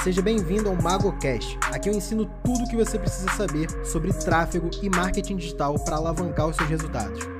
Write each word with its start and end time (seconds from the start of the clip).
Seja 0.00 0.20
bem-vindo 0.20 0.68
ao 0.68 0.74
MagoCast. 0.74 1.58
Aqui 1.70 1.88
eu 1.88 1.94
ensino 1.94 2.28
tudo 2.42 2.64
o 2.64 2.68
que 2.68 2.74
você 2.74 2.98
precisa 2.98 3.30
saber 3.32 3.68
sobre 3.84 4.12
tráfego 4.12 4.68
e 4.82 4.88
marketing 4.88 5.36
digital 5.36 5.78
para 5.78 5.96
alavancar 5.96 6.48
os 6.48 6.56
seus 6.56 6.68
resultados. 6.68 7.31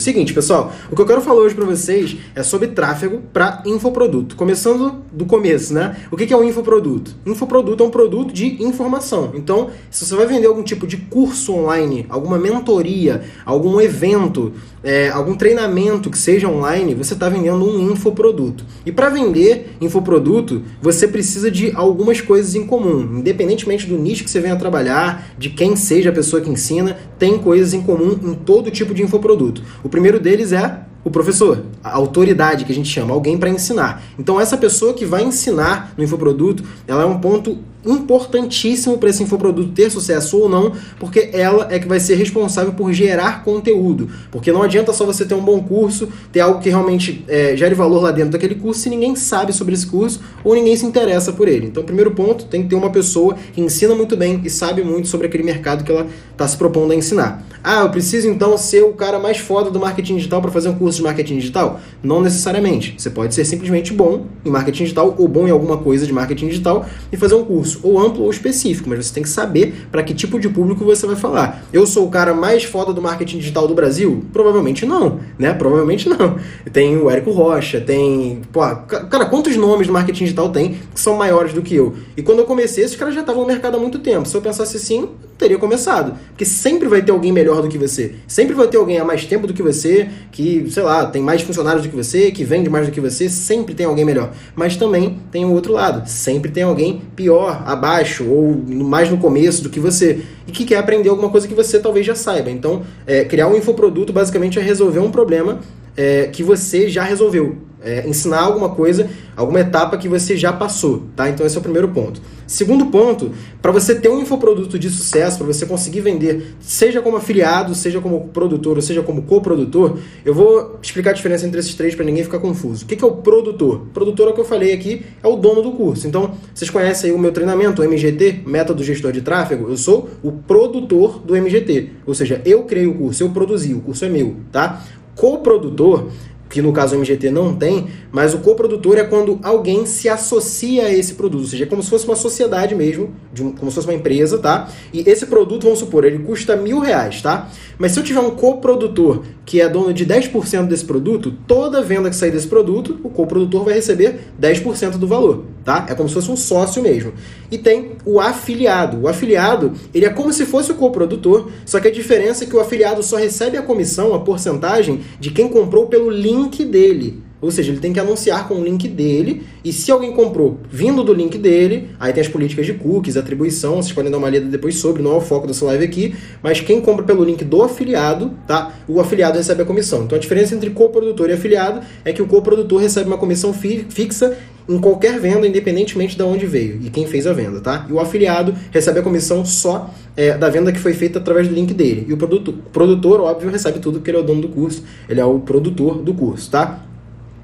Seguinte, 0.00 0.32
pessoal, 0.32 0.72
o 0.90 0.96
que 0.96 1.02
eu 1.02 1.04
quero 1.04 1.20
falar 1.20 1.42
hoje 1.42 1.54
para 1.54 1.66
vocês 1.66 2.16
é 2.34 2.42
sobre 2.42 2.68
tráfego 2.68 3.20
para 3.34 3.62
infoproduto. 3.66 4.34
Começando 4.34 5.02
do 5.12 5.26
começo, 5.26 5.74
né? 5.74 5.94
O 6.10 6.16
que 6.16 6.32
é 6.32 6.36
um 6.36 6.42
infoproduto? 6.42 7.14
Infoproduto 7.26 7.84
é 7.84 7.86
um 7.86 7.90
produto 7.90 8.32
de 8.32 8.62
informação. 8.64 9.32
Então, 9.34 9.68
se 9.90 10.06
você 10.06 10.16
vai 10.16 10.24
vender 10.24 10.46
algum 10.46 10.62
tipo 10.62 10.86
de 10.86 10.96
curso 10.96 11.52
online, 11.52 12.06
alguma 12.08 12.38
mentoria, 12.38 13.24
algum 13.44 13.78
evento, 13.78 14.54
é, 14.82 15.10
algum 15.10 15.34
treinamento 15.34 16.08
que 16.08 16.16
seja 16.16 16.48
online, 16.48 16.94
você 16.94 17.12
está 17.12 17.28
vendendo 17.28 17.62
um 17.62 17.92
infoproduto. 17.92 18.64
E 18.86 18.90
para 18.90 19.10
vender 19.10 19.76
infoproduto, 19.82 20.62
você 20.80 21.06
precisa 21.06 21.50
de 21.50 21.72
algumas 21.74 22.22
coisas 22.22 22.54
em 22.54 22.66
comum. 22.66 23.18
Independentemente 23.18 23.86
do 23.86 23.98
nicho 23.98 24.24
que 24.24 24.30
você 24.30 24.40
venha 24.40 24.56
trabalhar, 24.56 25.34
de 25.36 25.50
quem 25.50 25.76
seja 25.76 26.08
a 26.08 26.12
pessoa 26.12 26.40
que 26.40 26.48
ensina, 26.48 26.96
tem 27.18 27.36
coisas 27.36 27.74
em 27.74 27.82
comum 27.82 28.18
em 28.22 28.32
todo 28.32 28.70
tipo 28.70 28.94
de 28.94 29.02
infoproduto. 29.02 29.62
O 29.84 29.89
primeiro 29.90 30.18
deles 30.18 30.52
é 30.52 30.80
o 31.02 31.10
professor, 31.10 31.64
a 31.82 31.94
autoridade 31.96 32.64
que 32.64 32.72
a 32.72 32.74
gente 32.74 32.88
chama, 32.88 33.14
alguém 33.14 33.38
para 33.38 33.48
ensinar. 33.48 34.02
Então 34.18 34.40
essa 34.40 34.56
pessoa 34.56 34.92
que 34.92 35.04
vai 35.04 35.22
ensinar 35.22 35.92
no 35.96 36.04
infoproduto, 36.04 36.62
ela 36.86 37.02
é 37.02 37.06
um 37.06 37.18
ponto 37.18 37.58
importantíssimo 37.84 38.98
para 38.98 39.10
esse 39.10 39.22
infoproduto 39.22 39.70
ter 39.70 39.90
sucesso 39.90 40.38
ou 40.38 40.48
não, 40.48 40.72
porque 40.98 41.30
ela 41.32 41.68
é 41.70 41.78
que 41.78 41.88
vai 41.88 42.00
ser 42.00 42.14
responsável 42.16 42.72
por 42.72 42.92
gerar 42.92 43.42
conteúdo. 43.42 44.08
Porque 44.30 44.52
não 44.52 44.62
adianta 44.62 44.92
só 44.92 45.04
você 45.04 45.24
ter 45.24 45.34
um 45.34 45.40
bom 45.40 45.62
curso, 45.62 46.08
ter 46.32 46.40
algo 46.40 46.60
que 46.60 46.68
realmente 46.68 47.24
é, 47.28 47.56
gere 47.56 47.74
valor 47.74 48.02
lá 48.02 48.10
dentro 48.10 48.32
daquele 48.32 48.54
curso, 48.54 48.80
se 48.80 48.90
ninguém 48.90 49.16
sabe 49.16 49.52
sobre 49.52 49.74
esse 49.74 49.86
curso 49.86 50.20
ou 50.44 50.54
ninguém 50.54 50.76
se 50.76 50.84
interessa 50.84 51.32
por 51.32 51.48
ele. 51.48 51.66
Então, 51.66 51.82
primeiro 51.82 52.10
ponto, 52.10 52.44
tem 52.44 52.62
que 52.62 52.68
ter 52.68 52.76
uma 52.76 52.90
pessoa 52.90 53.36
que 53.52 53.60
ensina 53.60 53.94
muito 53.94 54.16
bem 54.16 54.40
e 54.44 54.50
sabe 54.50 54.82
muito 54.82 55.08
sobre 55.08 55.26
aquele 55.26 55.42
mercado 55.42 55.84
que 55.84 55.90
ela 55.90 56.06
está 56.32 56.46
se 56.46 56.56
propondo 56.56 56.92
a 56.92 56.94
ensinar. 56.94 57.44
Ah, 57.62 57.82
eu 57.82 57.90
preciso 57.90 58.26
então 58.26 58.56
ser 58.56 58.82
o 58.82 58.94
cara 58.94 59.18
mais 59.18 59.36
foda 59.36 59.70
do 59.70 59.78
marketing 59.78 60.16
digital 60.16 60.40
para 60.40 60.50
fazer 60.50 60.70
um 60.70 60.74
curso 60.74 60.98
de 60.98 61.04
marketing 61.04 61.36
digital? 61.36 61.78
Não 62.02 62.22
necessariamente. 62.22 62.94
Você 62.96 63.10
pode 63.10 63.34
ser 63.34 63.44
simplesmente 63.44 63.92
bom 63.92 64.26
em 64.44 64.50
marketing 64.50 64.84
digital 64.84 65.14
ou 65.18 65.28
bom 65.28 65.46
em 65.46 65.50
alguma 65.50 65.76
coisa 65.76 66.06
de 66.06 66.12
marketing 66.12 66.48
digital 66.48 66.86
e 67.12 67.18
fazer 67.18 67.34
um 67.34 67.44
curso 67.44 67.69
ou 67.82 67.98
amplo 67.98 68.24
ou 68.24 68.30
específico, 68.30 68.88
mas 68.88 69.06
você 69.06 69.14
tem 69.14 69.22
que 69.22 69.28
saber 69.28 69.86
para 69.90 70.02
que 70.02 70.14
tipo 70.14 70.38
de 70.38 70.48
público 70.48 70.84
você 70.84 71.06
vai 71.06 71.16
falar. 71.16 71.64
Eu 71.72 71.86
sou 71.86 72.06
o 72.06 72.10
cara 72.10 72.34
mais 72.34 72.64
foda 72.64 72.92
do 72.92 73.02
marketing 73.02 73.38
digital 73.38 73.66
do 73.66 73.74
Brasil? 73.74 74.24
Provavelmente 74.32 74.86
não, 74.86 75.20
né? 75.38 75.52
Provavelmente 75.54 76.08
não. 76.08 76.38
Tem 76.72 76.96
o 76.96 77.10
Érico 77.10 77.30
Rocha, 77.30 77.80
tem. 77.80 78.42
Pô, 78.52 78.60
cara, 78.60 79.26
quantos 79.26 79.56
nomes 79.56 79.86
do 79.86 79.92
marketing 79.92 80.24
digital 80.24 80.50
tem 80.50 80.78
que 80.94 81.00
são 81.00 81.16
maiores 81.16 81.52
do 81.52 81.62
que 81.62 81.74
eu? 81.74 81.94
E 82.16 82.22
quando 82.22 82.38
eu 82.40 82.44
comecei, 82.44 82.84
esses 82.84 82.96
caras 82.96 83.14
já 83.14 83.20
estavam 83.20 83.42
no 83.42 83.48
mercado 83.48 83.76
há 83.76 83.80
muito 83.80 83.98
tempo. 83.98 84.28
Se 84.28 84.36
eu 84.36 84.42
pensasse 84.42 84.76
assim, 84.76 85.08
teria 85.40 85.58
começado. 85.58 86.14
Porque 86.28 86.44
sempre 86.44 86.86
vai 86.86 87.02
ter 87.02 87.10
alguém 87.10 87.32
melhor 87.32 87.62
do 87.62 87.68
que 87.68 87.78
você. 87.78 88.14
Sempre 88.26 88.54
vai 88.54 88.68
ter 88.68 88.76
alguém 88.76 88.98
há 88.98 89.04
mais 89.04 89.24
tempo 89.24 89.46
do 89.46 89.54
que 89.54 89.62
você, 89.62 90.08
que, 90.30 90.70
sei 90.70 90.82
lá, 90.82 91.06
tem 91.06 91.22
mais 91.22 91.40
funcionários 91.40 91.82
do 91.82 91.88
que 91.88 91.96
você, 91.96 92.30
que 92.30 92.44
vende 92.44 92.68
mais 92.68 92.86
do 92.86 92.92
que 92.92 93.00
você. 93.00 93.28
Sempre 93.28 93.74
tem 93.74 93.86
alguém 93.86 94.04
melhor. 94.04 94.32
Mas 94.54 94.76
também 94.76 95.18
tem 95.32 95.44
o 95.44 95.52
outro 95.52 95.72
lado. 95.72 96.08
Sempre 96.08 96.50
tem 96.50 96.62
alguém 96.62 97.02
pior, 97.16 97.59
abaixo, 97.66 98.24
ou 98.28 98.54
mais 98.68 99.10
no 99.10 99.18
começo 99.18 99.62
do 99.62 99.70
que 99.70 99.80
você. 99.80 100.20
E 100.46 100.52
que 100.52 100.64
quer 100.64 100.76
aprender 100.76 101.08
alguma 101.08 101.30
coisa 101.30 101.46
que 101.46 101.54
você 101.54 101.78
talvez 101.78 102.04
já 102.04 102.14
saiba. 102.14 102.50
Então, 102.50 102.82
é, 103.06 103.24
criar 103.24 103.48
um 103.48 103.56
infoproduto 103.56 104.12
basicamente 104.12 104.58
é 104.58 104.62
resolver 104.62 105.00
um 105.00 105.10
problema 105.10 105.60
é, 105.96 106.28
que 106.32 106.42
você 106.42 106.88
já 106.88 107.02
resolveu. 107.02 107.69
É, 107.82 108.06
ensinar 108.08 108.40
alguma 108.40 108.70
coisa, 108.70 109.08
alguma 109.36 109.60
etapa 109.60 109.96
que 109.96 110.08
você 110.08 110.36
já 110.36 110.52
passou, 110.52 111.04
tá? 111.16 111.28
Então 111.28 111.46
esse 111.46 111.56
é 111.56 111.58
o 111.58 111.62
primeiro 111.62 111.88
ponto. 111.88 112.20
Segundo 112.50 112.86
ponto, 112.86 113.30
para 113.62 113.70
você 113.70 113.94
ter 113.94 114.08
um 114.08 114.20
infoproduto 114.20 114.76
de 114.76 114.90
sucesso, 114.90 115.38
para 115.38 115.46
você 115.46 115.64
conseguir 115.64 116.00
vender, 116.00 116.56
seja 116.58 117.00
como 117.00 117.16
afiliado, 117.16 117.76
seja 117.76 118.00
como 118.00 118.26
produtor, 118.30 118.74
ou 118.74 118.82
seja 118.82 119.04
como 119.04 119.22
coprodutor, 119.22 119.98
eu 120.24 120.34
vou 120.34 120.76
explicar 120.82 121.10
a 121.10 121.12
diferença 121.12 121.46
entre 121.46 121.60
esses 121.60 121.76
três 121.76 121.94
para 121.94 122.04
ninguém 122.04 122.24
ficar 122.24 122.40
confuso. 122.40 122.84
O 122.84 122.88
que, 122.88 123.04
é 123.04 123.06
o 123.06 123.12
produtor? 123.12 123.82
O 123.82 123.86
produtor 123.94 124.26
é 124.26 124.30
o 124.32 124.34
que 124.34 124.40
eu 124.40 124.44
falei 124.44 124.72
aqui, 124.72 125.06
é 125.22 125.28
o 125.28 125.36
dono 125.36 125.62
do 125.62 125.70
curso. 125.70 126.08
Então, 126.08 126.34
vocês 126.52 126.68
conhecem 126.68 127.12
o 127.12 127.18
meu 127.20 127.30
treinamento, 127.30 127.82
o 127.82 127.84
MGT, 127.84 128.42
Método 128.44 128.82
Gestor 128.82 129.12
de 129.12 129.20
Tráfego? 129.20 129.68
Eu 129.68 129.76
sou 129.76 130.10
o 130.20 130.32
produtor 130.32 131.20
do 131.20 131.36
MGT, 131.36 131.90
ou 132.04 132.14
seja, 132.14 132.42
eu 132.44 132.64
criei 132.64 132.88
o 132.88 132.94
curso, 132.94 133.22
eu 133.22 133.30
produzi, 133.30 133.74
o 133.74 133.80
curso 133.80 134.04
é 134.04 134.08
meu, 134.08 134.34
tá? 134.50 134.82
Coprodutor 135.14 136.08
que 136.50 136.60
no 136.60 136.72
caso 136.72 136.96
o 136.96 136.98
MGT 136.98 137.30
não 137.30 137.54
tem, 137.54 137.86
mas 138.10 138.34
o 138.34 138.38
coprodutor 138.38 138.98
é 138.98 139.04
quando 139.04 139.38
alguém 139.42 139.86
se 139.86 140.08
associa 140.08 140.86
a 140.86 140.92
esse 140.92 141.14
produto, 141.14 141.42
ou 141.42 141.46
seja, 141.46 141.62
é 141.62 141.66
como 141.66 141.82
se 141.82 141.88
fosse 141.88 142.04
uma 142.04 142.16
sociedade 142.16 142.74
mesmo, 142.74 143.10
um, 143.40 143.52
como 143.52 143.70
se 143.70 143.76
fosse 143.76 143.86
uma 143.86 143.94
empresa, 143.94 144.36
tá? 144.36 144.68
E 144.92 145.08
esse 145.08 145.26
produto, 145.26 145.62
vamos 145.62 145.78
supor, 145.78 146.04
ele 146.04 146.18
custa 146.18 146.56
mil 146.56 146.80
reais, 146.80 147.22
tá? 147.22 147.48
Mas 147.78 147.92
se 147.92 148.00
eu 148.00 148.04
tiver 148.04 148.20
um 148.20 148.30
coprodutor 148.30 149.22
que 149.46 149.60
é 149.60 149.68
dono 149.68 149.92
de 149.92 150.04
10% 150.04 150.66
desse 150.66 150.84
produto, 150.84 151.32
toda 151.46 151.82
venda 151.82 152.10
que 152.10 152.16
sair 152.16 152.30
desse 152.30 152.48
produto, 152.48 153.00
o 153.02 153.10
coprodutor 153.10 153.64
vai 153.64 153.74
receber 153.74 154.32
10% 154.40 154.92
do 154.92 155.06
valor, 155.06 155.44
tá? 155.64 155.86
É 155.88 155.94
como 155.94 156.08
se 156.08 156.14
fosse 156.14 156.30
um 156.30 156.36
sócio 156.36 156.82
mesmo. 156.82 157.12
E 157.50 157.58
tem 157.58 157.92
o 158.04 158.20
afiliado. 158.20 159.00
O 159.00 159.08
afiliado, 159.08 159.72
ele 159.94 160.04
é 160.04 160.10
como 160.10 160.32
se 160.32 160.44
fosse 160.44 160.72
o 160.72 160.74
coprodutor, 160.74 161.48
só 161.64 161.80
que 161.80 161.88
a 161.88 161.90
diferença 161.92 162.44
é 162.44 162.46
que 162.46 162.56
o 162.56 162.60
afiliado 162.60 163.02
só 163.02 163.16
recebe 163.16 163.56
a 163.56 163.62
comissão, 163.62 164.14
a 164.14 164.20
porcentagem 164.20 165.00
de 165.18 165.30
quem 165.30 165.48
comprou 165.48 165.86
pelo 165.86 166.10
link 166.10 166.39
link 166.42 166.64
dele. 166.64 167.22
Ou 167.40 167.50
seja, 167.50 167.72
ele 167.72 167.80
tem 167.80 167.92
que 167.92 167.98
anunciar 167.98 168.46
com 168.46 168.54
o 168.54 168.64
link 168.64 168.86
dele. 168.86 169.42
E 169.64 169.72
se 169.72 169.90
alguém 169.90 170.12
comprou 170.12 170.58
vindo 170.70 171.02
do 171.02 171.12
link 171.12 171.38
dele, 171.38 171.88
aí 171.98 172.12
tem 172.12 172.20
as 172.20 172.28
políticas 172.28 172.66
de 172.66 172.74
cookies, 172.74 173.16
atribuição. 173.16 173.76
Vocês 173.76 173.92
podem 173.92 174.10
dar 174.10 174.18
uma 174.18 174.28
lida 174.28 174.46
depois 174.46 174.76
sobre, 174.76 175.02
não 175.02 175.12
é 175.12 175.16
o 175.16 175.20
foco 175.20 175.46
dessa 175.46 175.64
live 175.64 175.84
aqui. 175.84 176.14
Mas 176.42 176.60
quem 176.60 176.80
compra 176.80 177.04
pelo 177.04 177.24
link 177.24 177.42
do 177.44 177.62
afiliado, 177.62 178.34
tá? 178.46 178.74
O 178.86 179.00
afiliado 179.00 179.38
recebe 179.38 179.62
a 179.62 179.64
comissão. 179.64 180.04
Então 180.04 180.16
a 180.16 180.20
diferença 180.20 180.54
entre 180.54 180.68
coprodutor 180.70 181.30
e 181.30 181.32
afiliado 181.32 181.80
é 182.04 182.12
que 182.12 182.20
o 182.20 182.26
coprodutor 182.26 182.78
recebe 182.78 183.08
uma 183.08 183.18
comissão 183.18 183.54
fi 183.54 183.86
fixa 183.88 184.36
em 184.70 184.78
qualquer 184.78 185.18
venda, 185.18 185.48
independentemente 185.48 186.16
de 186.16 186.22
onde 186.22 186.46
veio 186.46 186.80
e 186.80 186.90
quem 186.90 187.04
fez 187.04 187.26
a 187.26 187.32
venda, 187.32 187.60
tá? 187.60 187.86
E 187.90 187.92
o 187.92 187.98
afiliado 187.98 188.54
recebe 188.70 189.00
a 189.00 189.02
comissão 189.02 189.44
só 189.44 189.92
é, 190.16 190.38
da 190.38 190.48
venda 190.48 190.70
que 190.70 190.78
foi 190.78 190.94
feita 190.94 191.18
através 191.18 191.48
do 191.48 191.54
link 191.54 191.74
dele. 191.74 192.06
E 192.08 192.12
o 192.12 192.16
produtor, 192.16 192.54
produtor, 192.72 193.20
óbvio, 193.20 193.50
recebe 193.50 193.80
tudo 193.80 193.98
porque 193.98 194.12
ele 194.12 194.18
é 194.18 194.20
o 194.20 194.24
dono 194.24 194.42
do 194.42 194.48
curso, 194.48 194.84
ele 195.08 195.20
é 195.20 195.24
o 195.24 195.40
produtor 195.40 196.00
do 196.02 196.14
curso, 196.14 196.48
tá? 196.52 196.84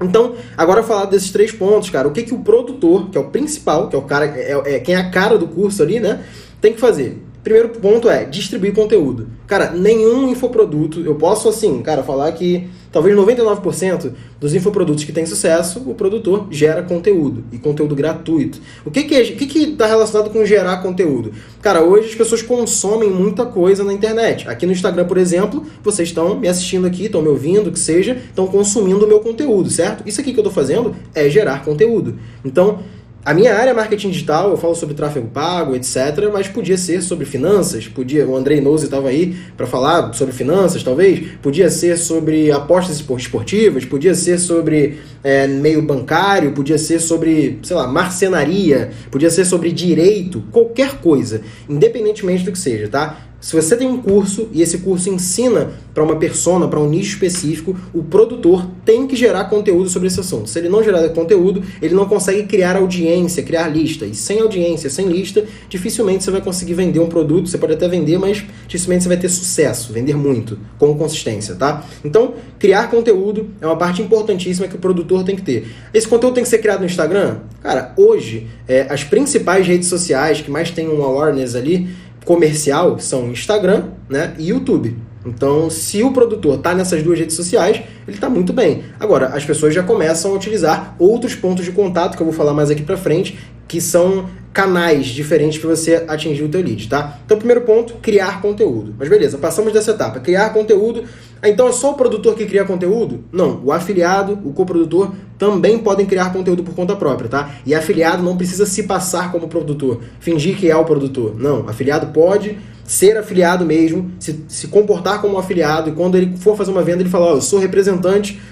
Então, 0.01 0.35
agora 0.55 0.81
falar 0.83 1.05
desses 1.05 1.29
três 1.29 1.51
pontos, 1.51 1.89
cara. 1.89 2.07
O 2.07 2.11
que, 2.11 2.23
que 2.23 2.33
o 2.33 2.39
produtor, 2.39 3.09
que 3.09 3.17
é 3.17 3.21
o 3.21 3.25
principal, 3.25 3.89
que 3.89 3.95
é 3.95 3.99
o 3.99 4.03
cara, 4.03 4.25
é, 4.25 4.75
é 4.75 4.79
quem 4.79 4.95
é 4.95 4.97
a 4.97 5.09
cara 5.09 5.37
do 5.37 5.47
curso 5.47 5.83
ali, 5.83 5.99
né? 5.99 6.23
Tem 6.61 6.71
que 6.71 6.79
fazer. 6.79 7.21
Primeiro 7.43 7.69
ponto 7.69 8.09
é 8.09 8.23
distribuir 8.23 8.73
conteúdo. 8.73 9.27
Cara, 9.47 9.71
nenhum 9.71 10.29
infoproduto, 10.29 11.01
eu 11.01 11.15
posso 11.15 11.49
assim, 11.49 11.81
cara, 11.81 12.03
falar 12.03 12.31
que 12.33 12.69
talvez 12.91 13.15
99% 13.15 14.11
dos 14.39 14.53
infoprodutos 14.53 15.03
que 15.03 15.11
têm 15.11 15.25
sucesso, 15.25 15.83
o 15.85 15.93
produtor 15.93 16.47
gera 16.51 16.83
conteúdo 16.83 17.43
e 17.51 17.57
conteúdo 17.57 17.95
gratuito. 17.95 18.59
O 18.85 18.91
que 18.91 19.03
que 19.03 19.15
é, 19.15 19.23
que 19.23 19.45
que 19.45 19.67
tá 19.71 19.87
relacionado 19.87 20.29
com 20.29 20.45
gerar 20.45 20.77
conteúdo? 20.77 21.31
Cara, 21.61 21.81
hoje 21.81 22.09
as 22.09 22.15
pessoas 22.15 22.41
consomem 22.41 23.09
muita 23.09 23.45
coisa 23.45 23.83
na 23.83 23.93
internet. 23.93 24.47
Aqui 24.47 24.65
no 24.65 24.71
Instagram, 24.71 25.05
por 25.05 25.17
exemplo, 25.17 25.65
vocês 25.83 26.09
estão 26.09 26.39
me 26.39 26.47
assistindo 26.47 26.85
aqui, 26.85 27.05
estão 27.05 27.21
me 27.21 27.29
ouvindo, 27.29 27.71
que 27.71 27.79
seja, 27.79 28.13
estão 28.13 28.47
consumindo 28.47 29.05
o 29.05 29.07
meu 29.07 29.19
conteúdo, 29.19 29.69
certo? 29.69 30.03
Isso 30.05 30.21
aqui 30.21 30.31
que 30.31 30.39
eu 30.39 30.43
estou 30.43 30.53
fazendo 30.53 30.95
é 31.13 31.29
gerar 31.29 31.63
conteúdo. 31.63 32.15
Então, 32.45 32.79
a 33.27 33.33
minha 33.33 33.53
área 33.53 33.71
é 33.71 33.73
marketing 33.73 34.09
digital, 34.09 34.51
eu 34.51 34.55
falo 34.55 34.73
sobre 34.73 34.95
tráfego 34.95 35.27
pago, 35.27 35.75
etc., 35.75 36.29
mas 36.31 36.47
podia 36.47 36.77
ser 36.77 37.01
sobre 37.01 37.25
finanças, 37.25 37.85
podia, 37.85 38.25
o 38.25 38.37
Andrei 38.37 38.61
Nose 38.61 38.85
estava 38.85 39.09
aí 39.09 39.35
para 39.57 39.67
falar 39.67 40.13
sobre 40.13 40.33
finanças, 40.33 40.81
talvez, 40.81 41.27
podia 41.41 41.69
ser 41.69 41.97
sobre 41.97 42.49
apostas 42.53 43.01
esportivas, 43.01 43.83
podia 43.83 44.15
ser 44.15 44.39
sobre 44.39 44.99
é, 45.21 45.45
meio 45.45 45.81
bancário, 45.81 46.53
podia 46.53 46.77
ser 46.77 47.01
sobre, 47.01 47.59
sei 47.63 47.75
lá, 47.75 47.85
marcenaria, 47.85 48.91
podia 49.11 49.29
ser 49.29 49.43
sobre 49.43 49.73
direito, 49.73 50.41
qualquer 50.49 51.01
coisa, 51.01 51.41
independentemente 51.67 52.45
do 52.45 52.53
que 52.53 52.59
seja, 52.59 52.87
tá? 52.87 53.27
Se 53.39 53.55
você 53.55 53.77
tem 53.77 53.87
um 53.87 54.01
curso 54.01 54.49
e 54.51 54.61
esse 54.61 54.79
curso 54.79 55.09
ensina 55.09 55.71
para 55.93 56.03
uma 56.03 56.15
persona, 56.15 56.67
para 56.67 56.79
um 56.79 56.89
nicho 56.89 57.13
específico, 57.13 57.75
o 57.93 58.03
produtor 58.03 58.67
tem 58.83 59.05
que 59.05 59.15
gerar 59.15 59.45
conteúdo 59.45 59.89
sobre 59.89 60.07
esse 60.07 60.19
assunto. 60.19 60.49
Se 60.49 60.57
ele 60.57 60.69
não 60.69 60.83
gerar 60.83 61.07
conteúdo, 61.09 61.63
ele 61.81 61.93
não 61.93 62.05
consegue 62.05 62.43
criar 62.43 62.75
audiência, 62.75 63.43
criar 63.43 63.67
lista. 63.67 64.05
E 64.05 64.15
sem 64.15 64.39
audiência, 64.39 64.89
sem 64.89 65.07
lista, 65.07 65.45
dificilmente 65.69 66.23
você 66.23 66.31
vai 66.31 66.41
conseguir 66.41 66.73
vender 66.73 66.99
um 66.99 67.07
produto. 67.07 67.47
Você 67.47 67.57
pode 67.57 67.73
até 67.73 67.87
vender, 67.87 68.17
mas 68.17 68.43
dificilmente 68.67 69.03
você 69.03 69.09
vai 69.09 69.17
ter 69.17 69.29
sucesso, 69.29 69.93
vender 69.93 70.15
muito, 70.15 70.59
com 70.79 70.97
consistência, 70.97 71.55
tá? 71.55 71.85
Então, 72.03 72.33
criar 72.57 72.89
conteúdo 72.89 73.49
é 73.61 73.65
uma 73.67 73.77
parte 73.77 74.01
importantíssima 74.01 74.67
que 74.67 74.75
o 74.75 74.79
produtor 74.79 75.23
tem 75.23 75.35
que 75.35 75.43
ter. 75.43 75.67
Esse 75.93 76.07
conteúdo 76.07 76.33
tem 76.33 76.43
que 76.43 76.49
ser 76.49 76.57
criado 76.57 76.79
no 76.79 76.85
Instagram? 76.85 77.37
Cara, 77.61 77.93
hoje, 77.97 78.47
é, 78.67 78.87
as 78.89 79.03
principais 79.03 79.67
redes 79.67 79.87
sociais 79.87 80.41
que 80.41 80.49
mais 80.49 80.71
têm 80.71 80.87
um 80.87 81.03
awareness 81.03 81.55
ali 81.55 81.89
comercial 82.27 82.99
são 82.99 83.31
Instagram 83.31 83.85
né, 84.09 84.35
e 84.37 84.49
YouTube. 84.49 84.97
Então, 85.25 85.69
se 85.69 86.03
o 86.03 86.11
produtor 86.11 86.57
está 86.57 86.75
nessas 86.75 87.01
duas 87.01 87.17
redes 87.17 87.37
sociais, 87.37 87.81
ele 88.07 88.15
está 88.15 88.29
muito 88.29 88.53
bem. 88.53 88.83
Agora, 88.99 89.27
as 89.27 89.43
pessoas 89.43 89.73
já 89.73 89.83
começam 89.83 90.31
a 90.31 90.33
utilizar 90.33 90.95
outros 90.97 91.35
pontos 91.35 91.65
de 91.65 91.71
contato, 91.71 92.15
que 92.15 92.21
eu 92.21 92.25
vou 92.25 92.33
falar 92.33 92.53
mais 92.53 92.71
aqui 92.71 92.81
para 92.81 92.95
frente, 92.95 93.37
que 93.67 93.81
são 93.81 94.29
canais 94.53 95.07
diferentes 95.07 95.59
para 95.59 95.69
você 95.69 96.05
atingir 96.07 96.43
o 96.43 96.49
teu 96.49 96.61
lead, 96.61 96.87
tá? 96.87 97.19
Então, 97.25 97.37
primeiro 97.37 97.61
ponto, 97.61 97.95
criar 98.01 98.41
conteúdo. 98.41 98.95
Mas 98.97 99.07
beleza, 99.07 99.37
passamos 99.37 99.71
dessa 99.71 99.91
etapa. 99.91 100.19
Criar 100.19 100.51
conteúdo. 100.51 101.03
Ah, 101.41 101.49
então 101.49 101.67
é 101.67 101.71
só 101.71 101.91
o 101.91 101.93
produtor 101.93 102.33
que 102.33 102.45
cria 102.45 102.65
conteúdo? 102.65 103.23
Não, 103.31 103.61
o 103.63 103.71
afiliado, 103.71 104.39
o 104.43 104.53
coprodutor 104.53 105.11
também 105.37 105.77
podem 105.77 106.07
criar 106.07 106.33
conteúdo 106.33 106.63
por 106.63 106.73
conta 106.73 106.95
própria, 106.95 107.29
tá? 107.29 107.51
E 107.65 107.75
afiliado 107.75 108.23
não 108.23 108.35
precisa 108.35 108.65
se 108.65 108.83
passar 108.83 109.31
como 109.31 109.47
produtor, 109.47 110.01
fingir 110.19 110.57
que 110.57 110.71
é 110.71 110.75
o 110.75 110.83
produtor. 110.83 111.35
Não, 111.37 111.69
afiliado 111.69 112.07
pode 112.07 112.57
ser 112.87 113.17
afiliado 113.17 113.65
mesmo, 113.65 114.11
se, 114.17 114.45
se 114.47 114.67
comportar 114.69 115.19
como 115.19 115.35
um 115.35 115.37
afiliado, 115.37 115.89
e 115.89 115.93
quando 115.93 116.15
ele 116.15 116.37
for 116.37 116.55
fazer 116.55 116.71
uma 116.71 116.81
venda, 116.81 117.01
ele 117.01 117.09
fala, 117.09 117.25
ó, 117.25 117.33
oh, 117.33 117.35
eu 117.35 117.41
sou 117.41 117.59
representante 117.59 117.96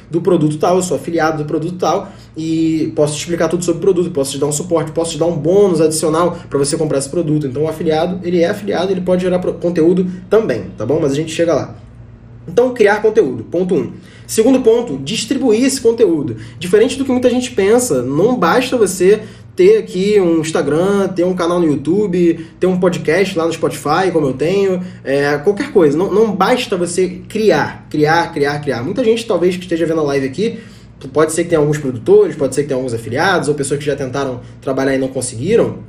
do 0.10 0.22
produto 0.22 0.58
tal, 0.58 0.78
eu 0.78 0.84
sou 0.84 0.98
afiliado 0.98 1.44
do 1.44 1.46
produto 1.46 1.76
tal, 1.78 2.12
e 2.36 2.92
posso 2.96 3.16
te 3.16 3.20
explicar 3.20 3.48
tudo 3.48 3.64
sobre 3.64 3.80
o 3.80 3.82
produto, 3.82 4.12
posso 4.12 4.32
te 4.32 4.38
dar 4.38 4.48
um 4.48 4.52
suporte, 4.52 4.92
posso 4.92 5.12
te 5.12 5.18
dar 5.18 5.26
um 5.26 5.38
bônus 5.38 5.82
adicional 5.82 6.38
para 6.50 6.60
você 6.60 6.78
comprar 6.78 6.98
esse 6.98 7.10
produto. 7.10 7.48
Então 7.48 7.64
o 7.64 7.68
afiliado, 7.68 8.20
ele 8.24 8.40
é 8.42 8.50
afiliado, 8.50 8.92
ele 8.92 9.02
pode 9.02 9.22
gerar 9.22 9.40
conteúdo 9.40 10.06
também, 10.30 10.66
tá 10.78 10.86
bom? 10.86 11.00
Mas 11.02 11.12
a 11.12 11.16
gente 11.16 11.32
chega 11.32 11.54
lá. 11.54 11.76
Então, 12.48 12.74
criar 12.74 13.02
conteúdo, 13.02 13.44
ponto 13.44 13.74
1. 13.74 13.78
Um. 13.78 13.94
Segundo 14.28 14.62
ponto, 14.62 14.98
distribuir 14.98 15.64
esse 15.64 15.82
conteúdo. 15.82 16.38
Diferente 16.60 16.98
do 16.98 17.04
que 17.04 17.12
muita 17.12 17.30
gente 17.30 17.52
pensa, 17.52 18.04
não 18.04 18.38
basta 18.38 18.78
você 18.78 19.22
ter 19.56 19.78
aqui 19.78 20.20
um 20.20 20.42
Instagram, 20.42 21.08
ter 21.10 21.24
um 21.24 21.34
canal 21.34 21.60
no 21.60 21.66
YouTube, 21.66 22.46
ter 22.60 22.68
um 22.68 22.80
podcast 22.80 23.38
lá 23.38 23.46
no 23.46 23.54
Spotify, 23.54 24.12
como 24.12 24.28
eu 24.28 24.34
tenho, 24.34 24.84
é, 25.04 25.38
qualquer 25.38 25.72
coisa. 25.72 25.98
Não, 25.98 26.12
não 26.12 26.36
basta 26.36 26.76
você 26.76 27.22
criar, 27.30 27.88
criar, 27.90 28.34
criar, 28.34 28.60
criar. 28.60 28.84
Muita 28.84 29.04
gente, 29.04 29.26
talvez, 29.26 29.56
que 29.56 29.64
esteja 29.64 29.86
vendo 29.86 30.02
a 30.02 30.04
live 30.04 30.28
aqui, 30.28 30.60
pode 31.14 31.32
ser 31.32 31.44
que 31.44 31.50
tenha 31.50 31.60
alguns 31.60 31.78
produtores, 31.78 32.36
pode 32.36 32.54
ser 32.54 32.64
que 32.64 32.68
tenha 32.68 32.78
alguns 32.78 32.94
afiliados, 32.94 33.48
ou 33.48 33.56
pessoas 33.56 33.80
que 33.80 33.86
já 33.86 33.96
tentaram 33.96 34.42
trabalhar 34.62 34.96
e 34.96 34.98
não 34.98 35.08
conseguiram, 35.08 35.80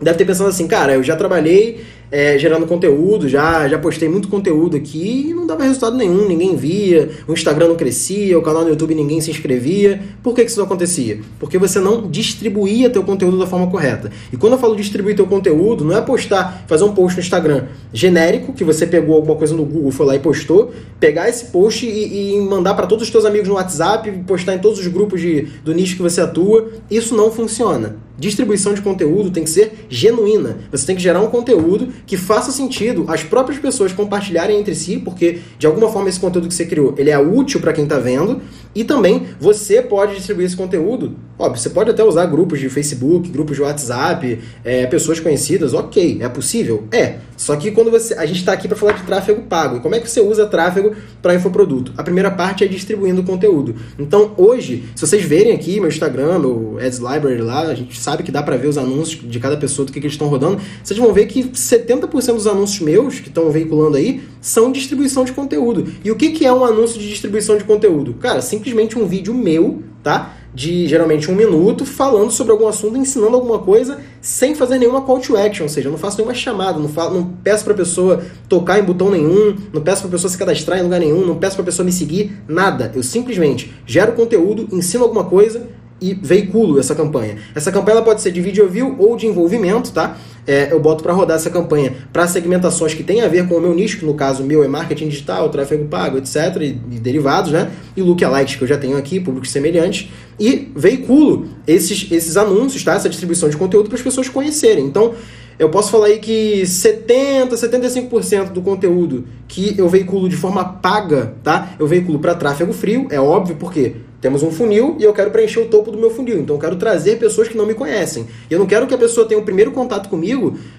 deve 0.00 0.18
ter 0.18 0.24
pensado 0.24 0.48
assim, 0.50 0.66
cara, 0.66 0.94
eu 0.94 1.02
já 1.02 1.16
trabalhei 1.16 1.84
é, 2.10 2.38
gerando 2.38 2.66
conteúdo, 2.66 3.28
já, 3.28 3.66
já 3.68 3.78
postei 3.78 4.08
muito 4.08 4.28
conteúdo 4.28 4.76
aqui 4.76 5.28
e 5.28 5.34
não 5.34 5.46
dava 5.46 5.64
resultado 5.64 5.96
nenhum, 5.96 6.26
ninguém 6.28 6.56
via, 6.56 7.10
o 7.26 7.32
Instagram 7.32 7.68
não 7.68 7.76
crescia, 7.76 8.38
o 8.38 8.42
canal 8.42 8.62
no 8.62 8.68
YouTube 8.70 8.94
ninguém 8.94 9.20
se 9.20 9.30
inscrevia. 9.30 10.00
Por 10.22 10.34
que, 10.34 10.44
que 10.44 10.50
isso 10.50 10.58
não 10.58 10.66
acontecia? 10.66 11.20
Porque 11.38 11.58
você 11.58 11.80
não 11.80 12.08
distribuía 12.08 12.90
teu 12.90 13.02
conteúdo 13.02 13.38
da 13.38 13.46
forma 13.46 13.66
correta. 13.68 14.10
E 14.32 14.36
quando 14.36 14.54
eu 14.54 14.58
falo 14.58 14.76
distribuir 14.76 15.16
teu 15.16 15.26
conteúdo, 15.26 15.84
não 15.84 15.96
é 15.96 16.00
postar, 16.00 16.64
fazer 16.66 16.84
um 16.84 16.94
post 16.94 17.16
no 17.16 17.22
Instagram 17.22 17.64
genérico, 17.92 18.52
que 18.52 18.64
você 18.64 18.86
pegou 18.86 19.16
alguma 19.16 19.36
coisa 19.36 19.54
no 19.54 19.64
Google, 19.64 19.90
foi 19.90 20.06
lá 20.06 20.14
e 20.14 20.18
postou, 20.18 20.72
pegar 21.00 21.28
esse 21.28 21.46
post 21.46 21.86
e, 21.86 22.36
e 22.36 22.40
mandar 22.40 22.74
para 22.74 22.86
todos 22.86 23.04
os 23.04 23.10
teus 23.10 23.24
amigos 23.24 23.48
no 23.48 23.54
WhatsApp, 23.54 24.10
postar 24.26 24.54
em 24.54 24.58
todos 24.58 24.78
os 24.78 24.86
grupos 24.86 25.20
de, 25.20 25.42
do 25.64 25.74
nicho 25.74 25.96
que 25.96 26.02
você 26.02 26.20
atua. 26.20 26.70
Isso 26.90 27.16
não 27.16 27.30
funciona. 27.30 27.96
Distribuição 28.18 28.72
de 28.72 28.80
conteúdo 28.80 29.30
tem 29.30 29.44
que 29.44 29.50
ser 29.50 29.86
genuína. 29.90 30.56
Você 30.70 30.86
tem 30.86 30.96
que 30.96 31.02
gerar 31.02 31.20
um 31.20 31.28
conteúdo 31.28 31.88
que 32.06 32.16
faça 32.16 32.50
sentido 32.50 33.04
as 33.08 33.22
próprias 33.22 33.58
pessoas 33.58 33.92
compartilharem 33.92 34.58
entre 34.58 34.74
si, 34.74 34.98
porque 34.98 35.40
de 35.58 35.66
alguma 35.66 35.88
forma 35.88 36.08
esse 36.08 36.20
conteúdo 36.20 36.48
que 36.48 36.54
você 36.54 36.66
criou, 36.66 36.94
ele 36.98 37.10
é 37.10 37.18
útil 37.18 37.60
para 37.60 37.72
quem 37.72 37.84
está 37.84 37.98
vendo, 37.98 38.42
e 38.76 38.84
também 38.84 39.28
você 39.40 39.80
pode 39.80 40.14
distribuir 40.14 40.46
esse 40.46 40.54
conteúdo. 40.54 41.16
Óbvio, 41.38 41.60
você 41.60 41.70
pode 41.70 41.90
até 41.90 42.04
usar 42.04 42.26
grupos 42.26 42.60
de 42.60 42.68
Facebook, 42.68 43.28
grupos 43.30 43.56
de 43.56 43.62
WhatsApp, 43.62 44.38
é, 44.62 44.86
pessoas 44.86 45.18
conhecidas, 45.18 45.72
ok, 45.72 46.18
é 46.20 46.28
possível? 46.28 46.84
É. 46.92 47.16
Só 47.36 47.54
que 47.56 47.70
quando 47.70 47.90
você. 47.90 48.14
A 48.14 48.24
gente 48.24 48.38
está 48.38 48.52
aqui 48.52 48.66
para 48.66 48.76
falar 48.76 48.92
de 48.92 49.02
tráfego 49.02 49.42
pago. 49.42 49.76
E 49.76 49.80
como 49.80 49.94
é 49.94 50.00
que 50.00 50.10
você 50.10 50.20
usa 50.20 50.46
tráfego 50.46 50.94
para 51.20 51.34
infoproduto? 51.34 51.92
A 51.96 52.02
primeira 52.02 52.30
parte 52.30 52.64
é 52.64 52.66
distribuindo 52.66 53.22
conteúdo. 53.22 53.74
Então, 53.98 54.32
hoje, 54.36 54.84
se 54.94 55.06
vocês 55.06 55.22
verem 55.22 55.52
aqui 55.52 55.78
meu 55.78 55.88
Instagram, 55.88 56.38
meu 56.38 56.78
Ads 56.80 56.98
Library 56.98 57.42
lá, 57.42 57.62
a 57.62 57.74
gente 57.74 57.98
sabe 58.00 58.22
que 58.22 58.32
dá 58.32 58.42
para 58.42 58.56
ver 58.56 58.68
os 58.68 58.78
anúncios 58.78 59.30
de 59.30 59.38
cada 59.38 59.56
pessoa, 59.56 59.84
do 59.84 59.92
que, 59.92 60.00
que 60.00 60.06
eles 60.06 60.14
estão 60.14 60.28
rodando. 60.28 60.60
Vocês 60.82 60.98
vão 60.98 61.12
ver 61.12 61.26
que 61.26 61.44
70% 61.44 62.34
dos 62.34 62.46
anúncios 62.46 62.80
meus 62.80 63.20
que 63.20 63.28
estão 63.28 63.50
veiculando 63.50 63.98
aí 63.98 64.22
são 64.40 64.72
distribuição 64.72 65.24
de 65.24 65.32
conteúdo. 65.32 65.92
E 66.02 66.10
o 66.10 66.16
que, 66.16 66.30
que 66.30 66.46
é 66.46 66.52
um 66.52 66.64
anúncio 66.64 66.98
de 66.98 67.08
distribuição 67.08 67.58
de 67.58 67.64
conteúdo? 67.64 68.14
Cara, 68.14 68.40
simplesmente 68.40 68.65
um 68.98 69.06
vídeo 69.06 69.34
meu, 69.34 69.82
tá? 70.02 70.34
de 70.56 70.88
geralmente 70.88 71.30
um 71.30 71.34
minuto 71.34 71.84
falando 71.84 72.30
sobre 72.30 72.50
algum 72.50 72.66
assunto, 72.66 72.96
ensinando 72.96 73.36
alguma 73.36 73.58
coisa 73.58 73.98
sem 74.22 74.54
fazer 74.54 74.78
nenhuma 74.78 75.02
call 75.02 75.20
to 75.20 75.36
action, 75.36 75.64
ou 75.64 75.68
seja, 75.68 75.88
eu 75.88 75.92
não 75.92 75.98
faço 75.98 76.16
nenhuma 76.16 76.32
chamada, 76.32 76.78
não, 76.78 76.88
falo, 76.88 77.14
não 77.14 77.26
peço 77.44 77.62
para 77.62 77.74
a 77.74 77.76
pessoa 77.76 78.24
tocar 78.48 78.78
em 78.78 78.82
botão 78.82 79.10
nenhum, 79.10 79.54
não 79.70 79.82
peço 79.82 80.00
para 80.00 80.08
a 80.08 80.12
pessoa 80.12 80.30
se 80.30 80.38
cadastrar 80.38 80.78
em 80.78 80.82
lugar 80.82 80.98
nenhum, 80.98 81.26
não 81.26 81.36
peço 81.36 81.56
para 81.56 81.62
a 81.62 81.66
pessoa 81.66 81.84
me 81.84 81.92
seguir, 81.92 82.38
nada. 82.48 82.90
Eu 82.94 83.02
simplesmente 83.02 83.70
gero 83.84 84.12
conteúdo, 84.12 84.66
ensino 84.74 85.04
alguma 85.04 85.24
coisa 85.24 85.68
e 86.00 86.14
veiculo 86.14 86.78
essa 86.78 86.94
campanha. 86.94 87.36
Essa 87.54 87.70
campanha 87.70 88.00
pode 88.00 88.22
ser 88.22 88.30
de 88.30 88.40
video 88.40 88.66
view 88.66 88.96
ou 88.98 89.14
de 89.14 89.26
envolvimento, 89.26 89.92
tá? 89.92 90.16
É, 90.46 90.72
eu 90.72 90.78
boto 90.80 91.02
para 91.02 91.12
rodar 91.12 91.36
essa 91.36 91.50
campanha 91.50 91.92
para 92.12 92.26
segmentações 92.26 92.94
que 92.94 93.02
tem 93.02 93.22
a 93.22 93.28
ver 93.28 93.48
com 93.48 93.54
o 93.56 93.60
meu 93.60 93.74
nicho, 93.74 93.98
que 93.98 94.04
no 94.04 94.14
caso 94.14 94.44
meu 94.44 94.62
é 94.62 94.68
marketing 94.68 95.08
digital, 95.08 95.48
tráfego 95.50 95.86
pago, 95.86 96.18
etc. 96.18 96.36
E, 96.60 96.78
e 96.90 96.98
derivados, 96.98 97.52
né? 97.52 97.70
E 97.96 98.02
lookalikes 98.02 98.56
que 98.56 98.62
eu 98.62 98.68
já 98.68 98.78
tenho 98.78 98.96
aqui, 98.96 99.18
públicos 99.18 99.50
semelhantes. 99.50 100.08
E 100.38 100.70
veiculo 100.76 101.48
esses, 101.66 102.10
esses 102.10 102.36
anúncios, 102.36 102.84
tá? 102.84 102.94
Essa 102.94 103.08
distribuição 103.08 103.48
de 103.48 103.56
conteúdo 103.56 103.88
para 103.88 103.96
as 103.96 104.02
pessoas 104.02 104.28
conhecerem. 104.28 104.84
Então, 104.84 105.14
eu 105.58 105.70
posso 105.70 105.90
falar 105.90 106.06
aí 106.06 106.18
que 106.18 106.66
70, 106.66 107.56
75% 107.56 108.52
do 108.52 108.60
conteúdo 108.60 109.24
que 109.48 109.74
eu 109.78 109.88
veiculo 109.88 110.28
de 110.28 110.36
forma 110.36 110.62
paga, 110.62 111.34
tá? 111.42 111.74
Eu 111.78 111.86
veiculo 111.86 112.18
para 112.18 112.34
tráfego 112.34 112.74
frio, 112.74 113.06
é 113.10 113.18
óbvio, 113.18 113.56
porque 113.56 113.94
temos 114.20 114.42
um 114.42 114.50
funil 114.50 114.96
e 114.98 115.04
eu 115.04 115.12
quero 115.12 115.30
preencher 115.30 115.60
o 115.60 115.66
topo 115.66 115.90
do 115.90 115.96
meu 115.96 116.10
funil. 116.10 116.40
Então 116.40 116.56
eu 116.56 116.60
quero 116.60 116.76
trazer 116.76 117.16
pessoas 117.16 117.48
que 117.48 117.56
não 117.56 117.64
me 117.64 117.74
conhecem. 117.74 118.26
E 118.50 118.52
eu 118.52 118.58
não 118.58 118.66
quero 118.66 118.86
que 118.86 118.92
a 118.92 118.98
pessoa 118.98 119.26
tenha 119.26 119.40
o 119.40 119.44
primeiro 119.44 119.70
contato 119.70 120.08
comigo 120.08 120.35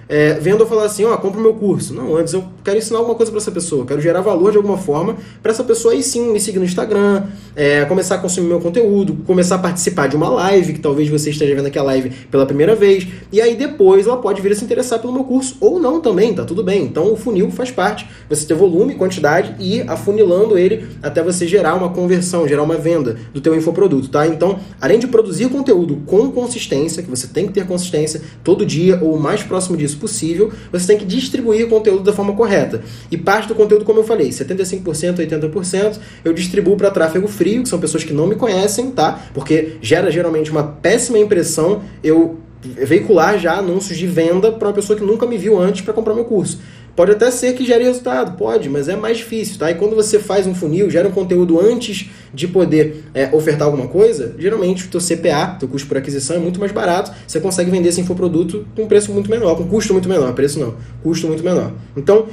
é, 0.09 0.33
vendo 0.35 0.61
eu 0.61 0.67
falar 0.67 0.85
assim, 0.85 1.03
ó, 1.03 1.17
compra 1.17 1.39
o 1.39 1.43
meu 1.43 1.53
curso. 1.53 1.93
Não, 1.93 2.15
antes 2.15 2.33
eu 2.33 2.43
quero 2.63 2.77
ensinar 2.77 2.99
alguma 2.99 3.15
coisa 3.15 3.31
para 3.31 3.41
essa 3.41 3.51
pessoa. 3.51 3.85
Quero 3.85 3.99
gerar 3.99 4.21
valor 4.21 4.51
de 4.51 4.57
alguma 4.57 4.77
forma 4.77 5.17
para 5.41 5.51
essa 5.51 5.63
pessoa 5.63 5.93
aí 5.93 6.01
sim 6.01 6.31
me 6.31 6.39
seguir 6.39 6.59
no 6.59 6.65
Instagram, 6.65 7.23
é, 7.55 7.83
começar 7.85 8.15
a 8.15 8.17
consumir 8.17 8.47
meu 8.47 8.59
conteúdo, 8.59 9.17
começar 9.25 9.55
a 9.55 9.59
participar 9.59 10.07
de 10.07 10.15
uma 10.15 10.29
live, 10.29 10.73
que 10.73 10.79
talvez 10.79 11.09
você 11.09 11.29
esteja 11.29 11.53
vendo 11.53 11.67
aqui 11.67 11.77
a 11.77 11.83
live 11.83 12.09
pela 12.31 12.45
primeira 12.45 12.75
vez. 12.75 13.07
E 13.31 13.41
aí 13.41 13.55
depois 13.55 14.07
ela 14.07 14.17
pode 14.17 14.41
vir 14.41 14.51
a 14.51 14.55
se 14.55 14.63
interessar 14.63 14.99
pelo 14.99 15.11
meu 15.11 15.23
curso. 15.23 15.57
Ou 15.59 15.79
não 15.79 15.99
também, 15.99 16.33
tá 16.33 16.45
tudo 16.45 16.63
bem. 16.63 16.83
Então 16.83 17.11
o 17.11 17.17
funil 17.17 17.51
faz 17.51 17.71
parte. 17.71 18.07
Você 18.29 18.45
ter 18.45 18.53
volume, 18.53 18.95
quantidade 18.95 19.55
e 19.59 19.77
ir 19.77 19.89
afunilando 19.89 20.57
ele 20.57 20.87
até 21.03 21.21
você 21.21 21.47
gerar 21.47 21.75
uma 21.75 21.89
conversão, 21.89 22.47
gerar 22.47 22.63
uma 22.63 22.77
venda 22.77 23.17
do 23.33 23.41
teu 23.41 23.55
infoproduto, 23.55 24.09
tá? 24.09 24.25
Então, 24.25 24.59
além 24.79 24.99
de 24.99 25.07
produzir 25.07 25.49
conteúdo 25.49 26.01
com 26.05 26.31
consistência, 26.31 27.03
que 27.03 27.09
você 27.09 27.27
tem 27.27 27.47
que 27.47 27.53
ter 27.53 27.65
consistência 27.65 28.21
todo 28.43 28.65
dia 28.65 28.99
ou 29.01 29.15
o 29.15 29.19
mais 29.19 29.43
próximo 29.47 29.77
disso 29.77 29.97
possível, 29.97 30.51
você 30.71 30.87
tem 30.87 30.97
que 30.97 31.05
distribuir 31.05 31.65
o 31.65 31.69
conteúdo 31.69 32.03
da 32.03 32.13
forma 32.13 32.33
correta. 32.33 32.81
E 33.09 33.17
parte 33.17 33.47
do 33.47 33.55
conteúdo, 33.55 33.85
como 33.85 33.99
eu 33.99 34.03
falei, 34.03 34.29
75%, 34.29 35.17
80%, 35.17 35.99
eu 36.23 36.33
distribuo 36.33 36.75
para 36.75 36.91
tráfego 36.91 37.27
frio, 37.27 37.63
que 37.63 37.69
são 37.69 37.79
pessoas 37.79 38.03
que 38.03 38.13
não 38.13 38.27
me 38.27 38.35
conhecem, 38.35 38.91
tá? 38.91 39.27
Porque 39.33 39.77
gera 39.81 40.11
geralmente 40.11 40.51
uma 40.51 40.63
péssima 40.63 41.17
impressão 41.17 41.81
eu 42.03 42.37
veicular 42.61 43.37
já 43.37 43.57
anúncios 43.57 43.97
de 43.97 44.07
venda 44.07 44.51
para 44.51 44.67
uma 44.67 44.73
pessoa 44.73 44.97
que 44.97 45.03
nunca 45.03 45.25
me 45.25 45.37
viu 45.37 45.59
antes 45.59 45.81
para 45.81 45.93
comprar 45.93 46.13
meu 46.13 46.25
curso. 46.25 46.59
Pode 46.97 47.11
até 47.11 47.29
ser 47.29 47.53
que 47.53 47.63
gere 47.63 47.83
resultado, 47.83 48.35
pode, 48.35 48.67
mas 48.71 48.89
é 48.89 48.95
mais 48.95 49.17
difícil, 49.17 49.59
tá? 49.59 49.69
E 49.69 49.75
quando 49.75 49.95
você 49.95 50.17
faz 50.17 50.47
um 50.47 50.55
funil, 50.55 50.89
gera 50.89 51.07
um 51.07 51.11
conteúdo 51.11 51.59
antes 51.59 52.09
de 52.33 52.47
poder 52.47 53.03
é, 53.13 53.29
ofertar 53.31 53.67
alguma 53.67 53.87
coisa, 53.87 54.33
geralmente 54.39 54.85
o 54.85 54.87
teu 54.87 54.99
CPA, 54.99 55.57
teu 55.59 55.67
custo 55.67 55.87
por 55.87 55.95
aquisição, 55.95 56.37
é 56.37 56.39
muito 56.39 56.59
mais 56.59 56.71
barato, 56.71 57.11
você 57.27 57.39
consegue 57.39 57.69
vender 57.69 57.89
esse 57.89 58.01
infoproduto 58.01 58.65
com 58.75 58.85
um 58.85 58.87
preço 58.87 59.11
muito 59.13 59.29
menor, 59.29 59.55
com 59.55 59.67
custo 59.67 59.93
muito 59.93 60.09
menor, 60.09 60.33
preço 60.33 60.59
não, 60.59 60.73
custo 61.03 61.27
muito 61.27 61.43
menor. 61.43 61.71
Então, 61.95 62.25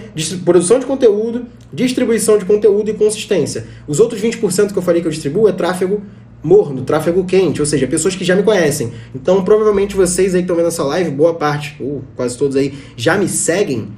produção 0.46 0.78
de 0.78 0.86
conteúdo, 0.86 1.44
distribuição 1.70 2.38
de 2.38 2.46
conteúdo 2.46 2.88
e 2.88 2.94
consistência. 2.94 3.66
Os 3.86 4.00
outros 4.00 4.18
20% 4.22 4.72
que 4.72 4.78
eu 4.78 4.82
falei 4.82 5.02
que 5.02 5.06
eu 5.06 5.12
distribuo 5.12 5.46
é 5.46 5.52
tráfego 5.52 6.00
morno, 6.42 6.82
tráfego 6.82 7.22
quente, 7.24 7.60
ou 7.60 7.66
seja, 7.66 7.86
pessoas 7.86 8.16
que 8.16 8.24
já 8.24 8.34
me 8.34 8.42
conhecem. 8.42 8.92
Então, 9.14 9.44
provavelmente 9.44 9.94
vocês 9.94 10.34
aí 10.34 10.40
que 10.40 10.44
estão 10.44 10.56
vendo 10.56 10.68
essa 10.68 10.84
live, 10.84 11.10
boa 11.10 11.34
parte, 11.34 11.76
ou 11.78 12.02
quase 12.16 12.38
todos 12.38 12.56
aí, 12.56 12.72
já 12.96 13.18
me 13.18 13.28
seguem 13.28 13.88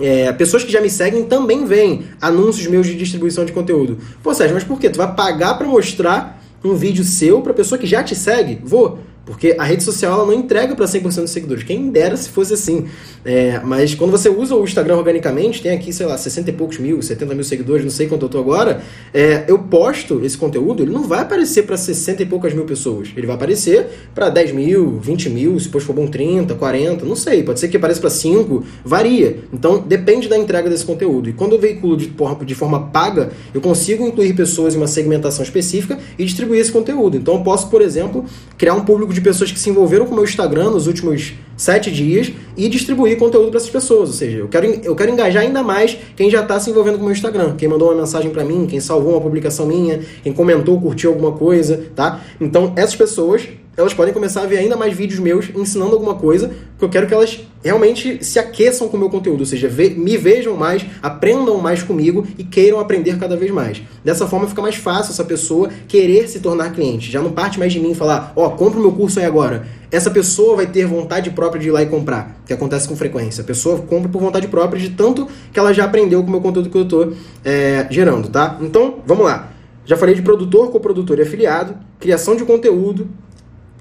é, 0.00 0.32
pessoas 0.32 0.64
que 0.64 0.72
já 0.72 0.80
me 0.80 0.90
seguem 0.90 1.24
também 1.24 1.64
veem 1.64 2.04
anúncios 2.20 2.66
meus 2.66 2.86
de 2.86 2.94
distribuição 2.94 3.44
de 3.44 3.52
conteúdo. 3.52 3.98
Pô, 4.22 4.34
Sérgio, 4.34 4.54
mas 4.54 4.64
por 4.64 4.78
quê? 4.78 4.88
Tu 4.88 4.96
vai 4.96 5.14
pagar 5.14 5.54
para 5.54 5.66
mostrar 5.66 6.42
um 6.64 6.74
vídeo 6.74 7.04
seu 7.04 7.40
para 7.40 7.54
pessoa 7.54 7.78
que 7.78 7.86
já 7.86 8.02
te 8.02 8.14
segue? 8.14 8.60
Vou. 8.62 8.98
Porque 9.28 9.54
a 9.58 9.62
rede 9.62 9.82
social 9.82 10.14
ela 10.14 10.24
não 10.24 10.32
entrega 10.32 10.74
para 10.74 10.86
100% 10.86 11.20
dos 11.20 11.30
seguidores. 11.30 11.62
Quem 11.62 11.90
dera 11.90 12.16
se 12.16 12.30
fosse 12.30 12.54
assim. 12.54 12.86
É, 13.22 13.60
mas 13.62 13.94
quando 13.94 14.10
você 14.10 14.30
usa 14.30 14.56
o 14.56 14.64
Instagram 14.64 14.96
organicamente, 14.96 15.60
tem 15.60 15.70
aqui, 15.70 15.92
sei 15.92 16.06
lá, 16.06 16.16
60 16.16 16.48
e 16.48 16.52
poucos 16.54 16.78
mil, 16.78 17.02
70 17.02 17.34
mil 17.34 17.44
seguidores, 17.44 17.84
não 17.84 17.90
sei 17.90 18.06
quanto 18.06 18.24
eu 18.24 18.28
tô 18.30 18.38
agora. 18.38 18.80
É, 19.12 19.44
eu 19.46 19.58
posto 19.58 20.24
esse 20.24 20.38
conteúdo, 20.38 20.82
ele 20.82 20.92
não 20.92 21.02
vai 21.02 21.20
aparecer 21.20 21.64
para 21.64 21.76
60 21.76 22.22
e 22.22 22.26
poucas 22.26 22.54
mil 22.54 22.64
pessoas. 22.64 23.10
Ele 23.14 23.26
vai 23.26 23.36
aparecer 23.36 23.86
para 24.14 24.30
10 24.30 24.52
mil, 24.52 24.98
20 24.98 25.28
mil, 25.28 25.60
se 25.60 25.66
depois 25.66 25.84
for 25.84 25.92
bom 25.92 26.06
30, 26.06 26.54
40, 26.54 27.04
não 27.04 27.14
sei. 27.14 27.42
Pode 27.42 27.60
ser 27.60 27.68
que 27.68 27.76
apareça 27.76 28.00
para 28.00 28.08
5, 28.08 28.64
varia. 28.82 29.40
Então 29.52 29.78
depende 29.78 30.26
da 30.26 30.38
entrega 30.38 30.70
desse 30.70 30.86
conteúdo. 30.86 31.28
E 31.28 31.34
quando 31.34 31.52
eu 31.52 31.58
veiculo 31.58 31.98
de 31.98 32.08
de 32.46 32.54
forma 32.54 32.86
paga, 32.86 33.30
eu 33.52 33.60
consigo 33.60 34.06
incluir 34.06 34.32
pessoas 34.32 34.74
em 34.74 34.78
uma 34.78 34.86
segmentação 34.86 35.44
específica 35.44 35.98
e 36.18 36.24
distribuir 36.24 36.60
esse 36.60 36.72
conteúdo. 36.72 37.18
Então 37.18 37.34
eu 37.34 37.42
posso, 37.42 37.68
por 37.68 37.82
exemplo, 37.82 38.24
criar 38.56 38.72
um 38.74 38.84
público 38.84 39.12
de 39.12 39.17
pessoas 39.20 39.52
que 39.52 39.58
se 39.58 39.70
envolveram 39.70 40.06
com 40.06 40.12
o 40.12 40.14
meu 40.14 40.24
Instagram 40.24 40.70
nos 40.70 40.86
últimos 40.86 41.34
sete 41.56 41.90
dias 41.90 42.32
e 42.56 42.68
distribuir 42.68 43.18
conteúdo 43.18 43.48
para 43.48 43.58
essas 43.58 43.70
pessoas. 43.70 44.08
Ou 44.08 44.14
seja, 44.14 44.38
eu 44.38 44.48
quero, 44.48 44.66
eu 44.66 44.94
quero 44.94 45.10
engajar 45.10 45.42
ainda 45.42 45.62
mais 45.62 45.96
quem 46.16 46.30
já 46.30 46.42
está 46.42 46.58
se 46.60 46.70
envolvendo 46.70 46.96
com 46.96 47.02
o 47.02 47.04
meu 47.04 47.12
Instagram, 47.12 47.54
quem 47.56 47.68
mandou 47.68 47.88
uma 47.88 48.00
mensagem 48.00 48.30
para 48.30 48.44
mim, 48.44 48.66
quem 48.66 48.80
salvou 48.80 49.12
uma 49.12 49.20
publicação 49.20 49.66
minha, 49.66 50.00
quem 50.22 50.32
comentou, 50.32 50.80
curtiu 50.80 51.10
alguma 51.10 51.32
coisa, 51.32 51.84
tá? 51.94 52.20
Então, 52.40 52.72
essas 52.76 52.96
pessoas 52.96 53.48
elas 53.78 53.94
podem 53.94 54.12
começar 54.12 54.42
a 54.42 54.46
ver 54.46 54.58
ainda 54.58 54.76
mais 54.76 54.92
vídeos 54.92 55.20
meus 55.20 55.50
ensinando 55.54 55.92
alguma 55.92 56.16
coisa, 56.16 56.48
porque 56.70 56.84
eu 56.84 56.88
quero 56.88 57.06
que 57.06 57.14
elas 57.14 57.40
realmente 57.62 58.24
se 58.24 58.36
aqueçam 58.36 58.88
com 58.88 58.96
o 58.96 59.00
meu 59.00 59.08
conteúdo, 59.08 59.40
ou 59.40 59.46
seja, 59.46 59.68
ve 59.68 59.90
me 59.90 60.16
vejam 60.16 60.56
mais, 60.56 60.84
aprendam 61.00 61.56
mais 61.58 61.80
comigo 61.80 62.26
e 62.36 62.42
queiram 62.42 62.80
aprender 62.80 63.16
cada 63.18 63.36
vez 63.36 63.52
mais. 63.52 63.80
Dessa 64.04 64.26
forma 64.26 64.48
fica 64.48 64.60
mais 64.60 64.74
fácil 64.74 65.12
essa 65.12 65.22
pessoa 65.22 65.70
querer 65.86 66.28
se 66.28 66.40
tornar 66.40 66.72
cliente. 66.72 67.08
Já 67.08 67.22
não 67.22 67.30
parte 67.30 67.56
mais 67.56 67.72
de 67.72 67.78
mim 67.78 67.94
falar, 67.94 68.32
ó, 68.34 68.46
oh, 68.46 68.50
compra 68.50 68.80
o 68.80 68.82
meu 68.82 68.90
curso 68.90 69.20
aí 69.20 69.24
agora. 69.24 69.64
Essa 69.92 70.10
pessoa 70.10 70.56
vai 70.56 70.66
ter 70.66 70.84
vontade 70.84 71.30
própria 71.30 71.62
de 71.62 71.68
ir 71.68 71.70
lá 71.70 71.80
e 71.80 71.86
comprar, 71.86 72.36
que 72.44 72.52
acontece 72.52 72.88
com 72.88 72.96
frequência. 72.96 73.42
A 73.42 73.44
pessoa 73.44 73.78
compra 73.78 74.08
por 74.08 74.20
vontade 74.20 74.48
própria 74.48 74.80
de 74.80 74.90
tanto 74.90 75.28
que 75.52 75.58
ela 75.58 75.72
já 75.72 75.84
aprendeu 75.84 76.20
com 76.22 76.26
o 76.26 76.30
meu 76.32 76.40
conteúdo 76.40 76.68
que 76.68 76.76
eu 76.76 76.82
estou 76.82 77.12
é, 77.44 77.86
gerando, 77.90 78.28
tá? 78.28 78.58
Então, 78.60 78.96
vamos 79.06 79.24
lá. 79.24 79.52
Já 79.86 79.96
falei 79.96 80.16
de 80.16 80.20
produtor, 80.20 80.70
coprodutor 80.70 81.18
e 81.18 81.22
afiliado, 81.22 81.74
criação 81.98 82.36
de 82.36 82.44
conteúdo, 82.44 83.08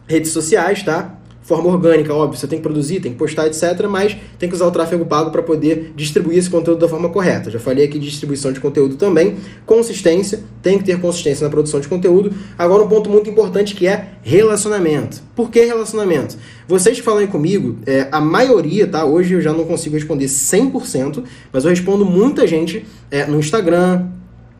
redes 0.07 0.31
sociais, 0.31 0.81
tá? 0.83 1.17
Forma 1.47 1.69
orgânica, 1.69 2.13
óbvio, 2.13 2.37
você 2.37 2.45
tem 2.45 2.59
que 2.59 2.63
produzir, 2.63 2.99
tem 2.99 3.13
que 3.13 3.17
postar, 3.17 3.47
etc. 3.47 3.87
Mas 3.89 4.17
tem 4.37 4.49
que 4.49 4.55
usar 4.55 4.67
o 4.67 4.71
tráfego 4.71 5.05
pago 5.05 5.31
para 5.31 5.41
poder 5.41 5.93
distribuir 5.95 6.37
esse 6.37 6.49
conteúdo 6.49 6.79
da 6.79 6.89
forma 6.89 7.07
correta. 7.07 7.49
Já 7.49 7.57
falei 7.57 7.85
aqui 7.85 7.97
de 7.97 8.09
distribuição 8.09 8.51
de 8.51 8.59
conteúdo 8.59 8.97
também. 8.97 9.37
Consistência, 9.65 10.41
tem 10.61 10.77
que 10.77 10.83
ter 10.83 10.99
consistência 10.99 11.45
na 11.45 11.49
produção 11.49 11.79
de 11.79 11.87
conteúdo. 11.87 12.33
Agora, 12.57 12.83
um 12.83 12.89
ponto 12.89 13.09
muito 13.09 13.29
importante 13.29 13.75
que 13.75 13.87
é 13.87 14.09
relacionamento. 14.23 15.21
Por 15.33 15.49
que 15.49 15.63
relacionamento? 15.63 16.35
Vocês 16.67 16.97
que 16.97 17.03
falam 17.03 17.21
aí 17.21 17.27
comigo, 17.27 17.77
é, 17.85 18.09
a 18.11 18.19
maioria, 18.19 18.85
tá? 18.85 19.05
Hoje 19.05 19.33
eu 19.33 19.39
já 19.39 19.53
não 19.53 19.63
consigo 19.63 19.95
responder 19.95 20.25
100%, 20.25 21.23
mas 21.53 21.63
eu 21.63 21.69
respondo 21.69 22.03
muita 22.03 22.45
gente 22.45 22.85
é, 23.09 23.25
no 23.25 23.39
Instagram, 23.39 24.05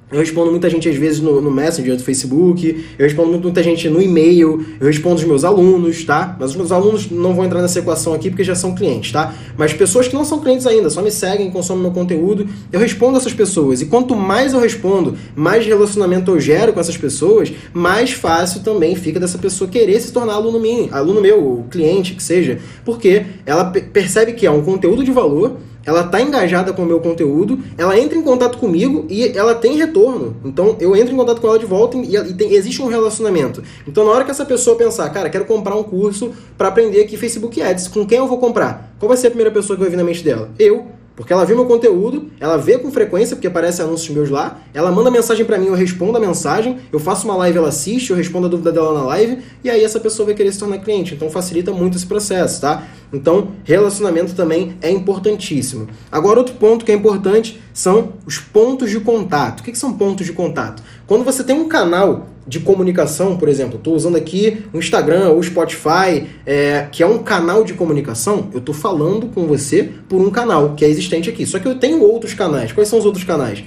eu 0.09 0.19
respondo 0.19 0.51
muita 0.51 0.69
gente 0.69 0.87
às 0.87 0.95
vezes 0.95 1.19
no, 1.19 1.41
no 1.41 1.51
Messenger 1.51 1.97
do 1.97 2.03
Facebook, 2.03 2.85
eu 2.97 3.05
respondo 3.05 3.37
muita 3.37 3.61
gente 3.61 3.89
no 3.89 4.01
e-mail, 4.01 4.65
eu 4.79 4.87
respondo 4.87 5.15
os 5.15 5.23
meus 5.25 5.43
alunos, 5.43 6.05
tá? 6.05 6.35
Mas 6.39 6.51
os 6.51 6.55
meus 6.55 6.71
alunos 6.71 7.11
não 7.11 7.35
vão 7.35 7.43
entrar 7.43 7.61
nessa 7.61 7.79
equação 7.79 8.13
aqui 8.13 8.29
porque 8.29 8.43
já 8.43 8.55
são 8.55 8.73
clientes, 8.73 9.11
tá? 9.11 9.33
Mas 9.57 9.73
pessoas 9.73 10.07
que 10.07 10.13
não 10.13 10.23
são 10.23 10.39
clientes 10.39 10.65
ainda, 10.65 10.89
só 10.89 11.01
me 11.01 11.11
seguem, 11.11 11.51
consomem 11.51 11.83
meu 11.83 11.91
conteúdo, 11.91 12.47
eu 12.71 12.79
respondo 12.79 13.17
essas 13.17 13.33
pessoas. 13.33 13.81
E 13.81 13.87
quanto 13.87 14.15
mais 14.15 14.53
eu 14.53 14.61
respondo, 14.61 15.17
mais 15.35 15.65
relacionamento 15.65 16.31
eu 16.31 16.39
gero 16.39 16.71
com 16.71 16.79
essas 16.79 16.95
pessoas, 16.95 17.51
mais 17.73 18.13
fácil 18.13 18.61
também 18.61 18.95
fica 18.95 19.19
dessa 19.19 19.37
pessoa 19.37 19.69
querer 19.69 19.99
se 19.99 20.13
tornar 20.13 20.35
aluno 20.35 20.57
meu, 20.57 20.87
aluno 20.91 21.19
meu, 21.19 21.65
cliente, 21.69 22.13
que 22.13 22.23
seja, 22.23 22.59
porque 22.85 23.25
ela 23.45 23.65
percebe 23.65 24.31
que 24.33 24.45
é 24.45 24.51
um 24.51 24.61
conteúdo 24.61 25.03
de 25.03 25.11
valor 25.11 25.57
ela 25.87 26.01
está 26.01 26.21
engajada 26.21 26.73
com 26.73 26.83
o 26.83 26.85
meu 26.85 26.99
conteúdo, 26.99 27.59
ela 27.77 27.97
entra 27.97 28.17
em 28.17 28.21
contato 28.21 28.57
comigo 28.57 29.05
e 29.09 29.25
ela 29.29 29.55
tem 29.55 29.77
retorno. 29.77 30.35
Então 30.43 30.75
eu 30.81 30.93
entro 30.93 31.13
em 31.13 31.17
contato 31.17 31.39
com 31.39 31.47
ela 31.47 31.57
de 31.57 31.65
volta 31.65 31.95
e, 31.97 32.13
e 32.13 32.33
tem, 32.33 32.53
existe 32.53 32.81
um 32.81 32.87
relacionamento. 32.87 33.63
Então 33.87 34.03
na 34.03 34.11
hora 34.11 34.25
que 34.25 34.31
essa 34.31 34.45
pessoa 34.45 34.75
pensar, 34.75 35.09
cara, 35.11 35.29
quero 35.29 35.45
comprar 35.45 35.77
um 35.77 35.83
curso 35.83 36.33
para 36.57 36.67
aprender 36.67 37.01
aqui 37.01 37.15
Facebook 37.15 37.61
Ads, 37.61 37.87
com 37.87 38.05
quem 38.05 38.17
eu 38.17 38.27
vou 38.27 38.37
comprar? 38.37 38.93
Qual 38.99 39.07
vai 39.07 39.17
ser 39.17 39.27
a 39.27 39.29
primeira 39.29 39.49
pessoa 39.49 39.77
que 39.77 39.81
vai 39.81 39.89
vir 39.89 39.95
na 39.95 40.03
mente 40.03 40.23
dela? 40.23 40.49
Eu. 40.59 40.97
Porque 41.17 41.33
ela 41.33 41.43
vê 41.45 41.55
meu 41.55 41.65
conteúdo, 41.65 42.29
ela 42.39 42.57
vê 42.57 42.77
com 42.77 42.91
frequência, 42.91 43.35
porque 43.35 43.47
aparece 43.47 43.81
anúncios 43.81 44.15
meus 44.15 44.29
lá, 44.29 44.59
ela 44.71 44.91
manda 44.91 45.09
mensagem 45.09 45.43
para 45.43 45.57
mim, 45.57 45.65
eu 45.65 45.73
respondo 45.73 46.15
a 46.15 46.21
mensagem, 46.21 46.77
eu 46.93 46.99
faço 46.99 47.25
uma 47.25 47.35
live, 47.37 47.57
ela 47.57 47.69
assiste, 47.69 48.11
eu 48.11 48.15
respondo 48.15 48.45
a 48.45 48.49
dúvida 48.51 48.71
dela 48.71 48.93
na 48.93 49.03
live, 49.07 49.39
e 49.63 49.69
aí 49.69 49.83
essa 49.83 49.99
pessoa 49.99 50.27
vai 50.27 50.35
querer 50.35 50.51
se 50.51 50.59
tornar 50.59 50.77
cliente. 50.77 51.15
Então 51.15 51.27
facilita 51.27 51.71
muito 51.71 51.97
esse 51.97 52.05
processo, 52.05 52.61
tá? 52.61 52.83
Então, 53.11 53.49
relacionamento 53.63 54.35
também 54.35 54.77
é 54.81 54.91
importantíssimo. 54.91 55.87
Agora, 56.11 56.39
outro 56.39 56.55
ponto 56.55 56.83
que 56.83 56.91
é 56.91 56.95
importante 56.95 57.59
são 57.73 58.13
os 58.25 58.37
pontos 58.37 58.89
de 58.89 58.99
contato. 58.99 59.61
O 59.61 59.63
que, 59.63 59.71
que 59.71 59.77
são 59.77 59.93
pontos 59.93 60.25
de 60.25 60.33
contato? 60.33 60.83
Quando 61.05 61.23
você 61.23 61.43
tem 61.43 61.55
um 61.55 61.67
canal 61.67 62.27
de 62.45 62.59
comunicação, 62.59 63.37
por 63.37 63.49
exemplo, 63.49 63.77
estou 63.77 63.93
usando 63.93 64.15
aqui 64.15 64.65
o 64.73 64.77
Instagram 64.77 65.29
ou 65.29 65.39
o 65.39 65.43
Spotify, 65.43 66.27
é, 66.45 66.87
que 66.91 67.03
é 67.03 67.05
um 67.05 67.19
canal 67.19 67.63
de 67.63 67.73
comunicação, 67.73 68.49
eu 68.53 68.59
estou 68.59 68.73
falando 68.73 69.27
com 69.27 69.45
você 69.47 69.89
por 70.07 70.21
um 70.21 70.29
canal 70.29 70.73
que 70.75 70.83
é 70.83 70.89
existente 70.89 71.29
aqui. 71.29 71.45
Só 71.45 71.59
que 71.59 71.67
eu 71.67 71.75
tenho 71.75 72.01
outros 72.01 72.33
canais. 72.33 72.71
Quais 72.71 72.89
são 72.89 72.99
os 72.99 73.05
outros 73.05 73.23
canais? 73.23 73.63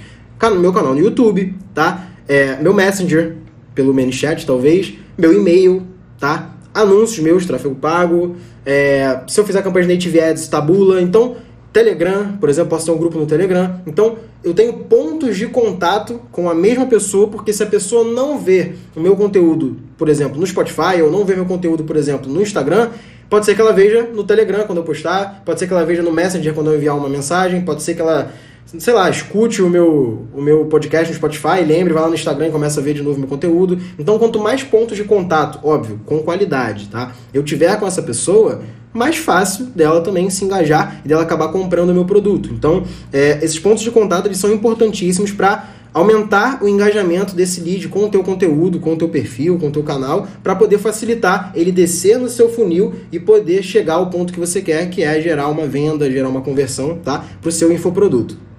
Meu 0.59 0.73
canal 0.73 0.93
no 0.93 0.99
YouTube, 0.99 1.55
tá? 1.73 2.07
É, 2.27 2.55
meu 2.55 2.73
Messenger, 2.73 3.37
pelo 3.75 3.93
ManyChat, 3.93 4.45
talvez. 4.45 4.93
Meu 5.15 5.31
e-mail, 5.31 5.83
tá? 6.19 6.55
Anúncios 6.73 7.19
meus, 7.19 7.45
tráfego 7.45 7.75
pago. 7.75 8.35
É, 8.65 9.21
se 9.27 9.39
eu 9.39 9.45
fizer 9.45 9.61
campanha 9.61 9.87
de 9.87 9.93
Native 9.93 10.19
Ads, 10.19 10.47
tabula. 10.47 11.01
Então, 11.01 11.35
Telegram, 11.73 12.37
por 12.37 12.49
exemplo, 12.49 12.69
posso 12.69 12.85
ter 12.85 12.91
um 12.91 12.97
grupo 12.97 13.17
no 13.17 13.25
Telegram. 13.25 13.81
Então, 13.87 14.17
eu 14.43 14.53
tenho 14.53 14.73
pontos 14.73 15.37
de 15.37 15.47
contato 15.47 16.19
com 16.31 16.49
a 16.49 16.55
mesma 16.55 16.85
pessoa, 16.85 17.27
porque 17.27 17.53
se 17.53 17.63
a 17.63 17.65
pessoa 17.65 18.03
não 18.03 18.37
vê 18.37 18.73
o 18.95 18.99
meu 18.99 19.15
conteúdo, 19.15 19.77
por 19.97 20.09
exemplo, 20.09 20.39
no 20.39 20.45
Spotify, 20.45 21.01
ou 21.01 21.09
não 21.09 21.23
vê 21.23 21.35
meu 21.35 21.45
conteúdo, 21.45 21.83
por 21.83 21.95
exemplo, 21.95 22.31
no 22.31 22.41
Instagram, 22.41 22.89
pode 23.29 23.45
ser 23.45 23.55
que 23.55 23.61
ela 23.61 23.71
veja 23.71 24.03
no 24.03 24.25
Telegram 24.25 24.65
quando 24.65 24.79
eu 24.79 24.83
postar, 24.83 25.41
pode 25.45 25.59
ser 25.59 25.67
que 25.67 25.73
ela 25.73 25.85
veja 25.85 26.01
no 26.01 26.11
Messenger 26.11 26.53
quando 26.53 26.71
eu 26.71 26.75
enviar 26.75 26.97
uma 26.97 27.07
mensagem, 27.07 27.61
pode 27.61 27.81
ser 27.83 27.95
que 27.95 28.01
ela, 28.01 28.33
sei 28.65 28.93
lá, 28.93 29.09
escute 29.09 29.61
o 29.61 29.69
meu, 29.69 30.27
o 30.33 30.41
meu 30.41 30.65
podcast 30.65 31.09
no 31.09 31.15
Spotify, 31.15 31.63
lembre, 31.65 31.93
vai 31.93 32.03
lá 32.03 32.09
no 32.09 32.15
Instagram 32.15 32.47
e 32.47 32.51
começa 32.51 32.79
a 32.79 32.83
ver 32.83 32.93
de 32.93 33.01
novo 33.01 33.19
meu 33.19 33.27
conteúdo. 33.27 33.77
Então, 33.99 34.17
quanto 34.17 34.39
mais 34.39 34.63
pontos 34.63 34.95
de 34.95 35.03
contato, 35.03 35.59
óbvio, 35.63 35.99
com 36.05 36.19
qualidade, 36.19 36.87
tá? 36.87 37.13
Eu 37.33 37.43
tiver 37.43 37.77
com 37.79 37.85
essa 37.85 38.01
pessoa, 38.01 38.61
mais 38.93 39.17
fácil 39.17 39.65
dela 39.67 40.01
também 40.01 40.29
se 40.29 40.43
engajar 40.45 41.01
e 41.03 41.07
dela 41.07 41.23
acabar 41.23 41.49
comprando 41.49 41.89
o 41.89 41.93
meu 41.93 42.05
produto. 42.05 42.49
Então, 42.53 42.83
é, 43.11 43.39
esses 43.43 43.59
pontos 43.59 43.83
de 43.83 43.91
contato 43.91 44.27
eles 44.27 44.37
são 44.37 44.51
importantíssimos 44.51 45.31
para 45.31 45.67
aumentar 45.93 46.63
o 46.63 46.67
engajamento 46.67 47.35
desse 47.35 47.59
lead 47.59 47.89
com 47.89 48.05
o 48.05 48.09
teu 48.09 48.23
conteúdo, 48.23 48.79
com 48.79 48.93
o 48.93 48.97
teu 48.97 49.09
perfil, 49.09 49.59
com 49.59 49.67
o 49.67 49.71
teu 49.71 49.83
canal, 49.83 50.27
para 50.41 50.55
poder 50.55 50.77
facilitar 50.77 51.51
ele 51.53 51.71
descer 51.71 52.17
no 52.17 52.29
seu 52.29 52.49
funil 52.49 52.93
e 53.11 53.19
poder 53.19 53.61
chegar 53.61 53.95
ao 53.95 54.09
ponto 54.09 54.31
que 54.31 54.39
você 54.39 54.61
quer, 54.61 54.89
que 54.89 55.03
é 55.03 55.19
gerar 55.21 55.49
uma 55.49 55.67
venda, 55.67 56.09
gerar 56.09 56.29
uma 56.29 56.41
conversão, 56.41 56.97
tá? 56.97 57.25
Para 57.41 57.49
o 57.49 57.51
seu 57.51 57.71
infoproduto. 57.71 58.50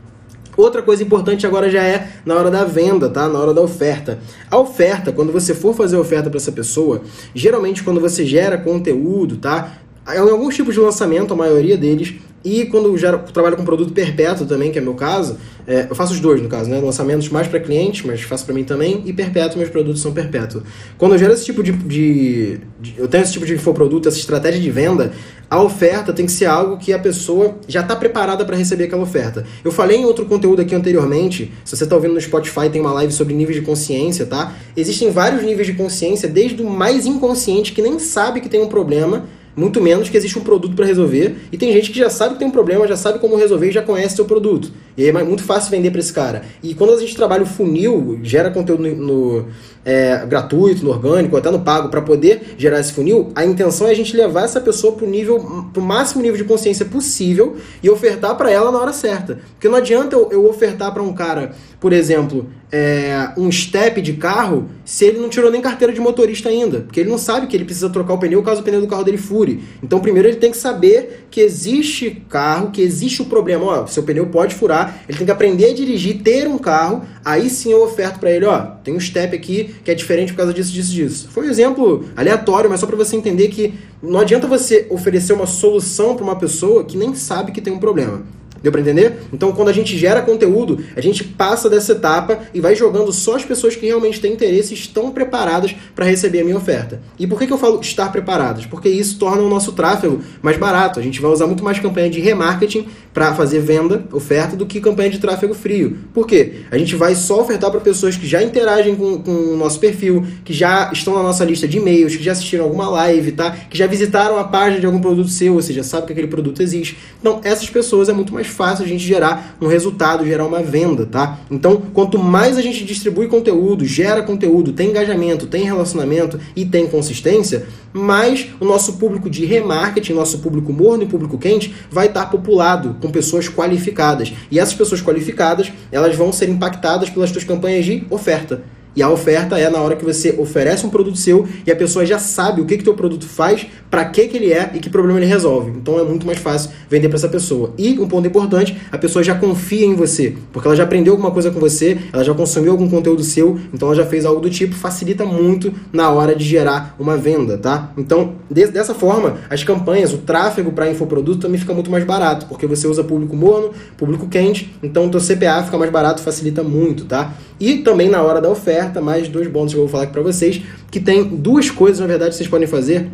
Outra 0.57 0.83
coisa 0.83 1.03
importante 1.03 1.47
agora 1.47 1.71
já 1.71 1.83
é 1.83 2.09
na 2.25 2.35
hora 2.35 2.51
da 2.51 2.65
venda, 2.65 3.09
tá? 3.09 3.29
Na 3.29 3.39
hora 3.39 3.55
da 3.55 3.61
oferta. 3.61 4.19
A 4.51 4.59
oferta, 4.59 5.13
quando 5.13 5.33
você 5.33 5.55
for 5.55 5.75
fazer 5.75 5.97
oferta 5.97 6.29
para 6.29 6.39
essa 6.39 6.53
pessoa, 6.53 7.03
geralmente 7.35 7.83
quando 7.83 8.01
você 8.01 8.25
gera 8.27 8.59
conteúdo, 8.59 9.37
tá? 9.37 9.79
em 10.09 10.19
alguns 10.19 10.57
tipos 10.57 10.75
de 10.75 10.81
lançamento, 10.81 11.33
a 11.33 11.37
maioria 11.37 11.77
deles, 11.77 12.15
e 12.45 12.67
quando 12.67 12.97
gero, 12.99 13.21
trabalho 13.33 13.57
com 13.57 13.65
produto 13.65 13.93
perpétuo 13.93 14.47
também, 14.47 14.73
que 14.73 14.79
é 14.79 14.83
meu 14.83 14.95
caso, 14.95 15.37
é, 15.65 15.87
eu 15.89 15.95
faço 15.95 16.13
os 16.13 16.19
dois 16.19 16.43
no 16.43 16.49
caso, 16.49 16.69
né? 16.69 16.81
Lançamentos 16.81 17.29
mais 17.29 17.47
para 17.47 17.61
clientes, 17.61 18.05
mas 18.05 18.21
faço 18.23 18.45
para 18.45 18.53
mim 18.53 18.65
também, 18.65 19.03
e 19.07 19.13
perpétuo, 19.13 19.59
meus 19.59 19.71
produtos 19.71 20.03
são 20.03 20.13
perpétuos. 20.13 20.65
Quando 20.99 21.13
eu 21.13 21.19
gero 21.19 21.33
esse 21.33 21.45
tipo 21.45 21.63
de, 21.63 21.71
de, 21.71 22.59
de, 22.81 22.95
Eu 22.99 23.07
tenho 23.07 23.23
esse 23.23 23.33
tipo 23.33 23.47
de 23.47 23.55
infoproduto, 23.55 24.09
essa 24.09 24.19
estratégia 24.19 24.61
de 24.61 24.71
venda, 24.71 25.13
a 25.53 25.63
oferta 25.63 26.15
tem 26.15 26.25
que 26.25 26.33
ser 26.33 26.47
algo 26.47 26.79
que 26.79 26.95
a 26.95 26.99
pessoa 26.99 27.57
já 27.69 27.81
está 27.81 27.95
preparada 27.95 28.43
para 28.43 28.57
receber 28.57 28.85
aquela 28.85 29.03
oferta. 29.03 29.45
Eu 29.63 29.71
falei 29.71 29.99
em 29.99 30.05
outro 30.07 30.25
conteúdo 30.25 30.63
aqui 30.63 30.75
anteriormente, 30.75 31.53
se 31.63 31.77
você 31.77 31.85
está 31.85 31.95
ouvindo 31.95 32.15
no 32.15 32.21
Spotify, 32.23 32.71
tem 32.73 32.81
uma 32.81 32.95
live 32.95 33.13
sobre 33.13 33.35
níveis 33.35 33.57
de 33.57 33.63
consciência, 33.63 34.25
tá? 34.25 34.55
Existem 34.75 35.11
vários 35.11 35.43
níveis 35.43 35.67
de 35.67 35.75
consciência, 35.75 36.27
desde 36.27 36.63
o 36.63 36.71
mais 36.71 37.05
inconsciente, 37.05 37.73
que 37.73 37.83
nem 37.83 37.99
sabe 37.99 38.41
que 38.41 38.49
tem 38.49 38.63
um 38.63 38.67
problema 38.67 39.27
muito 39.55 39.81
menos 39.81 40.09
que 40.09 40.17
existe 40.17 40.39
um 40.39 40.43
produto 40.43 40.75
para 40.75 40.87
resolver. 40.87 41.37
E 41.53 41.59
tem 41.59 41.73
gente 41.73 41.91
que 41.91 41.99
já 41.99 42.09
sabe 42.09 42.35
que 42.35 42.39
tem 42.39 42.49
um 42.49 42.53
problema, 42.53 42.87
já 42.89 42.97
sabe 42.97 43.19
como 43.19 43.37
resolver 43.37 43.69
e 43.69 43.73
já 43.73 43.83
conhece 43.83 44.17
seu 44.17 44.25
produto. 44.25 44.71
E 44.97 45.03
aí 45.03 45.09
é 45.09 45.23
muito 45.23 45.43
fácil 45.43 45.71
vender 45.71 45.91
para 45.91 46.01
esse 46.01 46.13
cara. 46.13 46.43
E 46.63 46.75
quando 46.75 46.95
a 46.95 46.99
gente 46.99 47.15
trabalha 47.15 47.43
o 47.43 47.47
funil, 47.47 48.21
gera 48.23 48.51
conteúdo 48.51 48.83
no, 48.83 48.97
no, 48.97 49.47
é, 49.85 50.25
gratuito, 50.27 50.85
no 50.85 50.91
orgânico, 50.91 51.37
até 51.37 51.51
no 51.51 51.61
pago, 51.61 51.89
para 51.89 52.01
poder 52.01 52.55
gerar 52.57 52.81
esse 52.81 52.93
funil, 52.93 53.33
a 53.35 53.45
intenção 53.45 53.87
é 53.87 53.91
a 53.91 53.95
gente 53.95 54.17
levar 54.17 54.45
essa 54.45 54.61
pessoa 54.61 54.95
para 54.95 55.05
o 55.05 55.09
nível, 55.09 55.67
pro 55.73 55.83
máximo 55.83 56.23
nível 56.23 56.37
de 56.37 56.45
consciência 56.45 56.85
possível 56.85 57.57
e 57.83 57.91
ofertar 57.91 58.37
para 58.37 58.51
ela 58.51 58.71
na 58.71 58.79
hora 58.79 58.93
certa. 58.93 59.41
Porque 59.53 59.69
não 59.69 59.77
adianta 59.77 60.15
eu, 60.15 60.29
eu 60.31 60.49
ofertar 60.49 60.93
para 60.93 61.03
um 61.03 61.13
cara, 61.13 61.53
por 61.81 61.93
exemplo, 61.93 62.49
é, 62.71 63.29
um 63.37 63.53
step 63.53 64.01
de 64.01 64.15
carro 64.15 64.71
se 64.83 65.05
ele 65.05 65.19
não 65.19 65.29
tirou 65.29 65.51
nem 65.51 65.61
carteira 65.61 65.93
de 65.93 66.01
motorista 66.01 66.49
ainda. 66.49 66.81
Porque 66.81 67.01
ele 67.01 67.11
não 67.11 67.19
sabe 67.19 67.47
que 67.47 67.55
ele 67.55 67.65
precisa 67.65 67.91
trocar 67.91 68.15
o 68.15 68.19
pneu 68.19 68.43
caso 68.43 68.63
o 68.63 68.65
pneu 68.65 68.81
do 68.81 68.87
carro 68.87 69.05
dele 69.05 69.19
fure. 69.19 69.63
Então, 69.83 70.01
primeiro 70.01 70.29
ele 70.29 70.39
tem 70.39 70.51
que 70.51 70.57
saber 70.57 71.27
que 71.31 71.41
existe 71.41 72.23
carro, 72.29 72.71
que 72.71 72.81
existe 72.81 73.21
o 73.21 73.27
problema. 73.27 73.65
Ó, 73.65 73.87
seu 73.87 74.03
pneu 74.03 74.27
pode 74.27 74.55
furar, 74.55 75.03
ele 75.09 75.19
tem 75.19 75.27
que 75.27 75.33
aprender 75.33 75.67
a 75.67 75.75
dirigir, 75.75 76.23
ter 76.23 76.49
um 76.49 76.57
carro. 76.57 77.03
Aí 77.25 77.51
sim 77.51 77.73
eu 77.73 77.83
oferto 77.83 78.19
para 78.19 78.31
ele: 78.31 78.47
ó, 78.47 78.59
tem 78.83 78.95
um 78.95 79.01
step 79.01 79.37
aqui 79.37 79.72
que 79.85 79.91
é 79.91 79.95
diferente 79.95 80.33
por 80.33 80.39
causa 80.39 80.53
disso, 80.53 80.73
disso, 80.73 80.93
disso. 80.93 81.29
Foi 81.31 81.47
um 81.47 81.51
exemplo 81.51 82.05
aleatório, 82.17 82.69
mas 82.69 82.81
só 82.81 82.87
para 82.87 82.97
você 82.97 83.17
entender 83.17 83.49
que 83.49 83.75
não 84.03 84.21
adianta 84.21 84.47
você 84.47 84.87
oferecer 84.91 85.33
uma 85.33 85.47
solução 85.47 86.15
para 86.15 86.25
uma 86.25 86.37
pessoa 86.37 86.85
que 86.85 86.97
nem 86.97 87.15
sabe 87.15 87.53
que 87.53 87.61
tem 87.61 87.73
um 87.73 87.79
problema. 87.79 88.23
Deu 88.63 88.71
para 88.71 88.81
entender? 88.81 89.19
Então, 89.33 89.53
quando 89.53 89.69
a 89.69 89.73
gente 89.73 89.97
gera 89.99 90.23
conteúdo, 90.23 90.83
a 90.95 91.01
gente 91.01 91.25
passa 91.25 91.69
dessa 91.69 91.93
etapa 91.93 92.39
e 92.55 92.61
vai 92.61 92.75
jogando 92.77 93.13
só 93.13 93.37
as 93.37 93.45
pessoas 93.45 93.75
que 93.75 93.87
realmente 93.87 94.21
têm 94.21 94.33
interesse 94.33 94.73
e 94.73 94.77
estão 94.77 95.11
preparadas 95.11 95.75
para 95.95 96.07
receber 96.07 96.41
a 96.41 96.45
minha 96.45 96.57
oferta. 96.57 97.01
E 97.19 97.27
por 97.27 97.39
que, 97.39 97.47
que 97.47 97.53
eu 97.53 97.59
falo 97.59 97.81
estar 97.81 98.11
preparadas? 98.13 98.67
Porque 98.67 98.89
isso 98.89 99.19
torna 99.19 99.43
o 99.43 99.49
nosso 99.49 99.73
tráfego 99.73 100.21
mais 100.41 100.57
barato. 100.57 101.01
A 101.01 101.03
gente 101.03 101.21
vai 101.21 101.31
usar 101.31 101.47
muito 101.47 101.65
mais 101.65 101.79
campanha 101.79 102.09
de 102.09 102.21
remarketing 102.21 102.87
para 103.13 103.35
fazer 103.35 103.61
venda, 103.61 104.05
oferta, 104.13 104.57
do 104.57 104.65
que 104.65 104.81
campanha 104.81 105.11
de 105.11 105.19
tráfego 105.19 105.55
frio. 105.55 105.99
Por 106.15 106.27
quê? 106.27 106.63
A 106.71 106.79
gente 106.79 106.97
vai 106.97 107.15
só 107.15 107.41
ofertar 107.41 107.71
para 107.71 107.81
pessoas 107.81 108.17
que 108.17 108.27
já 108.27 108.43
interagem 108.43 108.95
com, 108.95 109.19
com 109.19 109.31
o 109.31 109.57
nosso 109.57 109.79
perfil, 109.79 110.25
que 110.45 110.53
já 110.53 110.91
estão 110.93 111.15
na 111.15 111.23
nossa 111.23 111.45
lista 111.45 111.67
de 111.69 111.79
e-mails, 111.79 112.17
que 112.17 112.23
já 112.23 112.33
assistiram 112.33 112.65
alguma 112.65 112.89
live, 112.89 113.33
tá? 113.33 113.51
Que 113.51 113.77
já 113.77 113.87
visitaram 113.87 114.39
a 114.39 114.45
página 114.45 114.81
de 114.81 114.87
algum 114.87 115.01
produto 115.01 115.29
seu, 115.29 115.55
ou 115.55 115.63
seja, 115.63 115.83
sabe 115.83 116.07
que 116.07 116.13
aquele 116.13 116.29
produto 116.29 116.63
existe. 116.63 116.97
Então, 117.21 117.41
essas 117.45 117.69
pessoas 117.69 118.09
é 118.09 118.13
muito 118.13 118.33
mais 118.33 118.47
fácil 118.53 118.85
a 118.85 118.89
gente 118.89 119.05
gerar 119.05 119.57
um 119.61 119.67
resultado, 119.67 120.25
gerar 120.25 120.47
uma 120.47 120.63
venda, 120.63 121.07
tá? 121.07 121.39
Então, 121.51 121.83
quanto 121.93 122.19
mais 122.19 122.57
a 122.57 122.63
gente 122.63 122.85
distribui 122.85 123.27
conteúdo, 123.27 123.85
gera 123.85 124.23
conteúdo, 124.23 124.73
tem 124.73 124.91
engajamento, 124.91 125.47
tem 125.47 125.65
relacionamento 125.65 126.39
e 126.55 126.65
tem 126.65 126.87
consistência, 126.87 127.67
mais 127.93 128.49
o 128.61 128.65
nosso 128.65 128.95
público 128.95 129.29
de 129.29 129.45
remarketing, 129.45 130.13
nosso 130.13 130.39
público 130.39 130.73
morno 130.73 131.05
e 131.05 131.07
público 131.07 131.39
quente 131.39 131.75
vai 131.91 132.07
estar 132.07 132.27
populado 132.27 132.97
com 133.01 133.11
pessoas 133.11 133.49
qualificadas. 133.49 134.33
E 134.51 134.59
essas 134.59 134.75
pessoas 134.75 135.03
qualificadas, 135.03 135.73
elas 135.91 136.15
vão 136.15 136.33
ser 136.33 136.49
impactadas 136.49 137.11
pelas 137.11 137.31
suas 137.31 137.45
campanhas 137.45 137.85
de 137.85 138.05
oferta. 138.11 138.63
E 138.95 139.03
a 139.03 139.09
oferta 139.09 139.59
é 139.59 139.71
na 139.71 139.81
hora 139.81 139.97
que 139.97 140.05
você 140.05 140.35
oferece 140.39 140.85
um 140.85 140.91
produto 140.91 141.17
seu 141.17 141.47
e 141.67 141.71
a 141.71 141.77
pessoa 141.77 142.05
já 142.05 142.19
sabe 142.19 142.61
o 142.61 142.67
que 142.67 142.77
que 142.77 142.85
teu 142.85 142.95
produto 142.95 143.27
faz, 143.27 143.67
para 143.91 144.05
que 144.05 144.29
que 144.29 144.37
ele 144.37 144.53
é 144.53 144.71
e 144.75 144.79
que 144.79 144.91
problema 144.91 145.19
ele 145.19 145.27
resolve. 145.27 145.71
Então 145.71 145.99
é 145.99 146.05
muito 146.05 146.27
mais 146.27 146.39
fácil 146.39 146.71
vender 146.89 147.09
para 147.09 147.17
essa 147.17 147.29
pessoa. 147.29 147.73
E 147.79 147.99
um 147.99 148.09
ponto 148.09 148.27
importante, 148.27 148.77
a 148.91 148.99
pessoa 148.99 149.23
já 149.23 149.35
confia 149.35 149.87
em 149.87 149.95
você, 149.95 150.35
porque 150.53 150.69
ela 150.69 150.77
já 150.77 150.85
aprendeu 150.85 151.15
alguma 151.15 151.31
coisa 151.31 151.51
com 151.51 151.59
você, 151.59 151.99
ela 152.13 152.23
já 152.23 152.35
consumiu 152.35 152.73
algum 152.73 152.89
conteúdo 152.89 153.23
seu, 153.23 153.59
então 153.73 153.89
ela 153.89 153.97
já 153.97 154.07
fez 154.07 154.25
algo 154.25 154.41
do 154.41 154.51
tipo, 154.51 154.75
facilita 154.75 155.25
muito 155.25 155.73
na 155.93 156.11
hora 156.11 156.35
de 156.35 156.45
gerar 156.45 156.95
uma 156.99 157.17
venda, 157.17 157.57
tá? 157.57 157.93
Então, 157.97 158.35
de, 158.51 158.67
dessa 158.67 158.95
forma, 158.95 159.39
as 159.49 159.65
campanhas, 159.65 160.13
o 160.13 160.19
tráfego 160.19 160.73
para 160.73 160.91
infoproduto 160.91 161.41
também 161.41 161.59
fica 161.59 161.73
muito 161.73 161.91
mais 161.91 162.05
barato, 162.05 162.47
porque 162.47 162.67
você 162.67 162.87
usa 162.87 163.03
público 163.03 163.35
morno, 163.35 163.71
público 163.97 164.27
quente, 164.29 164.75
então 164.83 165.07
o 165.07 165.11
teu 165.11 165.21
CPA 165.21 165.63
fica 165.65 165.79
mais 165.79 165.91
barato, 165.91 166.21
facilita 166.21 166.63
muito, 166.63 167.05
tá? 167.05 167.33
E 167.59 167.79
também 167.79 168.09
na 168.09 168.21
hora 168.21 168.41
da 168.41 168.49
oferta, 168.49 168.82
mais 169.01 169.29
dois 169.29 169.47
bônus 169.49 169.73
que 169.73 169.79
eu 169.79 169.83
vou 169.83 169.91
falar 169.91 170.05
aqui 170.05 170.13
para 170.13 170.23
vocês, 170.23 170.63
que 170.91 171.01
tem 171.01 171.25
duas 171.25 171.71
coisas, 171.71 172.01
na 172.01 172.07
verdade, 172.07 172.31
que 172.31 172.37
vocês 172.37 172.49
podem 172.49 172.67
fazer. 172.67 173.09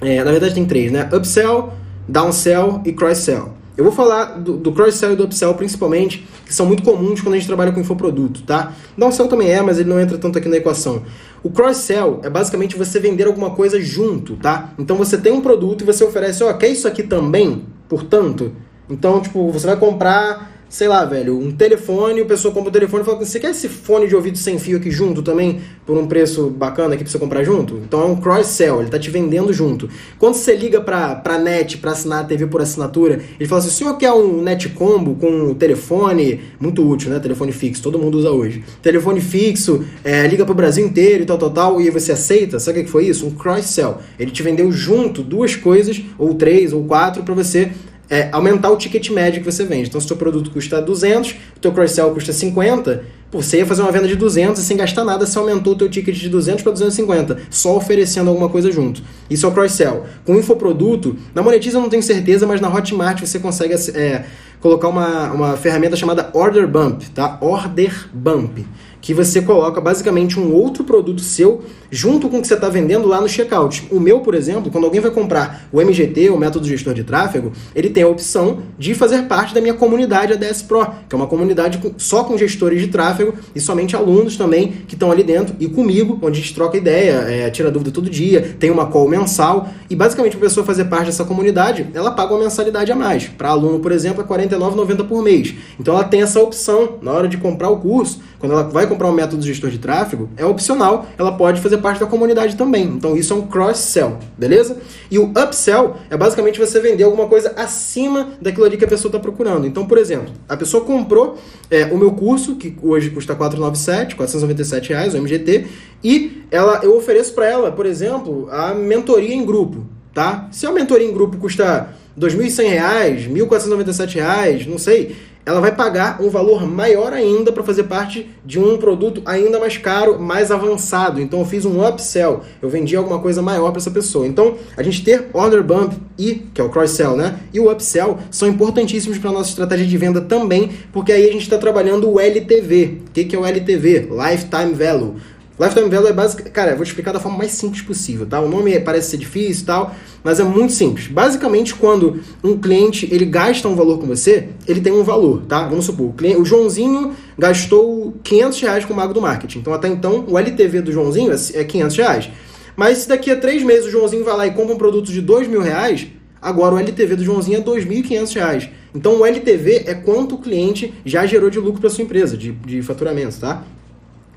É, 0.00 0.22
na 0.22 0.30
verdade, 0.30 0.54
tem 0.54 0.64
três, 0.64 0.92
né? 0.92 1.08
Upsell, 1.12 1.72
downsell 2.08 2.82
e 2.84 2.92
cross-sell. 2.92 3.54
Eu 3.76 3.84
vou 3.84 3.92
falar 3.92 4.38
do, 4.38 4.56
do 4.56 4.72
cross-sell 4.72 5.12
e 5.12 5.16
do 5.16 5.24
upsell 5.24 5.52
principalmente, 5.54 6.26
que 6.46 6.54
são 6.54 6.64
muito 6.64 6.82
comuns 6.82 7.20
quando 7.20 7.34
a 7.34 7.36
gente 7.36 7.46
trabalha 7.46 7.72
com 7.72 7.80
infoproduto, 7.80 8.42
tá? 8.42 8.72
Downsell 8.96 9.28
também 9.28 9.50
é, 9.50 9.60
mas 9.60 9.78
ele 9.78 9.88
não 9.88 10.00
entra 10.00 10.16
tanto 10.16 10.38
aqui 10.38 10.48
na 10.48 10.56
equação. 10.56 11.02
O 11.42 11.50
cross-sell 11.50 12.20
é 12.22 12.30
basicamente 12.30 12.76
você 12.76 12.98
vender 12.98 13.26
alguma 13.26 13.50
coisa 13.50 13.80
junto, 13.80 14.36
tá? 14.36 14.72
Então 14.78 14.96
você 14.96 15.18
tem 15.18 15.32
um 15.32 15.42
produto 15.42 15.82
e 15.82 15.84
você 15.84 16.02
oferece, 16.04 16.42
ó, 16.42 16.52
quer 16.54 16.68
isso 16.68 16.88
aqui 16.88 17.02
também? 17.02 17.64
Portanto, 17.86 18.52
então, 18.88 19.20
tipo, 19.20 19.50
você 19.50 19.66
vai 19.66 19.76
comprar 19.76 20.55
sei 20.68 20.88
lá, 20.88 21.04
velho, 21.04 21.38
um 21.38 21.52
telefone, 21.52 22.20
o 22.20 22.26
pessoa 22.26 22.52
compra 22.52 22.70
o 22.70 22.72
telefone 22.72 23.02
e 23.02 23.06
fala, 23.06 23.18
você 23.18 23.38
quer 23.38 23.50
esse 23.50 23.68
fone 23.68 24.08
de 24.08 24.16
ouvido 24.16 24.36
sem 24.36 24.58
fio 24.58 24.78
aqui 24.78 24.90
junto 24.90 25.22
também, 25.22 25.60
por 25.86 25.96
um 25.96 26.06
preço 26.06 26.50
bacana 26.50 26.94
aqui 26.94 27.04
pra 27.04 27.12
você 27.12 27.18
comprar 27.18 27.44
junto? 27.44 27.76
Então 27.78 28.02
é 28.02 28.04
um 28.06 28.16
cross-sell, 28.16 28.80
ele 28.80 28.90
tá 28.90 28.98
te 28.98 29.10
vendendo 29.10 29.52
junto. 29.52 29.88
Quando 30.18 30.34
você 30.34 30.54
liga 30.56 30.80
pra, 30.80 31.14
pra 31.14 31.38
net, 31.38 31.78
pra 31.78 31.92
assinar 31.92 32.20
a 32.20 32.24
TV 32.24 32.46
por 32.46 32.60
assinatura, 32.60 33.20
ele 33.38 33.48
fala 33.48 33.60
assim, 33.60 33.70
o 33.70 33.72
senhor 33.72 33.96
quer 33.96 34.12
um 34.12 34.42
net 34.42 34.68
combo 34.70 35.14
com 35.14 35.54
telefone, 35.54 36.40
muito 36.58 36.86
útil, 36.86 37.10
né, 37.10 37.20
telefone 37.20 37.52
fixo, 37.52 37.82
todo 37.82 37.98
mundo 37.98 38.18
usa 38.18 38.30
hoje. 38.30 38.64
Telefone 38.82 39.20
fixo, 39.20 39.84
é, 40.02 40.26
liga 40.26 40.44
pro 40.44 40.54
Brasil 40.54 40.84
inteiro 40.84 41.22
e 41.22 41.26
tal, 41.26 41.38
tal, 41.38 41.50
tal, 41.50 41.80
e 41.80 41.90
você 41.90 42.12
aceita, 42.12 42.58
sabe 42.58 42.80
o 42.80 42.84
que 42.84 42.90
foi 42.90 43.06
isso? 43.06 43.26
Um 43.26 43.30
cross-sell. 43.30 43.98
Ele 44.18 44.30
te 44.30 44.42
vendeu 44.42 44.70
junto 44.72 45.22
duas 45.22 45.54
coisas, 45.54 46.02
ou 46.18 46.34
três, 46.34 46.72
ou 46.72 46.84
quatro, 46.84 47.22
para 47.22 47.34
você 47.34 47.70
é, 48.08 48.28
aumentar 48.32 48.70
o 48.70 48.76
ticket 48.76 49.10
médio 49.10 49.42
que 49.42 49.50
você 49.50 49.64
vende. 49.64 49.88
Então, 49.88 50.00
se 50.00 50.06
o 50.06 50.08
seu 50.08 50.16
produto 50.16 50.50
custa 50.50 50.80
200, 50.80 51.32
o 51.56 51.60
teu 51.60 51.72
cross-sell 51.72 52.10
custa 52.12 52.32
50, 52.32 53.04
pô, 53.30 53.42
você 53.42 53.58
ia 53.58 53.66
fazer 53.66 53.82
uma 53.82 53.90
venda 53.90 54.06
de 54.06 54.16
200 54.16 54.60
e 54.60 54.64
sem 54.64 54.76
gastar 54.76 55.04
nada, 55.04 55.26
você 55.26 55.38
aumentou 55.38 55.72
o 55.72 55.76
teu 55.76 55.88
ticket 55.88 56.14
de 56.14 56.28
200 56.28 56.62
para 56.62 56.72
250, 56.72 57.38
só 57.50 57.76
oferecendo 57.76 58.30
alguma 58.30 58.48
coisa 58.48 58.70
junto. 58.70 59.02
Isso 59.28 59.44
é 59.46 59.48
o 59.48 59.52
cross-sell. 59.52 60.04
Com 60.24 60.36
infoproduto, 60.36 61.16
na 61.34 61.42
Monetiza 61.42 61.78
eu 61.78 61.82
não 61.82 61.88
tenho 61.88 62.02
certeza, 62.02 62.46
mas 62.46 62.60
na 62.60 62.72
Hotmart 62.72 63.20
você 63.20 63.38
consegue 63.38 63.74
é, 63.94 64.24
colocar 64.60 64.88
uma, 64.88 65.32
uma 65.32 65.56
ferramenta 65.56 65.96
chamada 65.96 66.30
Order 66.32 66.66
Bump, 66.68 67.02
tá? 67.14 67.38
Order 67.40 67.92
Bump 68.12 68.64
que 69.00 69.14
você 69.14 69.40
coloca 69.42 69.80
basicamente 69.80 70.38
um 70.38 70.52
outro 70.52 70.84
produto 70.84 71.20
seu 71.20 71.62
junto 71.90 72.28
com 72.28 72.38
o 72.38 72.40
que 72.40 72.46
você 72.46 72.54
está 72.54 72.68
vendendo 72.68 73.06
lá 73.06 73.20
no 73.20 73.28
checkout. 73.28 73.86
O 73.90 74.00
meu, 74.00 74.20
por 74.20 74.34
exemplo, 74.34 74.70
quando 74.70 74.84
alguém 74.84 75.00
vai 75.00 75.10
comprar 75.10 75.66
o 75.72 75.80
MGT, 75.80 76.30
o 76.30 76.36
método 76.36 76.66
gestor 76.66 76.94
de 76.94 77.04
tráfego, 77.04 77.52
ele 77.74 77.90
tem 77.90 78.02
a 78.02 78.08
opção 78.08 78.58
de 78.78 78.94
fazer 78.94 79.22
parte 79.22 79.54
da 79.54 79.60
minha 79.60 79.74
comunidade 79.74 80.32
ADS 80.32 80.62
Pro, 80.62 80.86
que 81.08 81.14
é 81.14 81.16
uma 81.16 81.26
comunidade 81.26 81.80
só 81.96 82.24
com 82.24 82.36
gestores 82.36 82.80
de 82.80 82.88
tráfego 82.88 83.34
e 83.54 83.60
somente 83.60 83.94
alunos 83.94 84.36
também 84.36 84.72
que 84.86 84.94
estão 84.94 85.10
ali 85.10 85.22
dentro 85.22 85.54
e 85.60 85.68
comigo, 85.68 86.18
onde 86.22 86.38
a 86.38 86.42
gente 86.42 86.54
troca 86.54 86.76
ideia, 86.76 87.12
é, 87.28 87.50
tira 87.50 87.70
dúvida 87.70 87.90
todo 87.90 88.10
dia, 88.10 88.56
tem 88.58 88.70
uma 88.70 88.86
call 88.86 89.08
mensal 89.08 89.68
e 89.88 89.96
basicamente 89.96 90.36
a 90.36 90.40
pessoa 90.40 90.64
fazer 90.66 90.86
parte 90.86 91.06
dessa 91.06 91.24
comunidade, 91.24 91.86
ela 91.94 92.10
paga 92.10 92.34
uma 92.34 92.42
mensalidade 92.44 92.90
a 92.90 92.96
mais. 92.96 93.28
Para 93.28 93.50
aluno, 93.50 93.78
por 93.78 93.92
exemplo, 93.92 94.22
é 94.22 94.26
R$ 94.26 94.48
49,90 94.48 95.06
por 95.06 95.22
mês. 95.22 95.54
Então 95.78 95.94
ela 95.94 96.04
tem 96.04 96.22
essa 96.22 96.40
opção 96.40 96.98
na 97.02 97.12
hora 97.12 97.28
de 97.28 97.36
comprar 97.36 97.68
o 97.70 97.78
curso, 97.78 98.20
quando 98.38 98.52
ela 98.52 98.64
vai 98.64 98.85
comprar 98.86 99.08
um 99.08 99.12
método 99.12 99.42
gestor 99.42 99.70
de 99.70 99.78
tráfego, 99.78 100.28
é 100.36 100.44
opcional, 100.44 101.06
ela 101.18 101.32
pode 101.32 101.60
fazer 101.60 101.78
parte 101.78 102.00
da 102.00 102.06
comunidade 102.06 102.56
também. 102.56 102.84
Então 102.84 103.16
isso 103.16 103.32
é 103.32 103.36
um 103.36 103.46
cross-sell, 103.46 104.18
beleza? 104.36 104.78
E 105.10 105.18
o 105.18 105.30
upsell 105.30 105.96
é 106.10 106.16
basicamente 106.16 106.58
você 106.58 106.80
vender 106.80 107.04
alguma 107.04 107.26
coisa 107.26 107.52
acima 107.56 108.30
daquilo 108.40 108.64
ali 108.64 108.76
que 108.76 108.84
a 108.84 108.88
pessoa 108.88 109.08
está 109.08 109.18
procurando. 109.18 109.66
Então, 109.66 109.86
por 109.86 109.98
exemplo, 109.98 110.32
a 110.48 110.56
pessoa 110.56 110.84
comprou 110.84 111.38
é, 111.70 111.86
o 111.86 111.98
meu 111.98 112.12
curso, 112.12 112.56
que 112.56 112.76
hoje 112.82 113.10
custa 113.10 113.34
497, 113.34 114.16
497 114.16 114.88
reais, 114.90 115.14
o 115.14 115.18
MGT, 115.18 115.66
e 116.02 116.42
ela, 116.50 116.80
eu 116.82 116.96
ofereço 116.96 117.34
para 117.34 117.46
ela, 117.46 117.72
por 117.72 117.86
exemplo, 117.86 118.48
a 118.50 118.74
mentoria 118.74 119.34
em 119.34 119.44
grupo, 119.44 119.86
tá? 120.14 120.48
Se 120.50 120.66
a 120.66 120.72
mentoria 120.72 121.06
em 121.06 121.12
grupo 121.12 121.36
custa 121.36 121.90
R$ 122.18 122.28
2.100, 122.28 122.62
R$ 122.62 123.28
1.497, 123.28 124.66
não 124.66 124.78
sei, 124.78 125.16
ela 125.46 125.60
vai 125.60 125.72
pagar 125.72 126.20
um 126.20 126.28
valor 126.28 126.66
maior 126.66 127.12
ainda 127.12 127.52
para 127.52 127.62
fazer 127.62 127.84
parte 127.84 128.28
de 128.44 128.58
um 128.58 128.76
produto 128.76 129.22
ainda 129.24 129.60
mais 129.60 129.78
caro, 129.78 130.18
mais 130.20 130.50
avançado. 130.50 131.20
Então 131.20 131.38
eu 131.38 131.44
fiz 131.44 131.64
um 131.64 131.86
upsell, 131.86 132.40
eu 132.60 132.68
vendi 132.68 132.96
alguma 132.96 133.20
coisa 133.20 133.40
maior 133.40 133.70
para 133.70 133.78
essa 133.78 133.90
pessoa. 133.92 134.26
Então 134.26 134.56
a 134.76 134.82
gente 134.82 135.04
ter 135.04 135.28
order 135.32 135.62
bump 135.62 135.94
e 136.18 136.34
que 136.52 136.60
é 136.60 136.64
o 136.64 136.68
cross 136.68 136.90
sell, 136.90 137.16
né? 137.16 137.38
E 137.54 137.60
o 137.60 137.70
upsell 137.70 138.18
são 138.28 138.48
importantíssimos 138.48 139.18
para 139.18 139.30
nossa 139.30 139.50
estratégia 139.50 139.86
de 139.86 139.96
venda 139.96 140.20
também, 140.20 140.72
porque 140.92 141.12
aí 141.12 141.28
a 141.28 141.32
gente 141.32 141.42
está 141.42 141.58
trabalhando 141.58 142.10
o 142.10 142.18
LTV. 142.18 143.02
O 143.06 143.10
que, 143.12 143.24
que 143.24 143.36
é 143.36 143.38
o 143.38 143.46
LTV? 143.46 144.08
Lifetime 144.10 144.74
Value. 144.74 145.14
Lifetime 145.58 145.88
Value 145.88 146.08
é 146.08 146.12
básico. 146.12 146.50
Cara, 146.50 146.72
eu 146.72 146.76
vou 146.76 146.84
explicar 146.84 147.12
da 147.12 147.20
forma 147.20 147.38
mais 147.38 147.52
simples 147.52 147.80
possível, 147.80 148.26
tá? 148.26 148.40
O 148.40 148.48
nome 148.48 148.78
parece 148.80 149.10
ser 149.10 149.16
difícil 149.16 149.62
e 149.62 149.66
tal, 149.66 149.94
mas 150.22 150.38
é 150.38 150.44
muito 150.44 150.72
simples. 150.74 151.06
Basicamente, 151.06 151.74
quando 151.74 152.20
um 152.44 152.58
cliente 152.58 153.08
ele 153.10 153.24
gasta 153.24 153.66
um 153.66 153.74
valor 153.74 153.98
com 153.98 154.06
você, 154.06 154.50
ele 154.68 154.82
tem 154.82 154.92
um 154.92 155.02
valor, 155.02 155.42
tá? 155.48 155.66
Vamos 155.66 155.86
supor, 155.86 156.10
o, 156.10 156.12
cliente, 156.12 156.36
o 156.38 156.44
Joãozinho 156.44 157.14
gastou 157.38 158.14
500 158.22 158.60
reais 158.60 158.84
com 158.84 158.92
o 158.92 158.96
Mago 158.96 159.14
do 159.14 159.20
Marketing. 159.22 159.60
Então, 159.60 159.72
até 159.72 159.88
então, 159.88 160.26
o 160.28 160.38
LTV 160.38 160.82
do 160.82 160.92
Joãozinho 160.92 161.32
é 161.54 161.64
500 161.64 161.96
reais. 161.96 162.30
Mas 162.76 162.98
se 162.98 163.08
daqui 163.08 163.30
a 163.30 163.36
três 163.36 163.62
meses 163.62 163.86
o 163.86 163.90
Joãozinho 163.90 164.24
vai 164.24 164.36
lá 164.36 164.46
e 164.46 164.50
compra 164.50 164.74
um 164.74 164.78
produto 164.78 165.10
de 165.10 165.22
2 165.22 165.48
mil 165.48 165.62
reais, 165.62 166.06
agora 166.40 166.74
o 166.74 166.78
LTV 166.78 167.16
do 167.16 167.24
Joãozinho 167.24 167.58
é 167.58 167.62
2.500 167.62 168.34
reais. 168.34 168.68
Então, 168.94 169.20
o 169.20 169.24
LTV 169.24 169.84
é 169.86 169.94
quanto 169.94 170.34
o 170.34 170.38
cliente 170.38 170.92
já 171.02 171.24
gerou 171.24 171.48
de 171.48 171.58
lucro 171.58 171.80
para 171.80 171.88
sua 171.88 172.04
empresa, 172.04 172.36
de, 172.36 172.52
de 172.52 172.82
faturamento, 172.82 173.38
tá? 173.40 173.64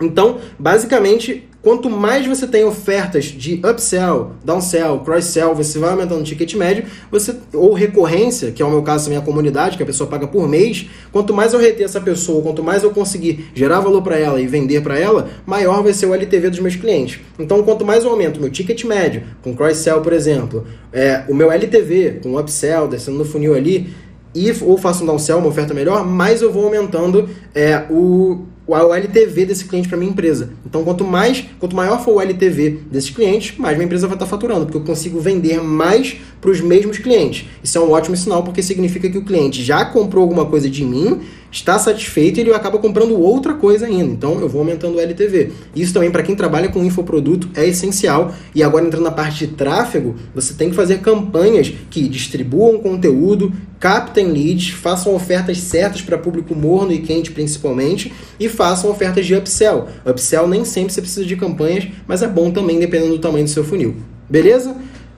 Então, 0.01 0.37
basicamente, 0.57 1.47
quanto 1.61 1.89
mais 1.89 2.25
você 2.25 2.47
tem 2.47 2.63
ofertas 2.63 3.25
de 3.25 3.61
upsell, 3.65 4.31
downsell, 4.43 4.99
cross-sell, 4.99 5.53
você 5.53 5.77
vai 5.77 5.91
aumentando 5.91 6.21
o 6.21 6.23
ticket 6.23 6.53
médio, 6.55 6.85
você 7.11 7.35
ou 7.53 7.73
recorrência, 7.73 8.51
que 8.51 8.61
é 8.61 8.65
o 8.65 8.69
meu 8.69 8.81
caso 8.81 9.13
a 9.13 9.21
comunidade, 9.21 9.75
que 9.75 9.83
a 9.83 9.85
pessoa 9.85 10.09
paga 10.09 10.27
por 10.27 10.47
mês, 10.47 10.87
quanto 11.11 11.33
mais 11.33 11.53
eu 11.53 11.59
reter 11.59 11.83
essa 11.83 11.99
pessoa, 11.99 12.41
quanto 12.41 12.63
mais 12.63 12.83
eu 12.83 12.91
conseguir 12.91 13.49
gerar 13.53 13.79
valor 13.81 14.01
para 14.01 14.17
ela 14.17 14.39
e 14.39 14.47
vender 14.47 14.81
para 14.81 14.97
ela, 14.97 15.29
maior 15.45 15.83
vai 15.83 15.93
ser 15.93 16.05
o 16.05 16.13
LTV 16.13 16.49
dos 16.49 16.59
meus 16.59 16.75
clientes. 16.75 17.19
Então, 17.37 17.61
quanto 17.63 17.83
mais 17.83 18.03
eu 18.03 18.11
aumento 18.11 18.39
meu 18.39 18.49
ticket 18.49 18.83
médio, 18.85 19.23
com 19.41 19.53
cross-sell, 19.55 20.01
por 20.01 20.13
exemplo, 20.13 20.65
é, 20.93 21.23
o 21.27 21.33
meu 21.33 21.51
LTV, 21.51 22.19
com 22.23 22.37
upsell, 22.37 22.87
descendo 22.87 23.17
no 23.17 23.25
funil 23.25 23.53
ali, 23.53 23.89
e 24.33 24.53
ou 24.61 24.77
faço 24.77 25.03
um 25.03 25.07
downsell, 25.07 25.39
uma 25.39 25.47
oferta 25.47 25.73
melhor, 25.73 26.05
mais 26.05 26.41
eu 26.41 26.51
vou 26.51 26.65
aumentando 26.65 27.27
é, 27.53 27.83
o 27.89 28.45
o 28.69 28.93
LTV 28.93 29.45
desse 29.45 29.65
cliente 29.65 29.87
para 29.87 29.97
minha 29.97 30.11
empresa. 30.11 30.51
Então, 30.65 30.83
quanto 30.83 31.03
mais, 31.03 31.45
quanto 31.59 31.75
maior 31.75 32.03
for 32.03 32.15
o 32.15 32.21
LTV 32.21 32.81
desses 32.91 33.09
clientes, 33.09 33.57
mais 33.57 33.75
minha 33.75 33.85
empresa 33.85 34.07
vai 34.07 34.15
estar 34.15 34.25
faturando, 34.25 34.65
porque 34.65 34.77
eu 34.77 34.83
consigo 34.83 35.19
vender 35.19 35.61
mais 35.61 36.17
para 36.39 36.51
os 36.51 36.61
mesmos 36.61 36.97
clientes. 36.97 37.47
Isso 37.63 37.77
é 37.77 37.81
um 37.81 37.91
ótimo 37.91 38.15
sinal, 38.15 38.43
porque 38.43 38.61
significa 38.61 39.09
que 39.09 39.17
o 39.17 39.23
cliente 39.23 39.63
já 39.63 39.85
comprou 39.85 40.21
alguma 40.21 40.45
coisa 40.45 40.69
de 40.69 40.83
mim, 40.83 41.19
está 41.51 41.79
satisfeito 41.79 42.39
ele 42.39 42.53
acaba 42.53 42.77
comprando 42.77 43.19
outra 43.19 43.53
coisa 43.53 43.85
ainda. 43.85 44.11
Então, 44.11 44.39
eu 44.39 44.47
vou 44.47 44.61
aumentando 44.61 44.97
o 44.97 44.99
LTV. 44.99 45.51
Isso 45.75 45.93
também, 45.93 46.11
para 46.11 46.23
quem 46.23 46.35
trabalha 46.35 46.69
com 46.69 46.83
infoproduto, 46.83 47.49
é 47.55 47.67
essencial. 47.67 48.33
E 48.53 48.63
agora, 48.63 48.85
entrando 48.85 49.03
na 49.03 49.11
parte 49.11 49.47
de 49.47 49.53
tráfego, 49.53 50.15
você 50.33 50.53
tem 50.53 50.69
que 50.69 50.75
fazer 50.75 50.99
campanhas 50.99 51.73
que 51.89 52.07
distribuam 52.07 52.79
conteúdo, 52.79 53.51
captem 53.79 54.27
leads, 54.27 54.69
façam 54.69 55.15
ofertas 55.15 55.59
certas 55.59 56.01
para 56.01 56.17
público 56.17 56.53
morno 56.53 56.91
e 56.91 56.99
quente 56.99 57.31
principalmente 57.31 58.11
e 58.39 58.49
façam 58.49 58.89
ofertas 58.89 59.25
de 59.25 59.35
upsell. 59.35 59.87
Upsell 60.05 60.47
nem 60.47 60.65
sempre 60.65 60.93
você 60.93 61.01
precisa 61.01 61.25
de 61.25 61.35
campanhas, 61.35 61.87
mas 62.07 62.21
é 62.21 62.27
bom 62.27 62.51
também 62.51 62.79
dependendo 62.79 63.13
do 63.13 63.19
tamanho 63.19 63.45
do 63.45 63.49
seu 63.49 63.63
funil. 63.63 63.95
Beleza? 64.29 64.75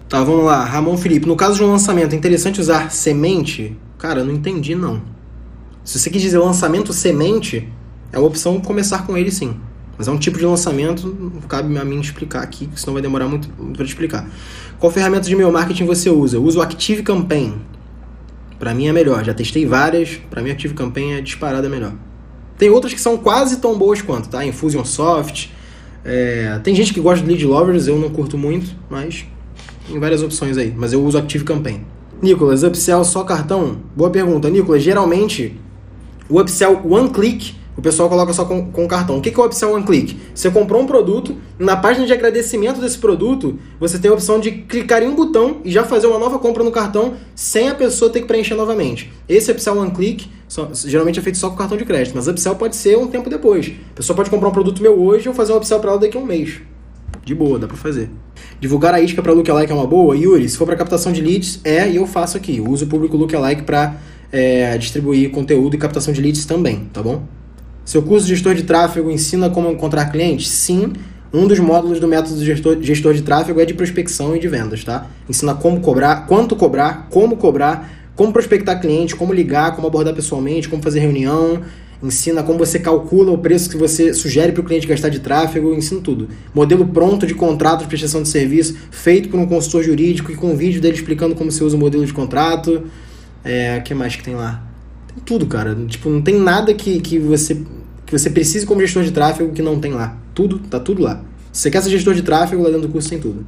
Tá, 0.07 0.23
vamos 0.23 0.45
lá. 0.45 0.63
Ramon 0.65 0.97
Felipe, 0.97 1.27
no 1.27 1.35
caso 1.35 1.55
de 1.55 1.63
um 1.63 1.71
lançamento, 1.71 2.13
é 2.13 2.17
interessante 2.17 2.59
usar 2.59 2.91
semente? 2.91 3.75
Cara, 3.97 4.19
eu 4.19 4.25
não 4.25 4.33
entendi 4.33 4.75
não. 4.75 5.01
Se 5.83 5.99
você 5.99 6.09
quis 6.09 6.21
dizer 6.21 6.37
lançamento 6.37 6.93
semente, 6.93 7.67
é 8.11 8.17
uma 8.19 8.27
opção 8.27 8.59
começar 8.59 9.05
com 9.05 9.17
ele 9.17 9.31
sim. 9.31 9.55
Mas 9.97 10.07
é 10.07 10.11
um 10.11 10.17
tipo 10.17 10.37
de 10.37 10.45
lançamento, 10.45 11.07
não 11.07 11.41
cabe 11.41 11.77
a 11.77 11.85
mim 11.85 11.99
explicar 11.99 12.41
aqui, 12.41 12.69
senão 12.75 12.93
vai 12.93 13.01
demorar 13.01 13.27
muito, 13.27 13.49
para 13.73 13.85
explicar. 13.85 14.27
Qual 14.79 14.91
ferramenta 14.91 15.27
de 15.27 15.33
e-mail 15.33 15.51
marketing 15.51 15.85
você 15.85 16.09
usa? 16.09 16.37
Eu 16.37 16.43
uso 16.43 16.59
o 16.59 16.61
Active 16.61 17.03
Campaign. 17.03 17.61
Para 18.57 18.73
mim 18.73 18.87
é 18.87 18.93
melhor. 18.93 19.23
Já 19.23 19.33
testei 19.33 19.65
várias. 19.65 20.19
Para 20.29 20.41
mim, 20.41 20.51
Active 20.51 20.73
Campaign 20.73 21.13
é 21.13 21.21
disparada 21.21 21.67
melhor. 21.67 21.93
Tem 22.57 22.69
outras 22.69 22.93
que 22.93 23.01
são 23.01 23.17
quase 23.17 23.57
tão 23.57 23.77
boas 23.77 24.01
quanto, 24.03 24.29
tá? 24.29 24.45
Infusionsoft. 24.45 25.51
É... 26.05 26.59
Tem 26.63 26.75
gente 26.75 26.93
que 26.93 26.99
gosta 26.99 27.23
de 27.23 27.31
Lead 27.31 27.45
Lovers, 27.45 27.87
eu 27.87 27.97
não 27.97 28.09
curto 28.09 28.37
muito, 28.37 28.75
mas 28.87 29.25
tem 29.87 29.99
várias 29.99 30.21
opções 30.21 30.57
aí. 30.57 30.73
Mas 30.75 30.93
eu 30.93 31.03
uso 31.03 31.17
Active 31.17 31.43
Campaign. 31.43 31.85
Nicolas, 32.21 32.61
upsell 32.61 33.03
só 33.03 33.23
cartão? 33.23 33.77
Boa 33.95 34.11
pergunta. 34.11 34.47
Nicolas, 34.47 34.83
geralmente 34.83 35.59
o 36.31 36.39
upsell 36.39 36.81
one 36.83 37.09
click 37.09 37.61
o 37.75 37.81
pessoal 37.81 38.09
coloca 38.09 38.33
só 38.33 38.43
com, 38.43 38.69
com 38.69 38.87
cartão. 38.87 39.17
O 39.17 39.21
que, 39.21 39.31
que 39.31 39.39
é 39.39 39.43
o 39.43 39.45
upsell 39.45 39.73
one 39.73 39.83
click? 39.83 40.17
Você 40.35 40.51
comprou 40.51 40.81
um 40.81 40.85
produto, 40.85 41.37
na 41.57 41.77
página 41.77 42.05
de 42.05 42.11
agradecimento 42.11 42.81
desse 42.81 42.97
produto, 42.97 43.57
você 43.79 43.97
tem 43.97 44.11
a 44.11 44.13
opção 44.13 44.39
de 44.39 44.51
clicar 44.51 45.01
em 45.01 45.07
um 45.07 45.15
botão 45.15 45.61
e 45.63 45.71
já 45.71 45.83
fazer 45.83 46.07
uma 46.07 46.19
nova 46.19 46.37
compra 46.37 46.63
no 46.63 46.71
cartão 46.71 47.13
sem 47.33 47.69
a 47.69 47.75
pessoa 47.75 48.11
ter 48.11 48.21
que 48.21 48.27
preencher 48.27 48.55
novamente. 48.55 49.11
Esse 49.27 49.51
upsell 49.51 49.77
one 49.77 49.91
click 49.91 50.29
só, 50.47 50.69
geralmente 50.73 51.17
é 51.17 51.21
feito 51.21 51.37
só 51.37 51.49
com 51.49 51.55
cartão 51.55 51.77
de 51.77 51.85
crédito, 51.85 52.13
mas 52.13 52.27
upsell 52.27 52.55
pode 52.55 52.75
ser 52.75 52.97
um 52.97 53.07
tempo 53.07 53.29
depois. 53.29 53.71
A 53.91 53.95
pessoa 53.95 54.15
pode 54.15 54.29
comprar 54.29 54.49
um 54.49 54.53
produto 54.53 54.81
meu 54.81 55.01
hoje 55.01 55.27
eu 55.27 55.33
fazer 55.33 55.53
um 55.53 55.57
upsell 55.57 55.79
para 55.79 55.91
ela 55.91 55.99
daqui 55.99 56.17
a 56.17 56.19
um 56.19 56.25
mês. 56.25 56.59
De 57.23 57.35
boa, 57.35 57.57
dá 57.57 57.67
para 57.67 57.77
fazer. 57.77 58.09
Divulgar 58.59 58.93
a 58.93 58.99
isca 58.99 59.21
para 59.21 59.31
lookalike 59.31 59.71
é 59.71 59.75
uma 59.75 59.87
boa? 59.87 60.15
Yuri, 60.15 60.49
se 60.49 60.57
for 60.57 60.65
para 60.65 60.75
captação 60.75 61.11
de 61.11 61.21
leads, 61.21 61.61
é 61.63 61.89
e 61.89 61.95
eu 61.95 62.05
faço 62.05 62.35
aqui. 62.35 62.57
Eu 62.57 62.67
uso 62.67 62.85
o 62.85 62.87
público 62.87 63.15
lookalike 63.15 63.61
para 63.63 63.95
é, 64.31 64.77
distribuir 64.77 65.29
conteúdo 65.31 65.75
e 65.75 65.77
captação 65.77 66.13
de 66.13 66.21
leads 66.21 66.45
também, 66.45 66.87
tá 66.93 67.01
bom? 67.01 67.23
Seu 67.83 68.01
curso 68.01 68.25
de 68.25 68.35
gestor 68.35 68.55
de 68.55 68.63
tráfego 68.63 69.11
ensina 69.11 69.49
como 69.49 69.69
encontrar 69.69 70.11
clientes? 70.11 70.47
Sim. 70.49 70.93
Um 71.33 71.47
dos 71.47 71.59
módulos 71.59 71.99
do 71.99 72.07
método 72.07 72.43
gestor, 72.43 72.77
gestor 72.81 73.13
de 73.13 73.21
tráfego 73.21 73.59
é 73.59 73.65
de 73.65 73.73
prospecção 73.73 74.35
e 74.35 74.39
de 74.39 74.47
vendas, 74.47 74.83
tá? 74.83 75.07
Ensina 75.29 75.55
como 75.55 75.79
cobrar, 75.79 76.27
quanto 76.27 76.55
cobrar, 76.55 77.07
como 77.09 77.37
cobrar, 77.37 78.11
como 78.15 78.33
prospectar 78.33 78.79
cliente, 78.79 79.15
como 79.15 79.33
ligar, 79.33 79.75
como 79.75 79.87
abordar 79.87 80.13
pessoalmente, 80.13 80.67
como 80.67 80.83
fazer 80.83 80.99
reunião, 80.99 81.61
ensina 82.03 82.43
como 82.43 82.59
você 82.59 82.79
calcula 82.79 83.31
o 83.31 83.37
preço 83.37 83.69
que 83.69 83.77
você 83.77 84.13
sugere 84.13 84.51
para 84.51 84.61
o 84.61 84.63
cliente 84.63 84.85
gastar 84.85 85.09
de 85.09 85.19
tráfego, 85.19 85.73
ensina 85.73 86.01
tudo. 86.01 86.27
Modelo 86.53 86.85
pronto 86.85 87.25
de 87.25 87.33
contrato 87.33 87.81
de 87.81 87.87
prestação 87.87 88.21
de 88.21 88.29
serviço, 88.29 88.75
feito 88.91 89.29
por 89.29 89.39
um 89.39 89.45
consultor 89.45 89.83
jurídico 89.83 90.31
e 90.31 90.35
com 90.35 90.51
um 90.51 90.55
vídeo 90.55 90.81
dele 90.81 90.95
explicando 90.95 91.33
como 91.33 91.51
você 91.51 91.63
usa 91.63 91.77
o 91.77 91.79
modelo 91.79 92.05
de 92.05 92.13
contrato. 92.13 92.83
É, 93.43 93.77
o 93.77 93.83
que 93.83 93.93
mais 93.93 94.15
que 94.15 94.23
tem 94.23 94.35
lá? 94.35 94.63
Tem 95.07 95.23
tudo, 95.23 95.45
cara. 95.47 95.75
Tipo, 95.87 96.09
não 96.09 96.21
tem 96.21 96.39
nada 96.39 96.73
que, 96.73 96.99
que, 97.01 97.19
você, 97.19 97.55
que 98.05 98.17
você 98.17 98.29
precise 98.29 98.65
como 98.65 98.81
gestor 98.81 99.03
de 99.03 99.11
tráfego 99.11 99.51
que 99.51 99.61
não 99.61 99.79
tem 99.79 99.93
lá. 99.93 100.17
Tudo, 100.33 100.59
tá 100.59 100.79
tudo 100.79 101.01
lá. 101.01 101.21
Você 101.51 101.69
quer 101.69 101.81
ser 101.81 101.89
gestor 101.89 102.13
de 102.13 102.21
tráfego, 102.21 102.61
lá 102.61 102.69
dentro 102.69 102.87
do 102.87 102.91
curso 102.91 103.09
tem 103.09 103.19
tudo. 103.19 103.45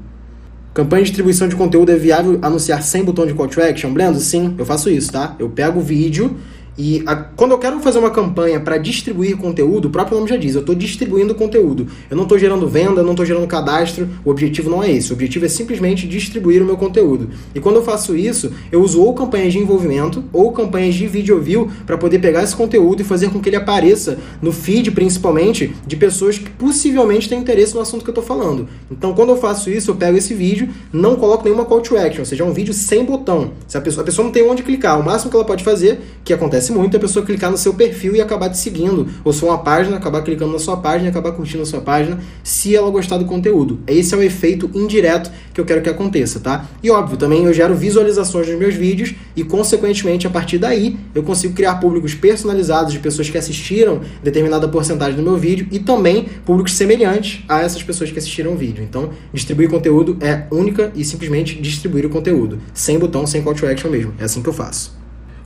Campanha 0.73 1.03
de 1.03 1.09
distribuição 1.09 1.47
de 1.47 1.55
conteúdo 1.55 1.91
é 1.91 1.95
viável 1.95 2.39
anunciar 2.41 2.81
sem 2.81 3.03
botão 3.03 3.27
de 3.27 3.33
call 3.33 3.47
to 3.47 3.61
action? 3.61 3.93
Blendo? 3.93 4.19
Sim, 4.19 4.55
eu 4.57 4.65
faço 4.65 4.89
isso, 4.89 5.11
tá? 5.11 5.35
Eu 5.37 5.49
pego 5.49 5.79
o 5.79 5.83
vídeo 5.83 6.35
e 6.77 7.03
a, 7.05 7.15
quando 7.15 7.51
eu 7.51 7.57
quero 7.57 7.79
fazer 7.79 7.99
uma 7.99 8.09
campanha 8.09 8.59
para 8.59 8.77
distribuir 8.77 9.37
conteúdo, 9.37 9.87
o 9.87 9.91
próprio 9.91 10.17
nome 10.17 10.29
já 10.29 10.37
diz, 10.37 10.55
eu 10.55 10.61
estou 10.61 10.73
distribuindo 10.73 11.35
conteúdo. 11.35 11.87
Eu 12.09 12.17
não 12.17 12.23
estou 12.23 12.37
gerando 12.37 12.67
venda, 12.67 13.03
não 13.03 13.11
estou 13.11 13.25
gerando 13.25 13.45
cadastro. 13.47 14.09
O 14.25 14.31
objetivo 14.31 14.69
não 14.69 14.83
é 14.83 14.91
esse. 14.91 15.11
O 15.11 15.13
objetivo 15.13 15.45
é 15.45 15.49
simplesmente 15.49 16.07
distribuir 16.07 16.61
o 16.61 16.65
meu 16.65 16.75
conteúdo. 16.75 17.29
E 17.53 17.59
quando 17.59 17.75
eu 17.75 17.83
faço 17.83 18.15
isso, 18.15 18.51
eu 18.71 18.81
uso 18.81 19.01
ou 19.01 19.13
campanhas 19.13 19.53
de 19.53 19.59
envolvimento 19.59 20.23
ou 20.33 20.51
campanhas 20.51 20.95
de 20.95 21.07
video 21.07 21.39
view 21.39 21.69
para 21.85 21.97
poder 21.97 22.19
pegar 22.19 22.43
esse 22.43 22.55
conteúdo 22.55 23.01
e 23.01 23.05
fazer 23.05 23.29
com 23.29 23.39
que 23.39 23.49
ele 23.49 23.55
apareça 23.55 24.17
no 24.41 24.51
feed, 24.51 24.91
principalmente, 24.91 25.75
de 25.85 25.95
pessoas 25.95 26.37
que 26.37 26.49
possivelmente 26.49 27.29
têm 27.29 27.39
interesse 27.39 27.75
no 27.75 27.81
assunto 27.81 28.03
que 28.03 28.09
eu 28.09 28.13
estou 28.13 28.23
falando. 28.23 28.67
Então, 28.89 29.13
quando 29.13 29.29
eu 29.29 29.37
faço 29.37 29.69
isso, 29.69 29.91
eu 29.91 29.95
pego 29.95 30.17
esse 30.17 30.33
vídeo, 30.33 30.69
não 30.91 31.15
coloco 31.15 31.43
nenhuma 31.43 31.65
call 31.65 31.81
to 31.81 31.97
action, 31.97 32.21
ou 32.21 32.25
seja, 32.25 32.43
é 32.43 32.47
um 32.47 32.53
vídeo 32.53 32.73
sem 32.73 33.05
botão. 33.05 33.51
Se 33.67 33.77
a 33.77 33.81
pessoa, 33.81 34.01
a 34.01 34.05
pessoa 34.05 34.25
não 34.25 34.31
tem 34.31 34.43
onde 34.43 34.63
clicar, 34.63 34.99
o 34.99 35.03
máximo 35.03 35.29
que 35.29 35.35
ela 35.35 35.45
pode 35.45 35.63
fazer, 35.63 35.99
que 36.23 36.33
acontece 36.33 36.62
acontece 36.63 36.71
muito 36.71 36.95
a 36.95 36.99
pessoa 36.99 37.25
clicar 37.25 37.51
no 37.51 37.57
seu 37.57 37.73
perfil 37.73 38.15
e 38.15 38.21
acabar 38.21 38.49
te 38.49 38.57
seguindo, 38.57 39.07
ou 39.23 39.33
sua 39.33 39.49
uma 39.49 39.57
página, 39.57 39.97
acabar 39.97 40.21
clicando 40.21 40.53
na 40.53 40.59
sua 40.59 40.77
página 40.77 41.09
acabar 41.09 41.31
curtindo 41.33 41.63
a 41.63 41.65
sua 41.65 41.81
página, 41.81 42.19
se 42.43 42.75
ela 42.75 42.89
gostar 42.89 43.17
do 43.17 43.25
conteúdo. 43.25 43.79
Esse 43.87 44.13
é 44.13 44.17
o 44.17 44.23
efeito 44.23 44.69
indireto 44.73 45.31
que 45.53 45.59
eu 45.59 45.65
quero 45.65 45.81
que 45.81 45.89
aconteça, 45.89 46.39
tá? 46.39 46.65
E 46.81 46.89
óbvio, 46.89 47.17
também 47.17 47.43
eu 47.43 47.53
gero 47.53 47.75
visualizações 47.75 48.47
nos 48.47 48.57
meus 48.57 48.73
vídeos 48.73 49.13
e, 49.35 49.43
consequentemente, 49.43 50.25
a 50.25 50.29
partir 50.29 50.57
daí, 50.57 50.97
eu 51.13 51.23
consigo 51.23 51.53
criar 51.53 51.75
públicos 51.75 52.15
personalizados 52.15 52.93
de 52.93 52.99
pessoas 52.99 53.29
que 53.29 53.37
assistiram 53.37 54.01
determinada 54.23 54.67
porcentagem 54.67 55.15
do 55.15 55.23
meu 55.23 55.37
vídeo 55.37 55.67
e 55.71 55.79
também 55.79 56.27
públicos 56.45 56.73
semelhantes 56.73 57.43
a 57.47 57.61
essas 57.61 57.83
pessoas 57.83 58.11
que 58.11 58.17
assistiram 58.17 58.53
o 58.53 58.57
vídeo. 58.57 58.83
Então, 58.83 59.11
distribuir 59.33 59.69
conteúdo 59.69 60.17
é 60.21 60.45
única 60.51 60.91
e 60.95 61.03
simplesmente 61.03 61.59
distribuir 61.61 62.05
o 62.05 62.09
conteúdo, 62.09 62.59
sem 62.73 62.97
botão, 62.97 63.27
sem 63.27 63.41
call 63.41 63.53
to 63.53 63.67
action 63.67 63.91
mesmo. 63.91 64.13
É 64.19 64.23
assim 64.23 64.41
que 64.41 64.49
eu 64.49 64.53
faço. 64.53 65.02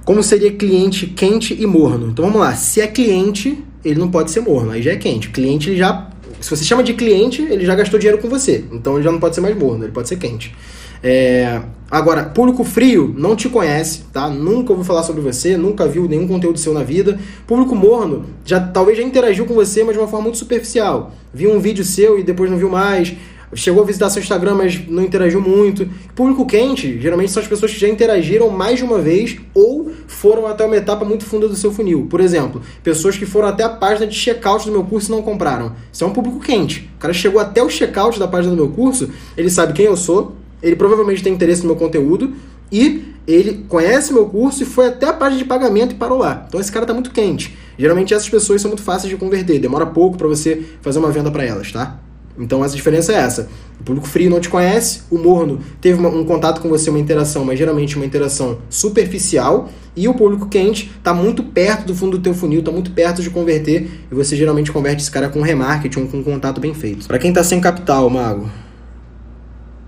Como 0.07 0.23
seria 0.23 0.53
cliente 0.53 1.05
quente 1.05 1.53
e 1.53 1.67
morno? 1.67 2.07
Então 2.07 2.23
vamos 2.23 2.39
lá. 2.39 2.55
Se 2.55 2.79
é 2.79 2.87
cliente, 2.87 3.61
ele 3.83 3.99
não 3.99 4.09
pode 4.09 4.31
ser 4.31 4.39
morno, 4.39 4.71
aí 4.71 4.81
já 4.81 4.93
é 4.93 4.95
quente. 4.95 5.27
cliente, 5.27 5.69
ele 5.69 5.77
já. 5.77 6.09
Se 6.39 6.49
você 6.49 6.63
chama 6.63 6.81
de 6.81 6.93
cliente, 6.93 7.41
ele 7.41 7.65
já 7.65 7.75
gastou 7.75 7.99
dinheiro 7.99 8.21
com 8.21 8.29
você. 8.29 8.63
Então 8.71 8.95
ele 8.95 9.03
já 9.03 9.11
não 9.11 9.19
pode 9.19 9.35
ser 9.35 9.41
mais 9.41 9.53
morno, 9.57 9.83
ele 9.83 9.91
pode 9.91 10.07
ser 10.07 10.15
quente. 10.15 10.55
É... 11.03 11.61
Agora, 11.91 12.23
público 12.23 12.63
frio 12.63 13.13
não 13.17 13.35
te 13.35 13.49
conhece, 13.49 14.05
tá? 14.13 14.29
Nunca 14.29 14.71
ouviu 14.71 14.85
falar 14.85 15.03
sobre 15.03 15.21
você, 15.21 15.57
nunca 15.57 15.85
viu 15.85 16.07
nenhum 16.07 16.25
conteúdo 16.25 16.57
seu 16.57 16.73
na 16.73 16.83
vida. 16.83 17.19
Público 17.45 17.75
morno 17.75 18.27
já 18.45 18.61
talvez 18.61 18.97
já 18.97 19.03
interagiu 19.03 19.45
com 19.45 19.53
você, 19.53 19.83
mas 19.83 19.91
de 19.91 19.99
uma 19.99 20.07
forma 20.07 20.23
muito 20.23 20.37
superficial. 20.37 21.11
Viu 21.33 21.51
um 21.51 21.59
vídeo 21.59 21.83
seu 21.83 22.17
e 22.17 22.23
depois 22.23 22.49
não 22.49 22.57
viu 22.57 22.69
mais 22.69 23.13
chegou 23.53 23.81
a 23.81 23.85
visitar 23.85 24.09
seu 24.09 24.21
Instagram, 24.21 24.55
mas 24.55 24.87
não 24.87 25.03
interagiu 25.03 25.41
muito. 25.41 25.87
Público 26.15 26.45
quente, 26.45 26.99
geralmente 26.99 27.31
são 27.31 27.41
as 27.41 27.47
pessoas 27.47 27.73
que 27.73 27.79
já 27.79 27.87
interagiram 27.87 28.49
mais 28.49 28.79
de 28.79 28.83
uma 28.83 28.99
vez 28.99 29.37
ou 29.53 29.91
foram 30.07 30.47
até 30.47 30.65
uma 30.65 30.75
etapa 30.75 31.05
muito 31.05 31.25
funda 31.25 31.47
do 31.47 31.55
seu 31.55 31.71
funil. 31.71 32.07
Por 32.09 32.19
exemplo, 32.19 32.61
pessoas 32.83 33.17
que 33.17 33.25
foram 33.25 33.47
até 33.47 33.63
a 33.63 33.69
página 33.69 34.07
de 34.07 34.15
checkout 34.15 34.65
do 34.65 34.71
meu 34.71 34.83
curso 34.83 35.09
e 35.09 35.15
não 35.15 35.21
compraram. 35.21 35.73
Isso 35.91 36.03
é 36.03 36.07
um 36.07 36.13
público 36.13 36.39
quente. 36.39 36.89
O 36.97 36.99
cara 36.99 37.13
chegou 37.13 37.39
até 37.39 37.63
o 37.63 37.69
checkout 37.69 38.19
da 38.19 38.27
página 38.27 38.55
do 38.55 38.57
meu 38.57 38.69
curso, 38.69 39.09
ele 39.37 39.49
sabe 39.49 39.73
quem 39.73 39.85
eu 39.85 39.95
sou, 39.95 40.35
ele 40.61 40.75
provavelmente 40.75 41.23
tem 41.23 41.33
interesse 41.33 41.61
no 41.61 41.67
meu 41.67 41.75
conteúdo 41.75 42.33
e 42.71 43.13
ele 43.27 43.65
conhece 43.67 44.13
meu 44.13 44.25
curso 44.25 44.63
e 44.63 44.65
foi 44.65 44.87
até 44.87 45.07
a 45.07 45.13
página 45.13 45.39
de 45.39 45.45
pagamento 45.45 45.91
e 45.91 45.95
parou 45.95 46.17
lá. 46.17 46.45
Então 46.47 46.59
esse 46.59 46.71
cara 46.71 46.83
está 46.83 46.93
muito 46.93 47.11
quente. 47.11 47.57
Geralmente 47.77 48.13
essas 48.13 48.29
pessoas 48.29 48.61
são 48.61 48.69
muito 48.69 48.83
fáceis 48.83 49.09
de 49.09 49.17
converter, 49.17 49.59
demora 49.59 49.85
pouco 49.85 50.17
para 50.17 50.27
você 50.27 50.63
fazer 50.81 50.99
uma 50.99 51.11
venda 51.11 51.29
para 51.29 51.43
elas, 51.43 51.71
tá? 51.71 51.99
Então 52.37 52.63
essa 52.63 52.75
diferença 52.75 53.11
é 53.11 53.15
essa. 53.15 53.49
O 53.79 53.83
público 53.83 54.07
frio 54.07 54.29
não 54.29 54.39
te 54.39 54.49
conhece, 54.49 55.01
o 55.09 55.17
morno 55.17 55.59
teve 55.81 55.99
uma, 55.99 56.09
um 56.09 56.23
contato 56.23 56.61
com 56.61 56.69
você, 56.69 56.89
uma 56.89 56.99
interação, 56.99 57.43
mas 57.43 57.57
geralmente 57.57 57.95
uma 57.95 58.05
interação 58.05 58.59
superficial, 58.69 59.69
e 59.95 60.07
o 60.07 60.13
público 60.13 60.47
quente 60.47 60.91
está 60.97 61.13
muito 61.13 61.43
perto 61.43 61.85
do 61.85 61.95
fundo 61.95 62.17
do 62.17 62.23
teu 62.23 62.33
funil, 62.33 62.59
está 62.59 62.71
muito 62.71 62.91
perto 62.91 63.21
de 63.21 63.29
converter, 63.29 63.89
e 64.11 64.15
você 64.15 64.35
geralmente 64.35 64.71
converte 64.71 65.01
esse 65.01 65.11
cara 65.11 65.29
com 65.29 65.41
remarketing, 65.41 66.05
com 66.05 66.17
um 66.17 66.23
contato 66.23 66.61
bem 66.61 66.73
feito. 66.73 67.07
Para 67.07 67.17
quem 67.17 67.29
está 67.29 67.43
sem 67.43 67.59
capital, 67.59 68.07
mago, 68.09 68.47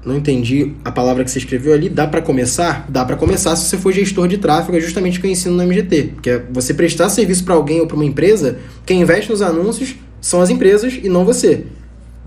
não 0.04 0.16
entendi 0.16 0.74
a 0.84 0.92
palavra 0.92 1.24
que 1.24 1.30
você 1.30 1.40
escreveu 1.40 1.74
ali. 1.74 1.90
Dá 1.90 2.08
para 2.08 2.22
começar? 2.22 2.86
Dá 2.90 3.04
para 3.04 3.16
começar 3.16 3.56
se 3.56 3.66
você 3.66 3.78
for 3.78 3.92
gestor 3.92 4.28
de 4.28 4.38
tráfego, 4.38 4.78
é 4.78 4.80
justamente 4.80 5.18
o 5.20 5.22
que 5.22 5.28
eu 5.28 5.32
ensino 5.32 5.56
no 5.56 5.64
MGT. 5.64 6.14
Que 6.22 6.30
é 6.30 6.46
você 6.50 6.74
prestar 6.74 7.10
serviço 7.10 7.44
para 7.44 7.54
alguém 7.54 7.82
ou 7.82 7.88
para 7.88 7.96
uma 7.96 8.06
empresa, 8.06 8.60
quem 8.86 9.02
investe 9.02 9.30
nos 9.30 9.42
anúncios 9.42 9.96
são 10.22 10.42
as 10.42 10.50
empresas 10.50 10.98
e 11.04 11.10
não 11.10 11.26
você. 11.26 11.66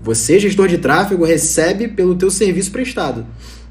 Você, 0.03 0.37
gestor 0.37 0.67
de 0.67 0.77
tráfego, 0.77 1.23
recebe 1.23 1.87
pelo 1.87 2.13
teu 2.13 2.29
serviço 2.29 2.71
prestado. 2.71 3.25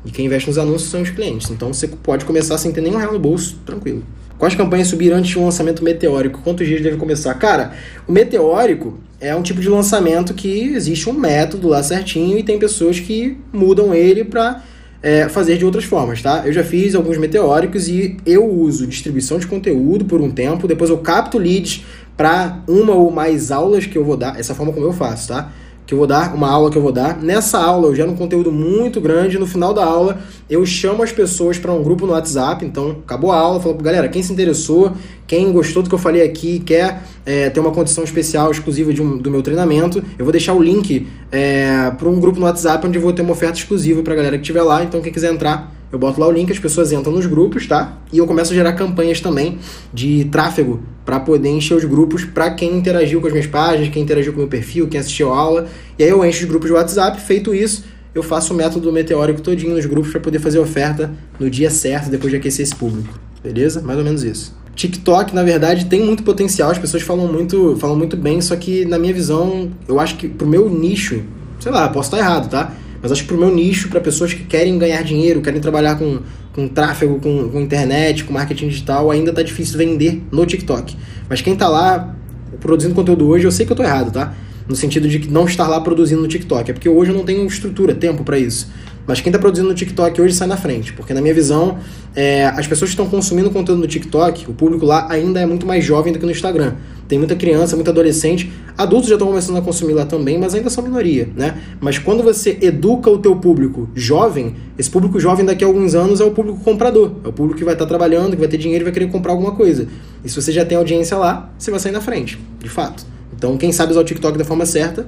E 0.04 0.10
quem 0.10 0.26
investe 0.26 0.48
nos 0.48 0.56
anúncios 0.56 0.90
são 0.90 1.02
os 1.02 1.10
clientes. 1.10 1.50
Então 1.50 1.72
você 1.72 1.86
pode 1.86 2.24
começar 2.24 2.56
sem 2.56 2.72
ter 2.72 2.80
nenhum 2.80 2.96
real 2.96 3.12
no 3.12 3.18
bolso, 3.18 3.58
tranquilo. 3.66 4.02
Quais 4.38 4.54
campanhas 4.54 4.88
subiram 4.88 5.18
antes 5.18 5.30
de 5.30 5.38
um 5.38 5.44
lançamento 5.44 5.84
meteórico? 5.84 6.40
Quantos 6.42 6.66
dias 6.66 6.80
deve 6.80 6.96
começar? 6.96 7.34
Cara, 7.34 7.74
o 8.08 8.12
meteórico 8.12 8.98
é 9.20 9.36
um 9.36 9.42
tipo 9.42 9.60
de 9.60 9.68
lançamento 9.68 10.34
que 10.34 10.72
existe 10.74 11.08
um 11.08 11.12
método 11.12 11.68
lá 11.68 11.82
certinho 11.82 12.36
e 12.38 12.42
tem 12.42 12.58
pessoas 12.58 12.98
que 12.98 13.36
mudam 13.52 13.94
ele 13.94 14.24
para 14.24 14.64
é, 15.02 15.28
fazer 15.28 15.58
de 15.58 15.64
outras 15.64 15.84
formas, 15.84 16.22
tá? 16.22 16.42
Eu 16.44 16.52
já 16.52 16.64
fiz 16.64 16.94
alguns 16.94 17.18
meteóricos 17.18 17.88
e 17.88 18.16
eu 18.24 18.48
uso 18.48 18.86
distribuição 18.86 19.38
de 19.38 19.46
conteúdo 19.46 20.04
por 20.06 20.20
um 20.20 20.30
tempo, 20.30 20.66
depois 20.66 20.90
eu 20.90 20.98
capto 20.98 21.38
leads 21.38 21.84
para 22.16 22.62
uma 22.66 22.94
ou 22.94 23.10
mais 23.10 23.52
aulas 23.52 23.86
que 23.86 23.96
eu 23.96 24.04
vou 24.04 24.16
dar, 24.16 24.40
essa 24.40 24.54
forma 24.54 24.72
como 24.72 24.86
eu 24.86 24.92
faço, 24.92 25.28
tá? 25.28 25.52
Que 25.86 25.94
eu 25.94 25.98
vou 25.98 26.06
dar, 26.06 26.34
uma 26.34 26.48
aula 26.48 26.70
que 26.70 26.78
eu 26.78 26.82
vou 26.82 26.92
dar. 26.92 27.20
Nessa 27.20 27.58
aula 27.58 27.88
eu 27.88 27.94
gero 27.94 28.10
um 28.10 28.16
conteúdo 28.16 28.52
muito 28.52 29.00
grande. 29.00 29.38
No 29.38 29.46
final 29.46 29.74
da 29.74 29.84
aula 29.84 30.20
eu 30.48 30.64
chamo 30.64 31.02
as 31.02 31.12
pessoas 31.12 31.58
para 31.58 31.72
um 31.72 31.82
grupo 31.82 32.06
no 32.06 32.12
WhatsApp. 32.12 32.64
Então, 32.64 32.98
acabou 33.04 33.32
a 33.32 33.36
aula, 33.36 33.60
falo, 33.60 33.74
galera, 33.74 34.08
quem 34.08 34.22
se 34.22 34.32
interessou, 34.32 34.92
quem 35.26 35.50
gostou 35.52 35.82
do 35.82 35.88
que 35.88 35.94
eu 35.94 35.98
falei 35.98 36.22
aqui, 36.22 36.60
quer 36.60 37.02
é, 37.26 37.50
ter 37.50 37.60
uma 37.60 37.70
condição 37.70 38.04
especial, 38.04 38.50
exclusiva 38.50 38.90
um, 39.02 39.18
do 39.18 39.30
meu 39.30 39.42
treinamento, 39.42 40.02
eu 40.18 40.24
vou 40.24 40.32
deixar 40.32 40.54
o 40.54 40.62
link 40.62 41.06
é, 41.30 41.90
para 41.90 42.08
um 42.08 42.20
grupo 42.20 42.38
no 42.38 42.46
WhatsApp 42.46 42.86
onde 42.86 42.98
eu 42.98 43.02
vou 43.02 43.12
ter 43.12 43.22
uma 43.22 43.32
oferta 43.32 43.58
exclusiva 43.58 44.02
para 44.02 44.14
galera 44.14 44.36
que 44.36 44.42
estiver 44.42 44.62
lá. 44.62 44.82
Então, 44.84 45.00
quem 45.00 45.12
quiser 45.12 45.32
entrar, 45.32 45.72
eu 45.92 45.98
boto 45.98 46.18
lá 46.18 46.26
o 46.26 46.32
link, 46.32 46.50
as 46.50 46.58
pessoas 46.58 46.90
entram 46.90 47.12
nos 47.12 47.26
grupos, 47.26 47.66
tá? 47.66 47.98
E 48.10 48.16
eu 48.16 48.26
começo 48.26 48.50
a 48.50 48.54
gerar 48.54 48.72
campanhas 48.72 49.20
também 49.20 49.58
de 49.92 50.24
tráfego 50.24 50.80
para 51.04 51.20
poder 51.20 51.50
encher 51.50 51.76
os 51.76 51.84
grupos 51.84 52.24
para 52.24 52.50
quem 52.52 52.74
interagiu 52.74 53.20
com 53.20 53.26
as 53.26 53.32
minhas 53.32 53.46
páginas, 53.46 53.90
quem 53.90 54.02
interagiu 54.02 54.32
com 54.32 54.38
o 54.38 54.40
meu 54.40 54.48
perfil, 54.48 54.88
quem 54.88 54.98
assistiu 54.98 55.30
a 55.30 55.38
aula. 55.38 55.66
E 55.98 56.02
aí 56.02 56.08
eu 56.08 56.24
encho 56.24 56.44
os 56.44 56.48
grupos 56.48 56.68
de 56.68 56.72
WhatsApp. 56.74 57.20
Feito 57.20 57.54
isso, 57.54 57.84
eu 58.14 58.22
faço 58.22 58.54
o 58.54 58.56
método 58.56 58.90
meteórico 58.90 59.42
todinho 59.42 59.74
nos 59.74 59.84
grupos 59.84 60.10
para 60.10 60.20
poder 60.20 60.38
fazer 60.38 60.58
oferta 60.58 61.12
no 61.38 61.50
dia 61.50 61.68
certo, 61.68 62.08
depois 62.08 62.30
de 62.30 62.38
aquecer 62.38 62.64
esse 62.64 62.74
público. 62.74 63.20
Beleza? 63.42 63.82
Mais 63.82 63.98
ou 63.98 64.04
menos 64.04 64.24
isso. 64.24 64.56
TikTok, 64.74 65.34
na 65.34 65.42
verdade, 65.42 65.84
tem 65.86 66.02
muito 66.02 66.22
potencial. 66.22 66.70
As 66.70 66.78
pessoas 66.78 67.02
falam 67.02 67.30
muito, 67.30 67.76
falam 67.78 67.96
muito 67.96 68.16
bem, 68.16 68.40
só 68.40 68.56
que 68.56 68.86
na 68.86 68.98
minha 68.98 69.12
visão, 69.12 69.70
eu 69.86 70.00
acho 70.00 70.16
que 70.16 70.26
pro 70.26 70.46
meu 70.46 70.70
nicho, 70.70 71.22
sei 71.60 71.70
lá, 71.70 71.88
posso 71.90 72.08
estar 72.08 72.18
errado, 72.18 72.48
tá? 72.48 72.72
Mas 73.02 73.10
acho 73.10 73.22
que 73.22 73.28
pro 73.28 73.36
meu 73.36 73.52
nicho, 73.52 73.88
para 73.88 74.00
pessoas 74.00 74.32
que 74.32 74.44
querem 74.44 74.78
ganhar 74.78 75.02
dinheiro, 75.02 75.42
querem 75.42 75.60
trabalhar 75.60 75.96
com, 75.96 76.20
com 76.52 76.68
tráfego, 76.68 77.18
com, 77.18 77.48
com 77.48 77.60
internet, 77.60 78.22
com 78.22 78.32
marketing 78.32 78.68
digital, 78.68 79.10
ainda 79.10 79.32
tá 79.32 79.42
difícil 79.42 79.76
vender 79.76 80.22
no 80.30 80.46
TikTok. 80.46 80.96
Mas 81.28 81.40
quem 81.40 81.56
tá 81.56 81.68
lá 81.68 82.14
produzindo 82.60 82.94
conteúdo 82.94 83.28
hoje, 83.28 83.44
eu 83.44 83.50
sei 83.50 83.66
que 83.66 83.72
eu 83.72 83.76
tô 83.76 83.82
errado, 83.82 84.12
tá? 84.12 84.34
No 84.68 84.76
sentido 84.76 85.08
de 85.08 85.28
não 85.28 85.46
estar 85.46 85.66
lá 85.66 85.80
produzindo 85.80 86.22
no 86.22 86.28
TikTok. 86.28 86.70
É 86.70 86.74
porque 86.74 86.88
hoje 86.88 87.10
eu 87.10 87.16
não 87.16 87.24
tenho 87.24 87.44
estrutura, 87.44 87.92
tempo 87.92 88.22
para 88.22 88.38
isso. 88.38 88.70
Mas 89.06 89.20
quem 89.20 89.30
está 89.30 89.38
produzindo 89.38 89.68
no 89.68 89.74
TikTok 89.74 90.20
hoje 90.20 90.34
sai 90.34 90.46
na 90.46 90.56
frente, 90.56 90.92
porque 90.92 91.12
na 91.12 91.20
minha 91.20 91.34
visão, 91.34 91.78
é, 92.14 92.46
as 92.46 92.66
pessoas 92.66 92.90
que 92.90 92.94
estão 92.94 93.08
consumindo 93.08 93.50
conteúdo 93.50 93.80
no 93.80 93.86
TikTok, 93.86 94.48
o 94.48 94.54
público 94.54 94.86
lá 94.86 95.06
ainda 95.10 95.40
é 95.40 95.46
muito 95.46 95.66
mais 95.66 95.84
jovem 95.84 96.12
do 96.12 96.18
que 96.18 96.24
no 96.24 96.30
Instagram. 96.30 96.74
Tem 97.08 97.18
muita 97.18 97.34
criança, 97.34 97.74
muito 97.76 97.90
adolescente, 97.90 98.50
adultos 98.78 99.08
já 99.08 99.16
estão 99.16 99.28
começando 99.28 99.56
a 99.58 99.60
consumir 99.60 99.92
lá 99.92 100.06
também, 100.06 100.38
mas 100.38 100.54
ainda 100.54 100.70
são 100.70 100.82
minoria, 100.82 101.28
né? 101.36 101.60
Mas 101.80 101.98
quando 101.98 102.22
você 102.22 102.56
educa 102.62 103.10
o 103.10 103.18
teu 103.18 103.36
público 103.36 103.88
jovem, 103.94 104.54
esse 104.78 104.88
público 104.88 105.20
jovem 105.20 105.44
daqui 105.44 105.62
a 105.64 105.66
alguns 105.66 105.94
anos 105.94 106.20
é 106.20 106.24
o 106.24 106.30
público 106.30 106.60
comprador, 106.60 107.12
é 107.24 107.28
o 107.28 107.32
público 107.32 107.58
que 107.58 107.64
vai 107.64 107.74
estar 107.74 107.84
tá 107.84 107.88
trabalhando, 107.88 108.30
que 108.30 108.36
vai 108.38 108.48
ter 108.48 108.56
dinheiro 108.56 108.82
e 108.82 108.86
vai 108.86 108.92
querer 108.92 109.10
comprar 109.10 109.32
alguma 109.32 109.52
coisa. 109.52 109.88
E 110.24 110.28
se 110.28 110.40
você 110.40 110.52
já 110.52 110.64
tem 110.64 110.78
audiência 110.78 111.16
lá, 111.18 111.52
você 111.58 111.70
vai 111.70 111.80
sair 111.80 111.92
na 111.92 112.00
frente, 112.00 112.38
de 112.60 112.68
fato. 112.68 113.04
Então, 113.36 113.58
quem 113.58 113.72
sabe 113.72 113.90
usar 113.90 114.00
o 114.00 114.04
TikTok 114.04 114.38
da 114.38 114.44
forma 114.44 114.64
certa, 114.64 115.06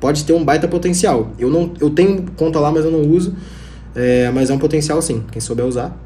pode 0.00 0.24
ter 0.24 0.32
um 0.32 0.44
baita 0.44 0.66
potencial. 0.66 1.32
Eu 1.38 1.50
não, 1.50 1.72
eu 1.80 1.90
tenho 1.90 2.24
conta 2.36 2.58
lá, 2.58 2.72
mas 2.72 2.84
eu 2.84 2.90
não 2.90 3.02
uso. 3.02 3.34
É, 3.94 4.30
mas 4.32 4.50
é 4.50 4.54
um 4.54 4.58
potencial 4.58 5.00
sim, 5.02 5.22
quem 5.30 5.40
souber 5.40 5.66
usar. 5.66 5.96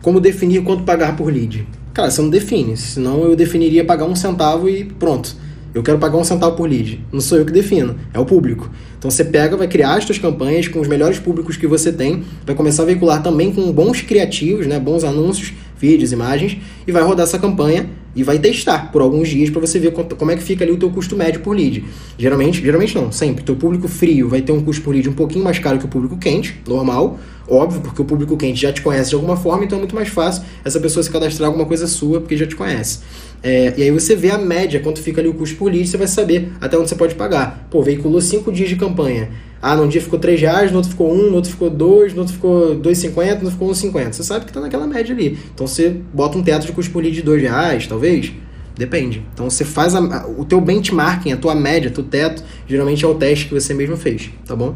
Como 0.00 0.20
definir 0.20 0.62
quanto 0.62 0.82
pagar 0.84 1.16
por 1.16 1.32
lead? 1.32 1.66
Cara, 1.92 2.10
você 2.10 2.22
não 2.22 2.30
define, 2.30 2.76
senão 2.76 3.24
eu 3.24 3.36
definiria 3.36 3.84
pagar 3.84 4.06
um 4.06 4.16
centavo 4.16 4.68
e 4.68 4.84
pronto. 4.84 5.36
Eu 5.74 5.82
quero 5.82 5.98
pagar 5.98 6.18
um 6.18 6.24
centavo 6.24 6.56
por 6.56 6.68
lead. 6.68 7.04
Não 7.12 7.20
sou 7.20 7.38
eu 7.38 7.44
que 7.44 7.52
defino, 7.52 7.96
é 8.12 8.18
o 8.18 8.24
público. 8.24 8.70
Então 8.98 9.10
você 9.10 9.24
pega, 9.24 9.56
vai 9.56 9.66
criar 9.66 9.94
as 9.94 10.04
suas 10.04 10.18
campanhas 10.18 10.68
com 10.68 10.80
os 10.80 10.88
melhores 10.88 11.18
públicos 11.18 11.56
que 11.56 11.66
você 11.66 11.92
tem, 11.92 12.24
vai 12.46 12.54
começar 12.54 12.82
a 12.82 12.86
veicular 12.86 13.22
também 13.22 13.52
com 13.52 13.72
bons 13.72 14.00
criativos, 14.02 14.66
né, 14.66 14.78
bons 14.78 15.02
anúncios, 15.02 15.52
vídeos, 15.82 16.12
imagens, 16.12 16.56
e 16.86 16.92
vai 16.92 17.02
rodar 17.02 17.24
essa 17.24 17.40
campanha 17.40 17.90
e 18.14 18.22
vai 18.22 18.38
testar 18.38 18.92
por 18.92 19.02
alguns 19.02 19.28
dias 19.28 19.50
para 19.50 19.60
você 19.60 19.80
ver 19.80 19.92
como 19.92 20.30
é 20.30 20.36
que 20.36 20.42
fica 20.42 20.64
ali 20.64 20.72
o 20.72 20.76
teu 20.76 20.88
custo 20.90 21.16
médio 21.16 21.40
por 21.40 21.56
lead. 21.56 21.84
Geralmente, 22.16 22.62
geralmente 22.62 22.94
não, 22.94 23.10
sempre. 23.10 23.42
Teu 23.42 23.56
público 23.56 23.88
frio 23.88 24.28
vai 24.28 24.40
ter 24.40 24.52
um 24.52 24.62
custo 24.62 24.82
por 24.82 24.94
lead 24.94 25.08
um 25.08 25.12
pouquinho 25.12 25.42
mais 25.42 25.58
caro 25.58 25.78
que 25.78 25.84
o 25.84 25.88
público 25.88 26.16
quente, 26.16 26.60
normal, 26.68 27.18
óbvio, 27.48 27.80
porque 27.80 28.00
o 28.00 28.04
público 28.04 28.36
quente 28.36 28.60
já 28.60 28.72
te 28.72 28.80
conhece 28.80 29.10
de 29.10 29.16
alguma 29.16 29.36
forma, 29.36 29.64
então 29.64 29.76
é 29.76 29.80
muito 29.80 29.94
mais 29.94 30.08
fácil 30.08 30.44
essa 30.64 30.78
pessoa 30.78 31.02
se 31.02 31.10
cadastrar 31.10 31.48
alguma 31.48 31.66
coisa 31.66 31.86
sua 31.88 32.20
porque 32.20 32.36
já 32.36 32.46
te 32.46 32.54
conhece. 32.54 33.00
É, 33.42 33.74
e 33.76 33.82
aí 33.82 33.90
você 33.90 34.14
vê 34.14 34.30
a 34.30 34.38
média, 34.38 34.78
quanto 34.78 35.00
fica 35.00 35.20
ali 35.20 35.28
o 35.28 35.34
custo 35.34 35.56
por 35.56 35.72
lead, 35.72 35.88
você 35.88 35.96
vai 35.96 36.06
saber 36.06 36.52
até 36.60 36.78
onde 36.78 36.88
você 36.88 36.94
pode 36.94 37.16
pagar. 37.16 37.66
Pô, 37.70 37.82
veiculou 37.82 38.20
5 38.20 38.52
dias 38.52 38.68
de 38.68 38.76
campanha. 38.76 39.30
Ah, 39.64 39.76
num 39.76 39.86
dia 39.86 40.02
ficou 40.02 40.18
3 40.18 40.40
reais, 40.40 40.72
no 40.72 40.78
outro 40.78 40.90
ficou 40.90 41.14
1, 41.14 41.30
no 41.30 41.36
outro 41.36 41.52
ficou 41.52 41.70
2, 41.70 42.14
no 42.14 42.22
outro 42.22 42.34
ficou 42.34 42.76
2,50, 42.80 43.14
no 43.14 43.44
outro 43.44 43.50
ficou 43.52 43.70
1,50. 43.70 44.12
Você 44.12 44.24
sabe 44.24 44.44
que 44.44 44.50
está 44.50 44.60
naquela 44.60 44.88
média 44.88 45.14
ali. 45.14 45.38
Então 45.54 45.68
você 45.68 45.96
bota 46.12 46.36
um 46.36 46.42
teto 46.42 46.66
de 46.66 46.72
custo 46.72 46.90
por 46.90 47.00
lead 47.00 47.14
de 47.14 47.22
2 47.22 47.42
reais, 47.42 47.86
talvez. 47.86 48.32
Depende. 48.76 49.24
Então 49.32 49.48
você 49.48 49.64
faz 49.64 49.94
a, 49.94 50.26
o 50.26 50.44
teu 50.44 50.60
benchmarking, 50.60 51.30
a 51.30 51.36
tua 51.36 51.54
média, 51.54 51.90
teu 51.92 52.02
teto, 52.02 52.42
geralmente 52.66 53.04
é 53.04 53.08
o 53.08 53.14
teste 53.14 53.46
que 53.46 53.54
você 53.54 53.72
mesmo 53.72 53.96
fez, 53.96 54.30
tá 54.44 54.56
bom? 54.56 54.74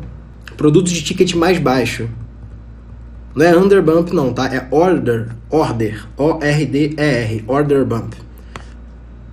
Produtos 0.57 0.93
de 0.93 1.03
ticket 1.03 1.35
mais 1.35 1.59
baixo. 1.59 2.09
Não 3.35 3.45
é 3.45 3.57
under 3.57 3.83
bump 3.83 4.13
não, 4.13 4.33
tá? 4.33 4.47
É 4.55 4.69
order, 4.71 5.31
order, 5.51 6.07
O-R-D-E-R, 6.17 7.45
order 7.49 7.85
bump 7.85 8.15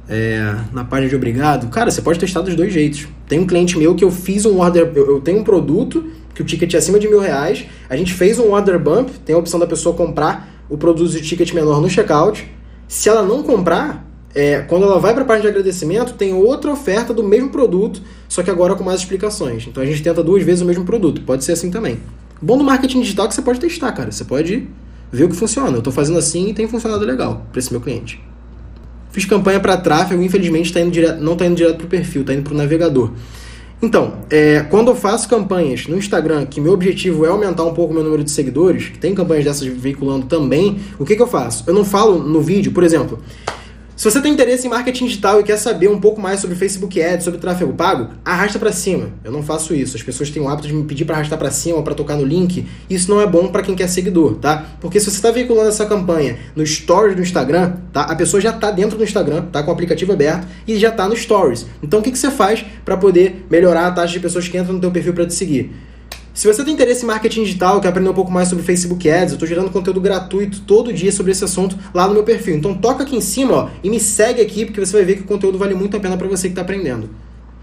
é, 0.08 0.56
na 0.72 0.84
página 0.84 1.10
de 1.10 1.16
obrigado, 1.16 1.68
cara, 1.70 1.90
você 1.90 2.02
pode 2.02 2.20
testar 2.20 2.42
dos 2.42 2.56
dois 2.56 2.74
jeitos. 2.74 3.08
Tem 3.34 3.40
um 3.40 3.48
cliente 3.48 3.80
meu 3.80 3.96
que 3.96 4.04
eu 4.04 4.12
fiz 4.12 4.46
um 4.46 4.60
order, 4.60 4.92
eu, 4.94 5.08
eu 5.08 5.20
tenho 5.20 5.40
um 5.40 5.44
produto 5.44 6.06
que 6.36 6.44
o 6.44 6.46
ticket 6.46 6.72
é 6.72 6.78
acima 6.78 7.00
de 7.00 7.08
mil 7.08 7.20
reais, 7.20 7.66
a 7.90 7.98
gente 7.98 8.14
fez 8.14 8.38
um 8.38 8.52
order 8.52 8.78
bump, 8.78 9.10
tem 9.26 9.34
a 9.36 9.40
opção 9.40 9.60
da 9.60 9.66
pessoa 9.66 9.96
comprar 9.96 10.64
o 10.70 10.78
produto 10.78 11.10
de 11.10 11.20
ticket 11.20 11.52
menor 11.52 11.82
no 11.82 11.90
checkout. 11.90 12.48
Se 12.88 13.10
ela 13.10 13.24
não 13.24 13.42
comprar, 13.42 14.08
é, 14.36 14.60
quando 14.60 14.84
ela 14.84 15.00
vai 15.00 15.16
para 15.16 15.24
a 15.24 15.26
página 15.26 15.46
de 15.46 15.48
agradecimento, 15.48 16.14
tem 16.14 16.32
outra 16.32 16.72
oferta 16.72 17.12
do 17.12 17.24
mesmo 17.24 17.50
produto, 17.50 18.04
só 18.30 18.44
que 18.44 18.52
agora 18.52 18.76
com 18.76 18.84
mais 18.84 19.00
explicações. 19.00 19.66
Então 19.66 19.82
a 19.82 19.86
gente 19.88 20.04
tenta 20.04 20.22
duas 20.22 20.44
vezes 20.44 20.62
o 20.62 20.66
mesmo 20.66 20.86
produto, 20.86 21.22
pode 21.22 21.44
ser 21.44 21.54
assim 21.54 21.72
também. 21.72 22.00
Bom 22.40 22.56
do 22.56 22.64
marketing 22.64 23.02
digital 23.02 23.26
é 23.26 23.30
que 23.30 23.34
você 23.34 23.42
pode 23.42 23.60
testar, 23.60 23.94
cara. 23.94 24.12
Você 24.12 24.26
pode 24.26 24.68
ver 25.12 25.24
o 25.24 25.30
que 25.30 25.36
funciona. 25.36 25.72
Eu 25.72 25.80
estou 25.80 25.92
fazendo 25.92 26.20
assim 26.20 26.50
e 26.50 26.54
tem 26.54 26.68
funcionado 26.68 27.04
legal 27.04 27.48
para 27.52 27.58
esse 27.58 27.72
meu 27.72 27.82
cliente. 27.82 28.22
Fiz 29.14 29.26
campanha 29.26 29.60
para 29.60 29.78
tráfego, 29.78 30.24
infelizmente 30.24 30.74
tá 30.74 30.82
indo 30.82 30.90
direto, 30.90 31.22
não 31.22 31.34
está 31.34 31.46
indo 31.46 31.56
direto 31.56 31.78
para 31.78 31.86
o 31.86 31.90
perfil, 31.90 32.22
está 32.22 32.34
indo 32.34 32.42
para 32.42 32.54
o 32.54 32.58
navegador. 32.58 33.12
Então, 33.80 34.16
é, 34.28 34.62
quando 34.62 34.90
eu 34.90 34.96
faço 34.96 35.30
campanhas 35.30 35.86
no 35.86 35.96
Instagram, 35.96 36.48
que 36.48 36.60
meu 36.60 36.74
objetivo 36.74 37.24
é 37.24 37.30
aumentar 37.30 37.64
um 37.64 37.76
pouco 37.76 37.92
o 37.92 37.94
meu 37.94 38.04
número 38.04 38.24
de 38.24 38.32
seguidores, 38.32 38.88
que 38.88 38.98
tem 38.98 39.14
campanhas 39.14 39.46
dessas 39.46 39.68
veiculando 39.68 40.26
também, 40.26 40.80
o 40.98 41.06
que, 41.06 41.16
que 41.16 41.22
eu 41.22 41.28
faço? 41.28 41.64
Eu 41.68 41.76
não 41.76 41.86
falo 41.86 42.18
no 42.18 42.42
vídeo, 42.42 42.72
por 42.72 42.84
exemplo, 42.84 43.20
se 43.96 44.10
você 44.10 44.20
tem 44.20 44.34
interesse 44.34 44.66
em 44.66 44.70
marketing 44.70 45.06
digital 45.06 45.40
e 45.40 45.44
quer 45.44 45.58
saber 45.58 45.88
um 45.88 46.00
pouco 46.00 46.20
mais 46.20 46.40
sobre 46.40 46.56
Facebook 46.56 47.02
Ads, 47.02 47.24
sobre 47.24 47.40
tráfego 47.40 47.74
pago, 47.74 48.10
arrasta 48.26 48.58
para 48.58 48.72
cima. 48.72 49.10
Eu 49.24 49.32
não 49.32 49.44
faço 49.44 49.76
isso. 49.76 49.96
As 49.96 50.02
pessoas 50.02 50.32
têm 50.32 50.42
o 50.42 50.48
hábito 50.48 50.68
de 50.68 50.74
me 50.74 50.84
pedir 50.84 51.06
para 51.06 51.16
arrastar 51.16 51.38
para 51.38 51.52
cima 51.52 51.82
para 51.84 51.94
tocar 51.94 52.16
no 52.16 52.26
link. 52.26 52.66
Isso 52.90 53.10
não 53.10 53.22
é 53.22 53.28
bom 53.28 53.50
para 53.50 53.62
quem 53.62 53.76
quer 53.76 53.88
seguidor, 53.88 54.36
tá? 54.36 54.66
Porque 54.82 55.00
se 55.00 55.12
você 55.12 55.18
está 55.18 55.30
veiculando 55.30 55.70
essa 55.70 55.86
campanha 55.86 56.38
no 56.56 56.66
Stories 56.66 57.16
do 57.16 57.22
Instagram, 57.22 57.74
tá? 57.92 58.02
A 58.02 58.16
pessoa 58.16 58.42
já 58.42 58.50
está 58.50 58.72
dentro 58.72 58.98
do 58.98 59.04
Instagram, 59.04 59.44
tá 59.52 59.62
com 59.62 59.70
o 59.70 59.74
aplicativo 59.74 60.12
aberto 60.12 60.48
e 60.68 60.78
já 60.78 60.90
está 60.90 61.08
no 61.08 61.16
Stories. 61.16 61.68
Então 61.82 62.00
o 62.00 62.04
que, 62.04 62.12
que 62.12 62.18
você 62.18 62.32
faz 62.32 62.66
para 62.84 62.98
poder 62.98 63.46
melhorar 63.50 63.88
a 63.88 63.92
taxa 63.92 64.14
de 64.14 64.20
pessoas 64.20 64.48
que 64.48 64.58
entram 64.58 64.74
no 64.74 64.82
teu 64.82 64.92
perfil 64.92 65.14
para 65.14 65.28
te 65.28 65.36
seguir? 65.36 65.72
Se 66.34 66.48
você 66.48 66.64
tem 66.66 66.74
interesse 66.74 67.04
em 67.04 67.08
marketing 67.08 67.44
digital, 67.44 67.80
quer 67.80 67.90
aprender 67.90 68.10
um 68.10 68.14
pouco 68.14 68.32
mais 68.32 68.48
sobre 68.48 68.64
Facebook 68.64 69.08
Ads, 69.08 69.34
eu 69.34 69.36
estou 69.36 69.48
gerando 69.48 69.70
conteúdo 69.70 70.02
gratuito 70.02 70.62
todo 70.62 70.92
dia 70.92 71.12
sobre 71.12 71.32
esse 71.32 71.44
assunto 71.44 71.78
lá 71.94 72.08
no 72.08 72.14
meu 72.16 72.24
perfil. 72.24 72.56
Então 72.56 72.74
toca 72.74 73.04
aqui 73.04 73.16
em 73.16 73.22
cima 73.22 73.54
ó, 73.54 73.70
e 73.84 73.90
me 73.90 74.00
segue 74.00 74.42
aqui, 74.42 74.66
porque 74.66 74.84
você 74.84 74.94
vai 74.94 75.06
ver 75.06 75.18
que 75.18 75.22
o 75.22 75.26
conteúdo 75.26 75.60
vale 75.60 75.76
muito 75.76 75.96
a 75.96 76.00
pena 76.00 76.18
para 76.18 76.28
você 76.28 76.48
que 76.48 76.54
está 76.54 76.64
aprendendo. 76.64 77.08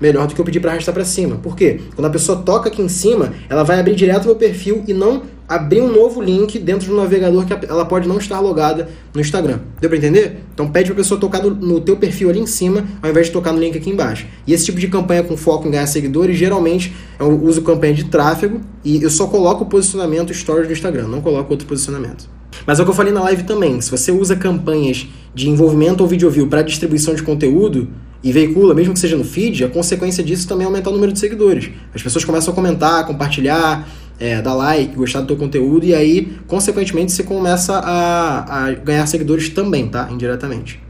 Melhor 0.01 0.27
do 0.27 0.35
que 0.35 0.41
eu 0.41 0.45
pedir 0.45 0.61
para 0.61 0.73
arrastar 0.73 0.95
para 0.95 1.05
cima. 1.05 1.37
Por 1.37 1.55
quê? 1.55 1.81
Quando 1.95 2.07
a 2.07 2.11
pessoa 2.11 2.39
toca 2.39 2.69
aqui 2.69 2.81
em 2.81 2.89
cima, 2.89 3.33
ela 3.49 3.63
vai 3.63 3.79
abrir 3.79 3.95
direto 3.95 4.25
meu 4.25 4.37
perfil 4.37 4.83
e 4.87 4.95
não 4.95 5.23
abrir 5.51 5.81
um 5.81 5.93
novo 5.93 6.23
link 6.23 6.61
dentro 6.61 6.89
do 6.89 6.97
navegador 6.97 7.45
que 7.45 7.53
ela 7.67 7.85
pode 7.85 8.07
não 8.07 8.19
estar 8.19 8.39
logada 8.39 8.89
no 9.13 9.21
Instagram. 9.21 9.59
Deu 9.81 9.91
para 9.91 9.99
entender? 9.99 10.45
Então 10.55 10.71
pede 10.71 10.87
para 10.87 10.95
a 10.95 11.03
pessoa 11.03 11.21
tocar 11.21 11.43
no, 11.43 11.81
teu 11.81 11.97
perfil 11.97 12.31
ali 12.31 12.39
em 12.39 12.47
cima, 12.47 12.85
ao 13.03 13.11
invés 13.11 13.27
de 13.27 13.33
tocar 13.33 13.53
no 13.53 13.59
link 13.59 13.77
aqui 13.77 13.91
embaixo. 13.91 14.27
E 14.47 14.53
esse 14.53 14.65
tipo 14.65 14.79
de 14.79 14.87
campanha 14.87 15.25
com 15.25 15.37
foco 15.37 15.67
em 15.67 15.73
ganhar 15.73 15.89
seguidores, 15.89 16.39
geralmente 16.39 16.95
eu 17.19 17.43
uso 17.43 17.63
campanha 17.63 17.95
de 17.95 18.05
tráfego 18.05 18.61
e 18.85 19.03
eu 19.03 19.11
só 19.11 19.27
coloco 19.27 19.65
o 19.65 19.67
posicionamento 19.67 20.33
stories 20.33 20.69
no 20.69 20.73
Instagram, 20.73 21.09
não 21.09 21.21
coloco 21.21 21.53
outro 21.53 21.67
posicionamento. 21.67 22.29
Mas 22.65 22.79
é 22.79 22.83
o 22.83 22.85
que 22.85 22.91
eu 22.91 22.95
falei 22.95 23.13
na 23.13 23.23
live 23.23 23.43
também, 23.43 23.81
se 23.81 23.91
você 23.91 24.13
usa 24.13 24.37
campanhas 24.37 25.09
de 25.35 25.49
envolvimento 25.49 26.03
ou 26.03 26.09
video 26.09 26.31
view 26.31 26.47
para 26.47 26.63
distribuição 26.63 27.13
de 27.15 27.25
conteúdo, 27.25 27.89
e 28.23 28.33
veicula, 28.33 28.75
mesmo 28.75 28.93
que 28.93 28.99
seja 28.99 29.17
no 29.17 29.25
feed, 29.25 29.65
a 29.65 29.69
consequência 29.69 30.23
disso 30.23 30.47
também 30.47 30.65
é 30.65 30.67
aumentar 30.67 30.91
o 30.91 30.93
número 30.93 31.13
de 31.13 31.19
seguidores. 31.19 31.71
As 31.95 32.03
pessoas 32.03 32.25
começam 32.25 32.53
a 32.53 32.55
comentar, 32.55 33.07
compartilhar, 33.07 33.89
é, 34.19 34.43
dar 34.43 34.55
like, 34.55 34.95
gostar 34.95 35.23
do 35.23 35.27
teu 35.27 35.37
conteúdo, 35.37 35.87
e 35.87 35.95
aí, 35.95 36.37
consequentemente, 36.47 37.13
você 37.13 37.23
começa 37.23 37.79
a, 37.79 38.67
a 38.67 38.73
ganhar 38.73 39.07
seguidores 39.07 39.49
também, 39.49 39.89
tá? 39.89 40.09
Indiretamente. 40.11 40.83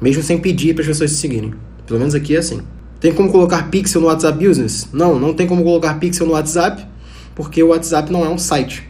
Mesmo 0.00 0.22
sem 0.22 0.38
pedir 0.38 0.74
para 0.74 0.82
as 0.82 0.88
pessoas 0.88 1.10
se 1.10 1.16
seguirem. 1.16 1.54
Pelo 1.86 1.98
menos 1.98 2.14
aqui 2.14 2.36
é 2.36 2.38
assim. 2.38 2.60
Tem 3.00 3.12
como 3.12 3.30
colocar 3.30 3.68
pixel 3.68 4.00
no 4.00 4.06
WhatsApp 4.06 4.44
Business? 4.44 4.88
Não, 4.92 5.18
não 5.18 5.34
tem 5.34 5.46
como 5.46 5.64
colocar 5.64 5.94
pixel 5.98 6.26
no 6.26 6.32
WhatsApp, 6.34 6.86
porque 7.34 7.62
o 7.62 7.68
WhatsApp 7.68 8.12
não 8.12 8.24
é 8.24 8.28
um 8.28 8.38
site. 8.38 8.88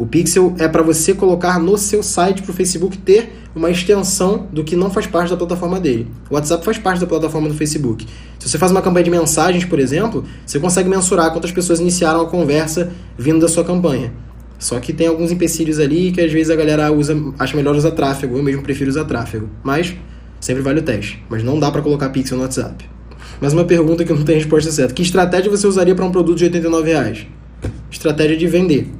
O 0.00 0.06
pixel 0.06 0.54
é 0.58 0.66
para 0.66 0.82
você 0.82 1.12
colocar 1.12 1.60
no 1.60 1.76
seu 1.76 2.02
site 2.02 2.40
para 2.40 2.52
o 2.52 2.54
Facebook 2.54 2.96
ter 2.96 3.34
uma 3.54 3.70
extensão 3.70 4.48
do 4.50 4.64
que 4.64 4.74
não 4.74 4.90
faz 4.90 5.06
parte 5.06 5.28
da 5.28 5.36
plataforma 5.36 5.78
dele. 5.78 6.08
O 6.30 6.34
WhatsApp 6.36 6.64
faz 6.64 6.78
parte 6.78 7.00
da 7.00 7.06
plataforma 7.06 7.50
do 7.50 7.54
Facebook. 7.54 8.06
Se 8.38 8.48
você 8.48 8.56
faz 8.56 8.72
uma 8.72 8.80
campanha 8.80 9.04
de 9.04 9.10
mensagens, 9.10 9.66
por 9.66 9.78
exemplo, 9.78 10.24
você 10.46 10.58
consegue 10.58 10.88
mensurar 10.88 11.30
quantas 11.34 11.52
pessoas 11.52 11.80
iniciaram 11.80 12.22
a 12.22 12.26
conversa 12.26 12.90
vindo 13.18 13.40
da 13.40 13.46
sua 13.46 13.62
campanha. 13.62 14.10
Só 14.58 14.80
que 14.80 14.90
tem 14.94 15.06
alguns 15.06 15.32
empecilhos 15.32 15.78
ali 15.78 16.12
que 16.12 16.22
às 16.22 16.32
vezes 16.32 16.50
a 16.50 16.56
galera 16.56 16.90
usa, 16.90 17.14
acha 17.38 17.54
melhor 17.54 17.76
usar 17.76 17.90
tráfego. 17.90 18.38
Eu 18.38 18.42
mesmo 18.42 18.62
prefiro 18.62 18.88
usar 18.88 19.04
tráfego. 19.04 19.50
Mas 19.62 19.94
sempre 20.40 20.62
vale 20.62 20.80
o 20.80 20.82
teste. 20.82 21.22
Mas 21.28 21.42
não 21.44 21.60
dá 21.60 21.70
para 21.70 21.82
colocar 21.82 22.08
pixel 22.08 22.38
no 22.38 22.44
WhatsApp. 22.44 22.88
Mas 23.38 23.52
uma 23.52 23.64
pergunta 23.64 24.02
que 24.02 24.14
não 24.14 24.22
tem 24.22 24.36
resposta 24.36 24.72
certa. 24.72 24.94
Que 24.94 25.02
estratégia 25.02 25.50
você 25.50 25.66
usaria 25.66 25.94
para 25.94 26.06
um 26.06 26.10
produto 26.10 26.38
de 26.38 26.44
89 26.44 26.90
reais? 26.90 27.26
Estratégia 27.90 28.38
de 28.38 28.46
vender. 28.46 28.90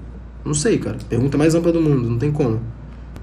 Não 0.45 0.55
sei, 0.55 0.79
cara. 0.79 0.99
Pergunta 1.09 1.37
mais 1.37 1.55
ampla 1.55 1.73
do 1.73 1.81
mundo. 1.81 2.09
Não 2.09 2.19
tem 2.19 2.31
como. 2.31 2.61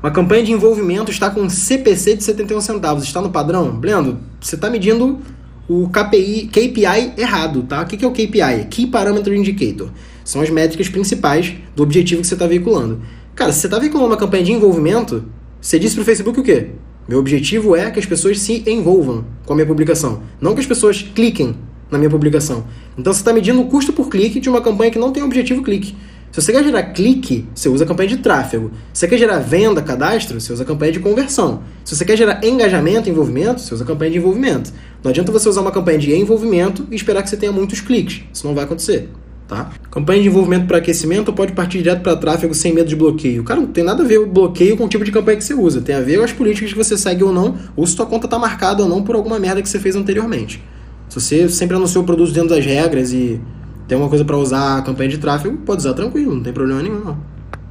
Uma 0.02 0.12
campanha 0.12 0.44
de 0.44 0.52
envolvimento 0.52 1.12
está 1.12 1.30
com 1.30 1.50
CPC 1.50 2.18
de 2.18 2.24
71 2.24 2.62
centavos. 2.62 3.04
Está 3.04 3.22
no 3.22 3.32
padrão? 3.32 3.72
Blendo, 3.72 4.20
você 4.40 4.56
está 4.56 4.70
medindo 4.70 5.20
o 5.68 5.90
KPI, 5.90 6.48
KPI 6.48 7.14
errado, 7.18 7.64
tá? 7.64 7.82
O 7.82 7.86
que 7.86 8.04
é 8.06 8.08
o 8.08 8.12
KPI? 8.12 8.68
Key 8.70 8.88
Parameter 8.88 9.34
Indicator. 9.34 9.90
São 10.24 10.42
as 10.42 10.50
métricas 10.50 10.88
principais 10.88 11.56
do 11.76 11.84
objetivo 11.84 12.22
que 12.22 12.28
você 12.28 12.36
está 12.36 12.48
veiculando. 12.48 13.02
Cara, 13.36 13.52
se 13.52 13.60
você 13.60 13.68
está 13.68 13.80
veiculando 13.80 14.10
uma 14.10 14.18
campanha 14.18 14.44
de 14.44 14.52
envolvimento, 14.52 15.26
você 15.60 15.78
disse 15.78 15.96
para 15.96 16.04
o 16.04 16.06
Facebook 16.06 16.40
o 16.40 16.44
quê? 16.44 16.70
Meu 17.08 17.20
objetivo 17.20 17.76
é 17.76 17.90
que 17.90 18.00
as 18.00 18.06
pessoas 18.06 18.40
se 18.40 18.64
envolvam 18.68 19.26
com 19.46 19.54
a 19.54 19.56
minha 19.56 19.66
publicação, 19.66 20.22
não 20.42 20.54
que 20.54 20.60
as 20.60 20.66
pessoas 20.66 21.02
cliquem 21.02 21.56
na 21.90 21.98
minha 21.98 22.10
publicação. 22.10 22.66
Então 22.98 23.14
você 23.14 23.20
está 23.20 23.32
medindo 23.32 23.62
o 23.62 23.66
custo 23.66 23.94
por 23.94 24.10
clique 24.10 24.40
de 24.40 24.50
uma 24.50 24.62
campanha 24.62 24.92
que 24.92 25.00
não 25.00 25.12
tem 25.12 25.24
objetivo 25.24 25.64
clique. 25.64 25.96
Se 26.32 26.42
você 26.42 26.52
quer 26.52 26.64
gerar 26.64 26.84
clique, 26.84 27.48
você 27.56 27.68
usa 27.70 27.86
campanha 27.86 28.10
de 28.10 28.18
tráfego. 28.18 28.72
Se 28.94 29.00
você 29.00 29.08
quer 29.08 29.18
gerar 29.18 29.40
venda, 29.40 29.82
cadastro, 29.82 30.40
você 30.40 30.54
usa 30.54 30.64
campanha 30.64 30.92
de 30.92 31.00
conversão. 31.00 31.64
Se 31.84 31.96
você 31.96 32.06
quer 32.06 32.18
gerar 32.18 32.44
engajamento, 32.44 33.10
envolvimento, 33.10 33.62
você 33.62 33.74
usa 33.74 33.86
campanha 33.86 34.12
de 34.12 34.18
envolvimento. 34.18 34.72
Não 35.04 35.10
adianta 35.10 35.32
você 35.32 35.50
usar 35.50 35.62
uma 35.62 35.72
campanha 35.72 35.98
de 35.98 36.14
envolvimento 36.14 36.86
e 36.92 36.96
esperar 36.96 37.24
que 37.24 37.30
você 37.30 37.38
tenha 37.38 37.52
muitos 37.52 37.82
cliques. 37.82 38.22
Isso 38.32 38.46
não 38.46 38.54
vai 38.54 38.66
acontecer. 38.66 39.10
Tá? 39.48 39.72
Campanha 39.90 40.22
de 40.22 40.28
envolvimento 40.28 40.68
para 40.68 40.78
aquecimento 40.78 41.32
pode 41.32 41.54
partir 41.54 41.78
direto 41.78 42.02
para 42.02 42.18
tráfego 42.18 42.54
sem 42.54 42.74
medo 42.74 42.90
de 42.90 42.98
bloqueio. 42.98 43.46
Cara, 43.46 43.62
não 43.62 43.68
tem 43.68 43.84
nada 43.84 44.04
a 44.04 44.06
ver 44.06 44.20
o 44.20 44.28
bloqueio 44.28 44.76
com 44.76 44.84
o 44.84 44.90
tipo 44.90 45.06
de 45.06 45.12
campanha 45.12 45.38
que 45.38 45.44
você 45.44 45.54
usa. 45.54 45.80
Tem 45.80 45.96
a 45.96 46.02
ver 46.02 46.18
com 46.18 46.26
as 46.26 46.34
políticas 46.34 46.72
que 46.74 46.78
você 46.78 46.98
segue 46.98 47.24
ou 47.24 47.32
não, 47.32 47.58
ou 47.76 47.88
se 47.88 47.96
sua 47.96 48.06
conta 48.06 48.28
está 48.28 48.38
marcada 48.38 48.84
ou 48.84 48.90
não 48.90 49.02
por 49.02 49.16
alguma 49.16 49.40
merda 49.40 49.62
que 49.62 49.70
você 49.70 49.80
fez 49.80 49.96
anteriormente. 49.96 50.62
Se 51.08 51.22
você 51.22 51.48
sempre 51.48 51.78
anunciou 51.78 52.04
produtos 52.04 52.34
dentro 52.34 52.50
das 52.50 52.66
regras 52.66 53.14
e 53.14 53.40
tem 53.88 53.96
alguma 53.96 54.10
coisa 54.10 54.26
para 54.26 54.38
usar 54.38 54.80
a 54.80 54.82
campanha 54.82 55.10
de 55.10 55.18
tráfego, 55.18 55.58
pode 55.58 55.80
usar 55.80 55.94
tranquilo, 55.94 56.36
não 56.36 56.44
tem 56.44 56.52
problema 56.52 56.82
nenhum. 56.82 57.00
Não. 57.00 57.18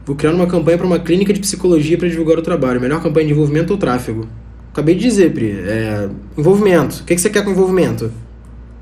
Vou 0.07 0.14
criar 0.14 0.33
uma 0.33 0.46
campanha 0.46 0.79
para 0.79 0.87
uma 0.87 0.98
clínica 0.98 1.33
de 1.33 1.40
psicologia 1.40 1.98
para 1.98 2.09
divulgar 2.09 2.38
o 2.38 2.42
trabalho. 2.42 2.81
Melhor 2.81 3.02
campanha 3.02 3.26
de 3.26 3.33
envolvimento 3.33 3.72
ou 3.72 3.79
tráfego? 3.79 4.26
Acabei 4.72 4.94
de 4.94 5.02
dizer, 5.02 5.33
Pri. 5.33 5.50
É... 5.50 6.09
Envolvimento. 6.38 7.00
O 7.00 7.05
que, 7.05 7.14
que 7.14 7.20
você 7.20 7.29
quer 7.29 7.44
com 7.44 7.50
envolvimento? 7.50 8.12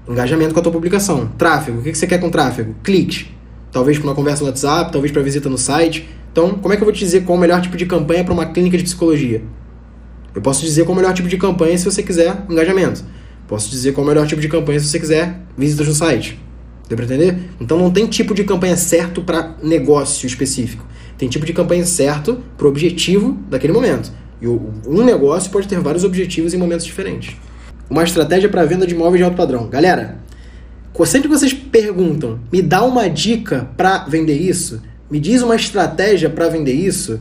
Engajamento 0.09 0.53
com 0.53 0.61
a 0.61 0.63
tua 0.63 0.73
publicação. 0.73 1.29
Tráfego. 1.39 1.79
O 1.79 1.83
que, 1.83 1.93
que 1.93 1.99
você 1.99 2.07
quer 2.07 2.19
com 2.19 2.29
tráfego? 2.31 2.75
Cliques. 2.83 3.27
Talvez 3.73 3.99
para 3.99 4.09
uma 4.09 4.15
conversa 4.15 4.43
no 4.43 4.51
WhatsApp, 4.51 4.93
talvez 4.93 5.11
para 5.11 5.23
visita 5.23 5.49
no 5.49 5.57
site. 5.57 6.09
Então, 6.31 6.51
como 6.51 6.75
é 6.75 6.77
que 6.77 6.83
eu 6.83 6.85
vou 6.87 6.93
te 6.93 7.01
dizer 7.01 7.25
qual 7.25 7.39
o 7.39 7.41
melhor 7.41 7.61
tipo 7.63 7.77
de 7.77 7.87
campanha 7.87 8.23
para 8.23 8.35
uma 8.35 8.47
clínica 8.47 8.77
de 8.77 8.85
psicologia? 8.85 9.43
Eu 10.35 10.43
posso 10.43 10.61
dizer 10.61 10.85
qual 10.85 10.93
o 10.93 10.97
melhor 10.97 11.15
tipo 11.15 11.29
de 11.29 11.39
campanha 11.39 11.79
se 11.79 11.85
você 11.85 12.03
quiser 12.03 12.45
engajamento. 12.51 13.03
Posso 13.49 13.71
dizer 13.71 13.93
qual 13.93 14.05
o 14.05 14.09
melhor 14.09 14.27
tipo 14.27 14.41
de 14.41 14.49
campanha 14.49 14.79
se 14.79 14.89
você 14.89 14.99
quiser 14.99 15.41
visitas 15.57 15.89
no 15.89 15.95
site. 15.95 16.39
Deu 16.89 16.97
pra 16.97 17.07
entender? 17.07 17.39
Então 17.61 17.79
não 17.79 17.91
tem 17.91 18.07
tipo 18.07 18.35
de 18.35 18.45
campanha 18.45 18.77
certo 18.77 19.23
para 19.23 19.57
negócio 19.63 20.27
específico. 20.27 20.85
Tem 21.17 21.29
tipo 21.29 21.47
de 21.47 21.53
campanha 21.53 21.85
certo 21.85 22.43
para 22.57 22.67
o 22.67 22.71
objetivo 22.71 23.39
daquele 23.49 23.73
momento. 23.73 24.13
E 24.41 24.47
um 24.47 25.05
negócio 25.05 25.51
pode 25.51 25.67
ter 25.67 25.79
vários 25.81 26.05
objetivos 26.05 26.53
em 26.53 26.59
momentos 26.59 26.85
diferentes. 26.85 27.37
Uma 27.89 28.03
estratégia 28.03 28.49
para 28.49 28.65
venda 28.65 28.87
de 28.87 28.95
imóveis 28.95 29.19
de 29.19 29.25
alto 29.25 29.37
padrão. 29.37 29.69
Galera, 29.69 30.19
sempre 31.07 31.29
que 31.29 31.35
vocês 31.35 31.55
perguntam, 31.55 32.41
me 32.53 32.61
dá 32.61 32.83
uma 32.85 33.09
dica 33.09 33.71
para 33.77 34.05
vender 34.05 34.37
isso, 34.37 34.83
me 35.11 35.19
diz 35.19 35.43
uma 35.43 35.57
estratégia 35.57 36.29
para 36.29 36.49
vender 36.49 36.73
isso, 36.73 37.21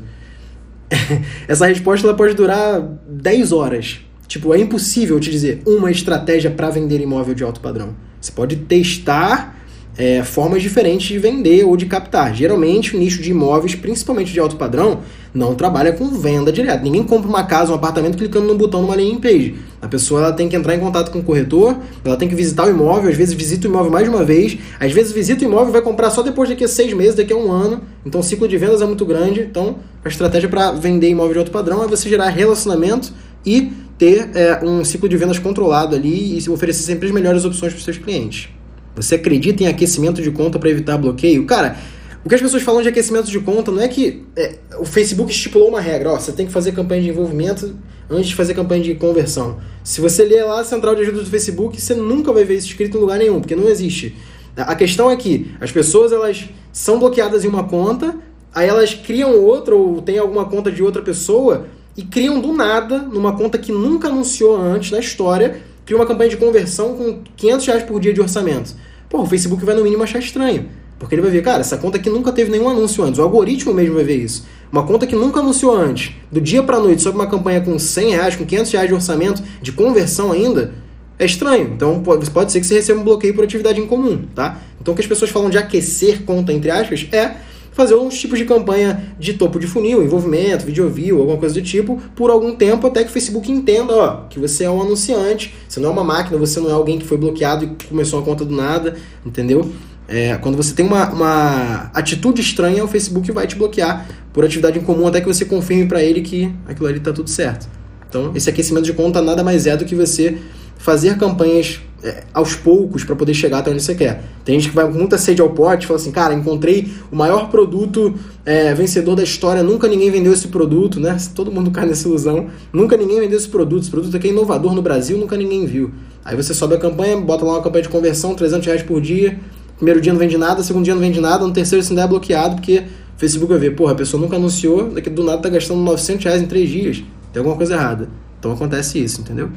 essa 1.47 1.65
resposta 1.65 2.05
ela 2.05 2.15
pode 2.15 2.33
durar 2.33 2.81
10 3.07 3.51
horas. 3.51 4.01
Tipo, 4.27 4.53
é 4.53 4.59
impossível 4.59 5.19
te 5.19 5.29
dizer 5.29 5.61
uma 5.65 5.91
estratégia 5.91 6.49
para 6.49 6.69
vender 6.69 6.99
imóvel 6.99 7.35
de 7.35 7.43
alto 7.43 7.61
padrão. 7.61 7.95
Você 8.23 8.31
pode 8.31 8.55
testar 8.55 9.53
é, 9.97 10.23
formas 10.23 10.61
diferentes 10.61 11.07
de 11.07 11.19
vender 11.19 11.65
ou 11.65 11.75
de 11.75 11.85
captar. 11.85 12.33
Geralmente, 12.33 12.95
o 12.95 12.99
nicho 12.99 13.21
de 13.21 13.31
imóveis, 13.31 13.75
principalmente 13.75 14.31
de 14.31 14.39
alto 14.39 14.55
padrão, 14.55 15.01
não 15.33 15.53
trabalha 15.55 15.91
com 15.91 16.07
venda 16.07 16.49
direta. 16.49 16.81
Ninguém 16.81 17.03
compra 17.03 17.27
uma 17.27 17.43
casa, 17.43 17.73
um 17.73 17.75
apartamento 17.75 18.17
clicando 18.17 18.47
no 18.47 18.55
botão 18.55 18.81
numa 18.81 18.95
landing 18.95 19.19
page. 19.19 19.55
A 19.81 19.89
pessoa 19.89 20.21
ela 20.21 20.31
tem 20.31 20.47
que 20.47 20.55
entrar 20.55 20.73
em 20.73 20.79
contato 20.79 21.11
com 21.11 21.19
o 21.19 21.23
corretor, 21.23 21.75
ela 22.05 22.15
tem 22.15 22.29
que 22.29 22.33
visitar 22.33 22.65
o 22.65 22.69
imóvel, 22.69 23.09
às 23.09 23.17
vezes 23.17 23.33
visita 23.33 23.67
o 23.67 23.69
imóvel 23.69 23.91
mais 23.91 24.05
de 24.05 24.15
uma 24.15 24.23
vez, 24.23 24.57
às 24.79 24.93
vezes 24.93 25.11
visita 25.11 25.43
o 25.43 25.47
imóvel 25.47 25.67
e 25.67 25.71
vai 25.73 25.81
comprar 25.81 26.09
só 26.09 26.21
depois 26.21 26.47
daqui 26.47 26.63
a 26.63 26.67
seis 26.69 26.93
meses, 26.93 27.15
daqui 27.15 27.33
a 27.33 27.35
um 27.35 27.51
ano. 27.51 27.81
Então 28.05 28.21
o 28.21 28.23
ciclo 28.23 28.47
de 28.47 28.57
vendas 28.57 28.81
é 28.81 28.85
muito 28.85 29.05
grande. 29.05 29.41
Então 29.41 29.79
a 30.01 30.07
estratégia 30.07 30.47
para 30.47 30.71
vender 30.71 31.09
imóvel 31.09 31.33
de 31.33 31.39
alto 31.39 31.51
padrão 31.51 31.83
é 31.83 31.87
você 31.87 32.07
gerar 32.07 32.29
relacionamento 32.29 33.11
e 33.45 33.73
ter 34.03 34.31
é, 34.35 34.59
um 34.61 34.83
ciclo 34.83 35.07
de 35.07 35.15
vendas 35.15 35.39
controlado 35.39 35.95
ali 35.95 36.37
e 36.37 36.49
oferecer 36.49 36.83
sempre 36.83 37.07
as 37.07 37.13
melhores 37.13 37.45
opções 37.45 37.71
para 37.71 37.77
os 37.77 37.85
seus 37.85 37.97
clientes. 37.97 38.49
Você 38.97 39.15
acredita 39.15 39.63
em 39.63 39.67
aquecimento 39.67 40.21
de 40.21 40.29
conta 40.29 40.59
para 40.59 40.69
evitar 40.69 40.97
bloqueio? 40.97 41.45
Cara, 41.45 41.77
o 42.21 42.27
que 42.27 42.35
as 42.35 42.41
pessoas 42.41 42.61
falam 42.63 42.81
de 42.81 42.89
aquecimento 42.89 43.31
de 43.31 43.39
conta 43.39 43.71
não 43.71 43.81
é 43.81 43.87
que 43.87 44.25
é, 44.35 44.55
o 44.77 44.83
Facebook 44.83 45.31
estipulou 45.31 45.69
uma 45.69 45.79
regra, 45.79 46.11
ó, 46.11 46.19
você 46.19 46.33
tem 46.33 46.45
que 46.45 46.51
fazer 46.51 46.73
campanha 46.73 47.01
de 47.01 47.09
envolvimento 47.09 47.77
antes 48.09 48.27
de 48.27 48.35
fazer 48.35 48.53
campanha 48.53 48.83
de 48.83 48.93
conversão. 48.95 49.59
Se 49.85 50.01
você 50.01 50.25
ler 50.25 50.43
lá 50.43 50.59
a 50.59 50.65
central 50.65 50.95
de 50.95 51.03
ajuda 51.03 51.21
do 51.21 51.29
Facebook, 51.29 51.79
você 51.79 51.95
nunca 51.95 52.33
vai 52.33 52.43
ver 52.43 52.57
isso 52.57 52.67
escrito 52.67 52.97
em 52.97 52.99
lugar 52.99 53.17
nenhum, 53.17 53.39
porque 53.39 53.55
não 53.55 53.69
existe. 53.69 54.17
A 54.57 54.75
questão 54.75 55.09
é 55.09 55.15
que 55.15 55.49
as 55.61 55.71
pessoas 55.71 56.11
elas 56.11 56.43
são 56.73 56.99
bloqueadas 56.99 57.45
em 57.45 57.47
uma 57.47 57.63
conta, 57.63 58.13
aí 58.53 58.67
elas 58.67 58.93
criam 58.93 59.39
outra 59.39 59.73
ou 59.73 60.01
tem 60.01 60.17
alguma 60.17 60.43
conta 60.43 60.69
de 60.69 60.83
outra 60.83 61.01
pessoa 61.01 61.67
e 61.95 62.03
criam 62.03 62.39
do 62.39 62.53
nada, 62.53 62.99
numa 62.99 63.33
conta 63.33 63.57
que 63.57 63.71
nunca 63.71 64.07
anunciou 64.07 64.55
antes 64.55 64.91
na 64.91 64.99
história, 64.99 65.61
cria 65.85 65.97
uma 65.97 66.05
campanha 66.05 66.29
de 66.29 66.37
conversão 66.37 66.95
com 66.95 67.21
500 67.35 67.65
reais 67.65 67.83
por 67.83 67.99
dia 67.99 68.13
de 68.13 68.21
orçamento. 68.21 68.75
Pô, 69.09 69.21
o 69.21 69.25
Facebook 69.25 69.63
vai 69.63 69.75
no 69.75 69.83
mínimo 69.83 70.03
achar 70.03 70.19
estranho. 70.19 70.69
Porque 70.97 71.15
ele 71.15 71.21
vai 71.21 71.31
ver, 71.31 71.43
cara, 71.43 71.59
essa 71.59 71.77
conta 71.77 71.97
aqui 71.97 72.09
nunca 72.09 72.31
teve 72.31 72.49
nenhum 72.49 72.69
anúncio 72.69 73.03
antes. 73.03 73.19
O 73.19 73.23
algoritmo 73.23 73.73
mesmo 73.73 73.95
vai 73.95 74.03
ver 74.03 74.17
isso. 74.17 74.45
Uma 74.71 74.83
conta 74.83 75.05
que 75.05 75.15
nunca 75.15 75.39
anunciou 75.39 75.75
antes, 75.75 76.15
do 76.31 76.41
dia 76.41 76.63
para 76.63 76.79
noite, 76.79 77.01
sobre 77.01 77.19
uma 77.19 77.27
campanha 77.27 77.61
com 77.61 77.77
100 77.77 78.09
reais, 78.11 78.35
com 78.35 78.45
500 78.45 78.71
reais 78.71 78.87
de 78.87 78.93
orçamento, 78.93 79.43
de 79.61 79.71
conversão 79.71 80.31
ainda, 80.31 80.73
é 81.19 81.25
estranho. 81.25 81.73
Então 81.75 82.01
pode, 82.01 82.29
pode 82.31 82.51
ser 82.51 82.59
que 82.59 82.65
você 82.65 82.75
receba 82.75 82.99
um 82.99 83.03
bloqueio 83.03 83.35
por 83.35 83.43
atividade 83.43 83.79
em 83.79 83.85
comum, 83.85 84.25
tá? 84.33 84.59
Então 84.81 84.93
o 84.93 84.95
que 84.95 85.01
as 85.01 85.07
pessoas 85.07 85.29
falam 85.29 85.49
de 85.49 85.57
aquecer 85.57 86.23
conta, 86.23 86.51
entre 86.51 86.71
aspas, 86.71 87.07
é 87.11 87.35
fazer 87.73 87.95
uns 87.95 88.17
tipos 88.19 88.39
de 88.39 88.45
campanha 88.45 89.13
de 89.19 89.33
topo 89.33 89.59
de 89.59 89.67
funil, 89.67 90.03
envolvimento, 90.03 90.65
video 90.65 90.89
view, 90.89 91.19
alguma 91.19 91.37
coisa 91.37 91.55
do 91.55 91.61
tipo, 91.61 92.01
por 92.15 92.29
algum 92.29 92.55
tempo 92.55 92.87
até 92.87 93.03
que 93.03 93.09
o 93.09 93.13
Facebook 93.13 93.51
entenda, 93.51 93.93
ó, 93.93 94.15
que 94.29 94.39
você 94.39 94.63
é 94.63 94.69
um 94.69 94.81
anunciante, 94.81 95.53
você 95.67 95.79
não 95.79 95.89
é 95.89 95.91
uma 95.91 96.03
máquina, 96.03 96.37
você 96.37 96.59
não 96.59 96.69
é 96.69 96.73
alguém 96.73 96.99
que 96.99 97.05
foi 97.05 97.17
bloqueado 97.17 97.65
e 97.65 97.87
começou 97.87 98.19
a 98.19 98.23
conta 98.23 98.45
do 98.45 98.55
nada, 98.55 98.95
entendeu? 99.25 99.69
É, 100.07 100.35
quando 100.37 100.55
você 100.55 100.73
tem 100.73 100.85
uma, 100.85 101.09
uma 101.11 101.91
atitude 101.93 102.41
estranha, 102.41 102.83
o 102.83 102.87
Facebook 102.87 103.31
vai 103.31 103.47
te 103.47 103.55
bloquear 103.55 104.05
por 104.31 104.43
atividade 104.43 104.77
em 104.77 104.81
comum 104.81 105.07
até 105.07 105.21
que 105.21 105.27
você 105.27 105.45
confirme 105.45 105.87
para 105.87 106.03
ele 106.03 106.21
que 106.21 106.53
aquilo 106.67 106.87
ali 106.87 106.97
está 106.97 107.11
tudo 107.11 107.29
certo. 107.29 107.67
Então, 108.07 108.31
esse 108.35 108.49
aquecimento 108.49 108.85
de 108.85 108.93
conta 108.93 109.21
nada 109.21 109.43
mais 109.43 109.65
é 109.65 109.75
do 109.75 109.85
que 109.85 109.95
você 109.95 110.37
fazer 110.77 111.17
campanhas 111.17 111.79
é, 112.03 112.23
aos 112.33 112.53
poucos 112.55 113.03
para 113.03 113.15
poder 113.15 113.33
chegar 113.33 113.59
até 113.59 113.71
onde 113.71 113.81
você 113.81 113.95
quer. 113.95 114.23
Tem 114.43 114.59
gente 114.59 114.69
que 114.69 114.75
vai 114.75 114.85
com 114.85 114.91
muita 114.91 115.17
sede 115.17 115.41
ao 115.41 115.49
pote 115.51 115.85
e 115.85 115.87
fala 115.87 115.99
assim, 115.99 116.11
cara, 116.11 116.33
encontrei 116.33 116.91
o 117.09 117.15
maior 117.15 117.49
produto 117.49 118.13
é, 118.45 118.73
vencedor 118.73 119.15
da 119.15 119.23
história, 119.23 119.63
nunca 119.63 119.87
ninguém 119.87 120.11
vendeu 120.11 120.33
esse 120.33 120.49
produto, 120.49 120.99
né? 120.99 121.15
Todo 121.33 121.49
mundo 121.49 121.71
cai 121.71 121.85
nessa 121.85 122.07
ilusão. 122.07 122.47
Nunca 122.73 122.97
ninguém 122.97 123.21
vendeu 123.21 123.37
esse 123.37 123.47
produto. 123.47 123.83
Esse 123.83 123.91
produto 123.91 124.15
aqui 124.17 124.27
é 124.27 124.31
inovador 124.31 124.75
no 124.75 124.81
Brasil, 124.81 125.17
nunca 125.17 125.37
ninguém 125.37 125.65
viu. 125.65 125.91
Aí 126.25 126.35
você 126.35 126.53
sobe 126.53 126.75
a 126.75 126.77
campanha, 126.77 127.17
bota 127.17 127.45
lá 127.45 127.53
uma 127.53 127.61
campanha 127.61 127.83
de 127.83 127.89
conversão, 127.89 128.35
300 128.35 128.65
reais 128.65 128.83
por 128.83 128.99
dia. 128.99 129.39
Primeiro 129.77 130.01
dia 130.01 130.11
não 130.11 130.19
vende 130.19 130.37
nada, 130.37 130.61
segundo 130.61 130.83
dia 130.83 130.93
não 130.93 131.01
vende 131.01 131.19
nada, 131.19 131.45
no 131.45 131.51
terceiro 131.51 131.83
você 131.83 131.91
ainda 131.91 132.03
é 132.03 132.07
bloqueado, 132.07 132.55
porque 132.55 132.83
o 133.15 133.19
Facebook 133.19 133.51
vai 133.51 133.59
ver, 133.59 133.75
porra, 133.75 133.93
a 133.93 133.95
pessoa 133.95 134.21
nunca 134.21 134.35
anunciou, 134.35 134.89
daqui 134.89 135.09
do 135.09 135.23
nada 135.23 135.41
tá 135.41 135.49
gastando 135.49 135.81
900 135.81 136.23
reais 136.23 136.41
em 136.41 136.45
três 136.45 136.69
dias. 136.69 137.03
Tem 137.31 137.39
alguma 137.39 137.57
coisa 137.57 137.73
errada. 137.73 138.07
Então 138.39 138.51
acontece 138.51 139.03
isso, 139.03 139.21
entendeu? 139.21 139.49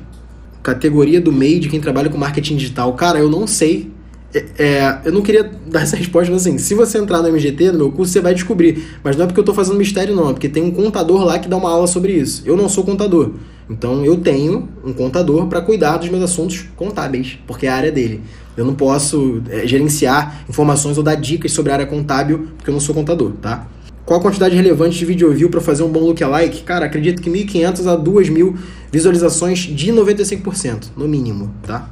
Categoria 0.66 1.20
do 1.20 1.30
MEI 1.30 1.60
de 1.60 1.68
quem 1.68 1.80
trabalha 1.80 2.10
com 2.10 2.18
marketing 2.18 2.56
digital. 2.56 2.92
Cara, 2.94 3.20
eu 3.20 3.30
não 3.30 3.46
sei. 3.46 3.92
É, 4.34 4.44
é, 4.58 5.00
eu 5.04 5.12
não 5.12 5.22
queria 5.22 5.48
dar 5.70 5.82
essa 5.82 5.96
resposta, 5.96 6.32
mas 6.32 6.42
assim, 6.42 6.58
se 6.58 6.74
você 6.74 6.98
entrar 6.98 7.22
no 7.22 7.28
MGT, 7.28 7.70
no 7.70 7.78
meu 7.78 7.92
curso, 7.92 8.12
você 8.12 8.20
vai 8.20 8.34
descobrir. 8.34 8.98
Mas 9.04 9.16
não 9.16 9.24
é 9.24 9.26
porque 9.28 9.38
eu 9.38 9.42
estou 9.42 9.54
fazendo 9.54 9.78
mistério, 9.78 10.16
não. 10.16 10.30
É 10.30 10.32
porque 10.32 10.48
tem 10.48 10.64
um 10.64 10.72
contador 10.72 11.24
lá 11.24 11.38
que 11.38 11.48
dá 11.48 11.56
uma 11.56 11.70
aula 11.70 11.86
sobre 11.86 12.12
isso. 12.12 12.42
Eu 12.44 12.56
não 12.56 12.68
sou 12.68 12.82
contador. 12.82 13.34
Então 13.70 14.04
eu 14.04 14.16
tenho 14.16 14.68
um 14.84 14.92
contador 14.92 15.46
para 15.46 15.60
cuidar 15.60 15.98
dos 15.98 16.08
meus 16.08 16.24
assuntos 16.24 16.64
contábeis, 16.74 17.38
porque 17.46 17.66
é 17.66 17.70
a 17.70 17.76
área 17.76 17.92
dele. 17.92 18.20
Eu 18.56 18.64
não 18.64 18.74
posso 18.74 19.42
é, 19.48 19.66
gerenciar 19.66 20.44
informações 20.48 20.98
ou 20.98 21.04
dar 21.04 21.14
dicas 21.14 21.52
sobre 21.52 21.70
a 21.70 21.74
área 21.76 21.86
contábil, 21.86 22.48
porque 22.56 22.70
eu 22.70 22.72
não 22.72 22.80
sou 22.80 22.94
contador, 22.94 23.32
tá? 23.40 23.68
Qual 24.06 24.20
a 24.20 24.22
quantidade 24.22 24.54
relevante 24.54 24.96
de 24.96 25.04
video 25.04 25.32
view 25.32 25.50
para 25.50 25.60
fazer 25.60 25.82
um 25.82 25.90
bom 25.90 25.98
lookalike? 25.98 26.62
Cara, 26.62 26.86
acredito 26.86 27.20
que 27.20 27.28
1.500 27.28 27.92
a 27.92 27.98
2.000 27.98 28.56
visualizações 28.92 29.58
de 29.58 29.92
95%, 29.92 30.90
no 30.96 31.08
mínimo, 31.08 31.52
tá? 31.64 31.90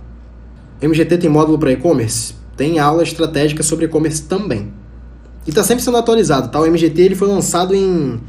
MGT 0.81 1.19
tem 1.19 1.29
módulo 1.29 1.59
para 1.59 1.73
e-commerce? 1.73 2.35
Tem 2.57 2.79
aula 2.79 3.03
estratégica 3.03 3.65
sobre 3.65 3.87
e-commerce 3.87 4.23
também. 4.23 4.73
E 5.45 5.51
está 5.51 5.65
sempre 5.65 5.83
sendo 5.83 5.97
atualizado, 5.97 6.53
tá? 6.53 6.61
O 6.61 6.65
MGT 6.65 7.03
ele 7.03 7.15
foi 7.17 7.27
lançado 7.27 7.75
em, 7.75 8.21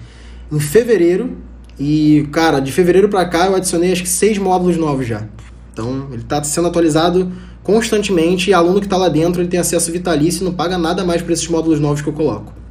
em 0.52 0.60
fevereiro 0.60 1.38
e, 1.80 2.28
cara, 2.32 2.60
de 2.60 2.72
fevereiro 2.72 3.08
para 3.08 3.24
cá 3.28 3.46
eu 3.46 3.56
adicionei 3.56 3.92
acho 3.92 4.02
que 4.02 4.10
seis 4.10 4.40
módulos 4.40 4.78
novos 4.78 5.06
já. 5.06 5.28
Então, 5.72 6.08
ele 6.12 6.24
está 6.24 6.44
sendo 6.44 6.70
atualizado 6.70 7.32
constantemente 7.62 8.50
e 8.50 8.54
aluno 8.54 8.80
que 8.80 8.88
está 8.88 8.98
lá 8.98 9.10
dentro 9.10 9.44
ele 9.44 9.50
tem 9.50 9.60
acesso 9.60 9.92
vitalício 9.92 10.42
e 10.42 10.46
não 10.46 10.56
paga 10.56 10.76
nada 10.76 11.06
mais 11.06 11.22
por 11.22 11.32
esses 11.32 11.48
módulos 11.48 11.80
novos 11.80 12.02
que 12.02 12.10
eu 12.10 12.14
coloco. 12.14 12.65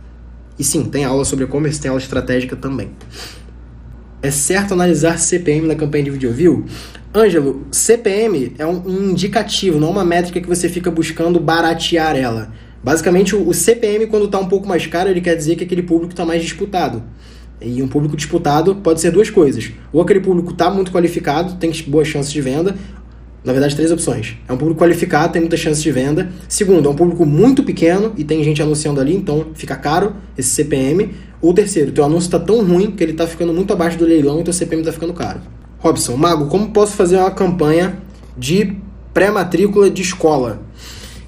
E 0.59 0.64
sim, 0.64 0.84
tem 0.84 1.05
aula 1.05 1.24
sobre 1.24 1.44
e-commerce, 1.44 1.80
tem 1.80 1.88
aula 1.88 2.00
estratégica 2.00 2.55
também. 2.55 2.90
É 4.22 4.30
certo 4.30 4.72
analisar 4.72 5.18
CPM 5.18 5.66
na 5.66 5.74
campanha 5.74 6.05
de 6.05 6.11
video 6.11 6.32
view? 6.32 6.64
Ângelo, 7.14 7.66
CPM 7.70 8.55
é 8.59 8.66
um 8.66 9.11
indicativo, 9.11 9.78
não 9.78 9.90
uma 9.90 10.05
métrica 10.05 10.40
que 10.40 10.48
você 10.48 10.68
fica 10.68 10.90
buscando 10.90 11.38
baratear 11.38 12.16
ela. 12.16 12.52
Basicamente, 12.82 13.36
o 13.36 13.52
CPM, 13.52 14.07
quando 14.07 14.26
está 14.26 14.38
um 14.38 14.48
pouco 14.48 14.66
mais 14.66 14.86
caro, 14.86 15.09
ele 15.09 15.20
quer 15.20 15.36
dizer 15.36 15.57
que 15.57 15.64
aquele 15.64 15.82
público 15.82 16.12
está 16.12 16.24
mais 16.24 16.42
disputado. 16.42 17.02
E 17.61 17.82
um 17.82 17.88
público 17.88 18.16
disputado 18.16 18.76
pode 18.76 19.00
ser 19.00 19.11
duas 19.11 19.30
coisas. 19.30 19.72
Ou 19.92 20.02
aquele 20.02 20.20
público 20.20 20.52
está 20.52 20.68
muito 20.68 20.90
qualificado, 20.92 21.55
tem 21.55 21.72
boas 21.86 22.09
chances 22.09 22.32
de 22.32 22.40
venda, 22.40 22.76
na 23.45 23.53
verdade, 23.53 23.76
três 23.76 23.92
opções. 23.92 24.36
É 24.49 24.53
um 24.53 24.57
público 24.57 24.80
qualificado, 24.80 25.34
tem 25.34 25.42
muita 25.42 25.57
chance 25.57 25.82
de 25.82 25.92
venda. 25.92 26.30
Segundo, 26.49 26.88
é 26.88 26.90
um 26.90 26.97
público 26.97 27.26
muito 27.26 27.62
pequeno 27.62 28.12
e 28.16 28.24
tem 28.24 28.42
gente 28.42 28.62
anunciando 28.62 29.01
ali, 29.01 29.14
então 29.14 29.49
fica 29.55 29.76
caro 29.76 30.16
esse 30.36 30.49
CPM. 30.49 31.14
Ou 31.42 31.53
terceiro, 31.53 31.92
teu 31.92 32.05
anúncio 32.05 32.26
está 32.26 32.38
tão 32.38 32.64
ruim 32.64 32.92
que 32.92 33.05
ele 33.05 33.12
está 33.12 33.26
ficando 33.26 33.53
muito 33.53 33.70
abaixo 33.70 33.99
do 33.99 34.07
leilão 34.07 34.40
e 34.40 34.45
teu 34.45 34.53
CPM 34.53 34.80
está 34.80 34.92
ficando 34.92 35.12
caro. 35.12 35.40
Robson, 35.78 36.16
Mago, 36.16 36.47
como 36.47 36.70
posso 36.70 36.95
fazer 36.95 37.18
uma 37.18 37.30
campanha 37.30 37.99
de 38.34 38.78
pré-matrícula 39.12 39.90
de 39.90 40.01
escola? 40.01 40.62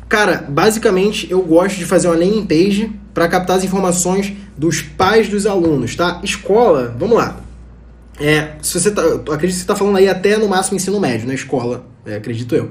Cara, 0.09 0.47
basicamente 0.49 1.31
eu 1.31 1.43
gosto 1.43 1.77
de 1.77 1.85
fazer 1.85 2.09
uma 2.09 2.17
landing 2.17 2.47
page 2.47 2.91
para 3.13 3.29
captar 3.29 3.59
as 3.59 3.65
informações 3.65 4.33
dos 4.57 4.81
pais 4.81 5.29
dos 5.29 5.47
alunos, 5.47 5.95
tá? 5.95 6.21
Escola, 6.25 6.97
vamos 6.99 7.19
lá. 7.19 7.41
É, 8.19 8.53
se 8.63 8.79
você 8.81 8.91
tá, 8.91 9.03
acredito 9.03 9.41
que 9.41 9.53
você 9.53 9.61
está 9.61 9.77
falando 9.77 9.97
aí 9.97 10.09
até 10.09 10.37
no 10.37 10.49
máximo 10.49 10.77
ensino 10.77 10.99
médio, 10.99 11.27
na 11.27 11.35
escola, 11.35 11.87
é, 12.05 12.17
acredito 12.17 12.55
eu. 12.55 12.71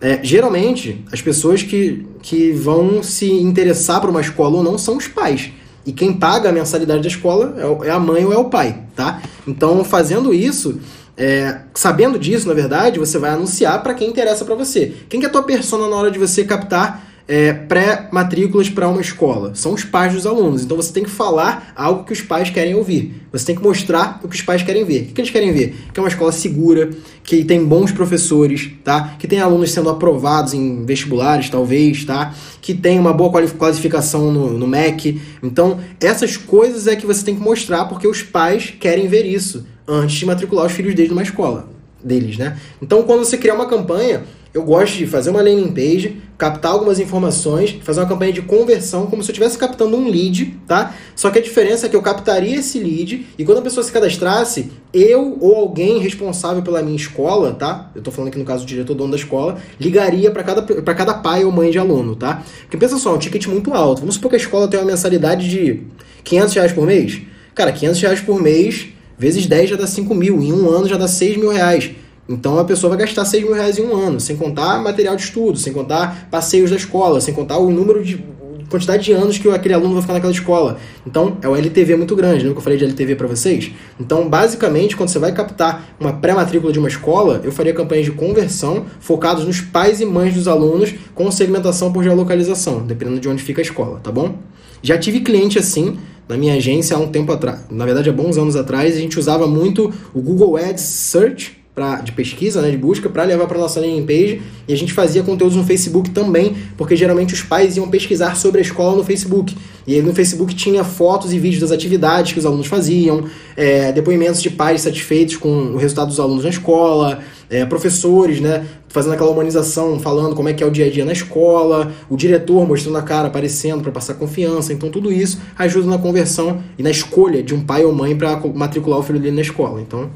É, 0.00 0.20
geralmente, 0.22 1.04
as 1.10 1.22
pessoas 1.22 1.62
que, 1.62 2.06
que 2.22 2.52
vão 2.52 3.02
se 3.02 3.30
interessar 3.30 4.00
por 4.00 4.10
uma 4.10 4.20
escola 4.20 4.56
ou 4.56 4.62
não 4.62 4.76
são 4.76 4.96
os 4.96 5.08
pais. 5.08 5.50
E 5.86 5.92
quem 5.92 6.12
paga 6.12 6.48
a 6.48 6.52
mensalidade 6.52 7.02
da 7.02 7.08
escola 7.08 7.54
é, 7.58 7.88
é 7.88 7.90
a 7.90 7.98
mãe 7.98 8.24
ou 8.24 8.32
é 8.32 8.36
o 8.36 8.46
pai, 8.46 8.82
tá? 8.94 9.20
Então, 9.46 9.84
fazendo 9.84 10.32
isso, 10.32 10.80
é, 11.16 11.60
sabendo 11.74 12.18
disso, 12.18 12.48
na 12.48 12.54
verdade, 12.54 12.98
você 12.98 13.18
vai 13.18 13.30
anunciar 13.30 13.82
para 13.82 13.94
quem 13.94 14.08
interessa 14.08 14.44
para 14.44 14.54
você. 14.54 14.94
Quem 15.08 15.20
que 15.20 15.26
é 15.26 15.28
a 15.28 15.32
tua 15.32 15.42
persona 15.42 15.88
na 15.88 15.96
hora 15.96 16.10
de 16.10 16.18
você 16.18 16.44
captar 16.44 17.13
é, 17.26 17.52
pré-matrículas 17.52 18.68
para 18.68 18.88
uma 18.88 19.00
escola. 19.00 19.54
São 19.54 19.72
os 19.72 19.84
pais 19.84 20.12
dos 20.12 20.26
alunos. 20.26 20.62
Então 20.62 20.76
você 20.76 20.92
tem 20.92 21.02
que 21.02 21.10
falar 21.10 21.72
algo 21.74 22.04
que 22.04 22.12
os 22.12 22.20
pais 22.20 22.50
querem 22.50 22.74
ouvir. 22.74 23.22
Você 23.32 23.46
tem 23.46 23.56
que 23.56 23.62
mostrar 23.62 24.20
o 24.22 24.28
que 24.28 24.36
os 24.36 24.42
pais 24.42 24.62
querem 24.62 24.84
ver. 24.84 25.08
O 25.10 25.14
que 25.14 25.20
eles 25.20 25.30
querem 25.30 25.52
ver? 25.52 25.74
Que 25.92 25.98
é 25.98 26.02
uma 26.02 26.08
escola 26.08 26.32
segura, 26.32 26.90
que 27.22 27.44
tem 27.44 27.64
bons 27.64 27.90
professores, 27.92 28.70
tá? 28.84 29.16
Que 29.18 29.26
tem 29.26 29.40
alunos 29.40 29.72
sendo 29.72 29.88
aprovados 29.88 30.52
em 30.52 30.84
vestibulares, 30.84 31.48
talvez, 31.48 32.04
tá? 32.04 32.34
Que 32.60 32.74
tem 32.74 32.98
uma 32.98 33.12
boa 33.12 33.30
classificação 33.48 34.30
no, 34.30 34.58
no 34.58 34.66
MEC. 34.66 35.20
Então, 35.42 35.80
essas 36.00 36.36
coisas 36.36 36.86
é 36.86 36.94
que 36.94 37.06
você 37.06 37.24
tem 37.24 37.34
que 37.34 37.42
mostrar 37.42 37.86
porque 37.86 38.06
os 38.06 38.22
pais 38.22 38.72
querem 38.78 39.08
ver 39.08 39.24
isso 39.24 39.66
antes 39.88 40.16
de 40.16 40.26
matricular 40.26 40.66
os 40.66 40.72
filhos 40.72 40.94
deles 40.94 41.10
numa 41.10 41.22
escola 41.22 41.68
deles, 42.02 42.36
né? 42.36 42.58
Então, 42.82 43.02
quando 43.02 43.24
você 43.24 43.38
criar 43.38 43.54
uma 43.54 43.66
campanha, 43.66 44.24
eu 44.54 44.62
gosto 44.62 44.96
de 44.96 45.04
fazer 45.04 45.30
uma 45.30 45.42
landing 45.42 45.72
page, 45.72 46.22
captar 46.38 46.70
algumas 46.70 47.00
informações, 47.00 47.76
fazer 47.82 47.98
uma 47.98 48.06
campanha 48.06 48.32
de 48.32 48.40
conversão, 48.40 49.06
como 49.06 49.20
se 49.20 49.28
eu 49.28 49.32
estivesse 49.32 49.58
captando 49.58 49.96
um 49.96 50.08
lead, 50.08 50.56
tá? 50.64 50.94
Só 51.16 51.28
que 51.28 51.40
a 51.40 51.42
diferença 51.42 51.86
é 51.86 51.88
que 51.88 51.96
eu 51.96 52.00
captaria 52.00 52.56
esse 52.56 52.78
lead 52.78 53.26
e 53.36 53.44
quando 53.44 53.58
a 53.58 53.62
pessoa 53.62 53.82
se 53.82 53.90
cadastrasse, 53.90 54.70
eu 54.92 55.36
ou 55.40 55.56
alguém 55.56 55.98
responsável 55.98 56.62
pela 56.62 56.80
minha 56.84 56.94
escola, 56.94 57.52
tá? 57.52 57.90
Eu 57.96 58.00
tô 58.00 58.12
falando 58.12 58.28
aqui 58.28 58.38
no 58.38 58.44
caso 58.44 58.64
do 58.64 58.68
diretor 58.68 58.94
dono 58.94 59.10
da 59.10 59.16
escola, 59.16 59.58
ligaria 59.80 60.30
para 60.30 60.44
cada, 60.44 60.62
pra 60.62 60.94
cada 60.94 61.14
pai 61.14 61.44
ou 61.44 61.50
mãe 61.50 61.72
de 61.72 61.78
aluno, 61.80 62.14
tá? 62.14 62.44
Porque 62.60 62.76
pensa 62.76 62.96
só, 62.96 63.12
um 63.12 63.18
ticket 63.18 63.48
muito 63.48 63.74
alto. 63.74 64.00
Vamos 64.00 64.14
supor 64.14 64.30
que 64.30 64.36
a 64.36 64.38
escola 64.38 64.68
tem 64.68 64.78
uma 64.78 64.86
mensalidade 64.86 65.50
de 65.50 65.82
500 66.22 66.54
reais 66.54 66.72
por 66.72 66.86
mês. 66.86 67.20
Cara, 67.56 67.72
500 67.72 68.00
reais 68.00 68.20
por 68.20 68.40
mês, 68.40 68.86
vezes 69.18 69.46
10 69.46 69.70
já 69.70 69.76
dá 69.76 69.86
5 69.88 70.14
mil. 70.14 70.40
Em 70.40 70.52
um 70.52 70.70
ano 70.70 70.88
já 70.88 70.96
dá 70.96 71.08
6 71.08 71.38
mil 71.38 71.50
reais. 71.50 71.90
Então 72.28 72.58
a 72.58 72.64
pessoa 72.64 72.90
vai 72.90 72.98
gastar 72.98 73.24
6 73.24 73.44
mil 73.44 73.54
reais 73.54 73.78
em 73.78 73.82
um 73.82 73.94
ano, 73.94 74.18
sem 74.18 74.36
contar 74.36 74.82
material 74.82 75.16
de 75.16 75.22
estudo, 75.22 75.58
sem 75.58 75.72
contar 75.72 76.28
passeios 76.30 76.70
da 76.70 76.76
escola, 76.76 77.20
sem 77.20 77.34
contar 77.34 77.58
o 77.58 77.70
número 77.70 78.02
de 78.02 78.24
quantidade 78.68 79.04
de 79.04 79.12
anos 79.12 79.38
que 79.38 79.48
aquele 79.50 79.74
aluno 79.74 79.92
vai 79.92 80.02
ficar 80.02 80.14
naquela 80.14 80.32
escola. 80.32 80.78
Então, 81.06 81.36
é 81.42 81.48
o 81.48 81.54
LTV 81.54 81.96
muito 81.96 82.16
grande, 82.16 82.38
lembra 82.38 82.52
que 82.52 82.58
eu 82.58 82.62
falei 82.62 82.78
de 82.78 82.84
LTV 82.84 83.14
para 83.14 83.26
vocês? 83.26 83.70
Então, 84.00 84.28
basicamente, 84.28 84.96
quando 84.96 85.10
você 85.10 85.18
vai 85.18 85.32
captar 85.32 85.94
uma 86.00 86.12
pré-matrícula 86.14 86.72
de 86.72 86.78
uma 86.78 86.88
escola, 86.88 87.40
eu 87.44 87.52
faria 87.52 87.72
campanhas 87.72 88.06
de 88.06 88.12
conversão 88.12 88.86
focados 88.98 89.44
nos 89.44 89.60
pais 89.60 90.00
e 90.00 90.04
mães 90.04 90.34
dos 90.34 90.48
alunos 90.48 90.92
com 91.14 91.30
segmentação 91.30 91.92
por 91.92 92.02
geolocalização, 92.02 92.84
dependendo 92.84 93.20
de 93.20 93.28
onde 93.28 93.42
fica 93.42 93.60
a 93.60 93.64
escola, 93.64 94.00
tá 94.02 94.10
bom? 94.10 94.36
Já 94.82 94.98
tive 94.98 95.20
cliente 95.20 95.58
assim 95.58 95.96
na 96.28 96.36
minha 96.36 96.54
agência 96.54 96.96
há 96.96 97.00
um 97.00 97.08
tempo 97.08 97.30
atrás, 97.32 97.66
na 97.70 97.84
verdade 97.84 98.08
há 98.08 98.12
bons 98.12 98.38
anos 98.38 98.56
atrás, 98.56 98.96
a 98.96 98.98
gente 98.98 99.18
usava 99.18 99.46
muito 99.46 99.92
o 100.14 100.22
Google 100.22 100.56
Ads 100.56 100.82
Search 100.82 101.63
pra, 101.74 101.96
de 101.96 102.12
pesquisa, 102.12 102.62
né, 102.62 102.70
de 102.70 102.76
busca, 102.76 103.08
para 103.08 103.24
levar 103.24 103.46
para 103.46 103.58
nossa 103.58 103.80
landing 103.80 104.06
page. 104.06 104.42
E 104.68 104.72
a 104.72 104.76
gente 104.76 104.92
fazia 104.92 105.22
conteúdos 105.22 105.56
no 105.56 105.64
Facebook 105.64 106.10
também, 106.10 106.56
porque 106.76 106.94
geralmente 106.94 107.34
os 107.34 107.42
pais 107.42 107.76
iam 107.76 107.88
pesquisar 107.88 108.36
sobre 108.36 108.60
a 108.60 108.62
escola 108.62 108.96
no 108.96 109.02
Facebook. 109.02 109.56
E 109.86 109.94
aí 109.94 110.02
no 110.02 110.14
Facebook 110.14 110.54
tinha 110.54 110.84
fotos 110.84 111.32
e 111.32 111.38
vídeos 111.38 111.60
das 111.60 111.72
atividades 111.72 112.32
que 112.32 112.38
os 112.38 112.46
alunos 112.46 112.66
faziam, 112.66 113.24
é, 113.56 113.92
depoimentos 113.92 114.40
de 114.40 114.50
pais 114.50 114.82
satisfeitos 114.82 115.36
com 115.36 115.48
o 115.48 115.76
resultado 115.76 116.08
dos 116.08 116.20
alunos 116.20 116.44
na 116.44 116.50
escola, 116.50 117.18
é, 117.50 117.66
professores, 117.66 118.40
né, 118.40 118.64
fazendo 118.88 119.12
aquela 119.12 119.30
humanização, 119.30 119.98
falando 119.98 120.36
como 120.36 120.48
é 120.48 120.52
que 120.52 120.62
é 120.62 120.66
o 120.66 120.70
dia 120.70 120.86
a 120.86 120.90
dia 120.90 121.04
na 121.04 121.12
escola, 121.12 121.92
o 122.08 122.16
diretor 122.16 122.66
mostrando 122.66 122.96
a 122.96 123.02
cara, 123.02 123.26
aparecendo 123.26 123.82
para 123.82 123.90
passar 123.90 124.14
confiança. 124.14 124.72
Então 124.72 124.88
tudo 124.88 125.12
isso 125.12 125.40
ajuda 125.58 125.88
na 125.88 125.98
conversão 125.98 126.62
e 126.78 126.82
na 126.82 126.90
escolha 126.90 127.42
de 127.42 127.52
um 127.52 127.60
pai 127.60 127.84
ou 127.84 127.92
mãe 127.92 128.16
para 128.16 128.40
matricular 128.54 129.00
o 129.00 129.02
filho 129.02 129.18
dele 129.18 129.34
na 129.34 129.42
escola. 129.42 129.80
Então 129.80 130.08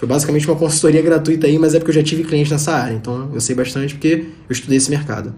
foi 0.00 0.08
basicamente 0.08 0.48
uma 0.48 0.56
consultoria 0.56 1.02
gratuita 1.02 1.46
aí, 1.46 1.58
mas 1.58 1.74
é 1.74 1.78
porque 1.78 1.90
eu 1.90 1.94
já 1.94 2.02
tive 2.02 2.24
cliente 2.24 2.50
nessa 2.50 2.72
área, 2.72 2.94
então 2.94 3.30
eu 3.34 3.40
sei 3.40 3.54
bastante 3.54 3.92
porque 3.92 4.28
eu 4.48 4.52
estudei 4.52 4.78
esse 4.78 4.88
mercado. 4.88 5.34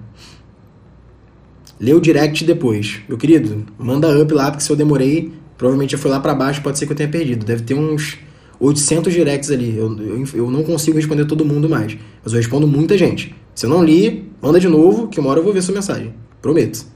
Lê 1.81 1.93
o 1.93 2.01
direct 2.01 2.45
depois. 2.45 3.01
Meu 3.09 3.19
querido, 3.19 3.67
manda 3.77 4.17
up 4.23 4.33
lá, 4.33 4.53
porque 4.53 4.63
se 4.63 4.71
eu 4.71 4.77
demorei, 4.77 5.33
provavelmente 5.59 5.91
já 5.91 5.99
foi 5.99 6.13
lá 6.13 6.21
para 6.21 6.33
baixo, 6.33 6.63
pode 6.63 6.79
ser 6.79 6.87
que 6.87 6.93
eu 6.93 6.97
tenha 6.97 7.09
perdido. 7.09 7.45
Deve 7.45 7.65
ter 7.65 7.75
uns 7.75 8.19
800 8.61 9.13
directs 9.13 9.51
ali. 9.51 9.77
Eu, 9.77 9.99
eu, 9.99 10.25
eu, 10.33 10.49
não 10.49 10.63
consigo 10.63 10.97
responder 10.97 11.25
todo 11.25 11.45
mundo 11.45 11.69
mais, 11.69 11.99
mas 12.23 12.33
eu 12.33 12.39
respondo 12.39 12.65
muita 12.65 12.97
gente. 12.97 13.35
Se 13.57 13.67
eu 13.67 13.71
não 13.71 13.83
li, 13.83 14.31
manda 14.41 14.61
de 14.61 14.69
novo, 14.69 15.09
que 15.09 15.19
uma 15.19 15.29
hora 15.31 15.41
eu 15.41 15.45
vou 15.45 15.53
ver 15.53 15.61
sua 15.61 15.75
mensagem. 15.75 16.15
Prometo. 16.41 16.87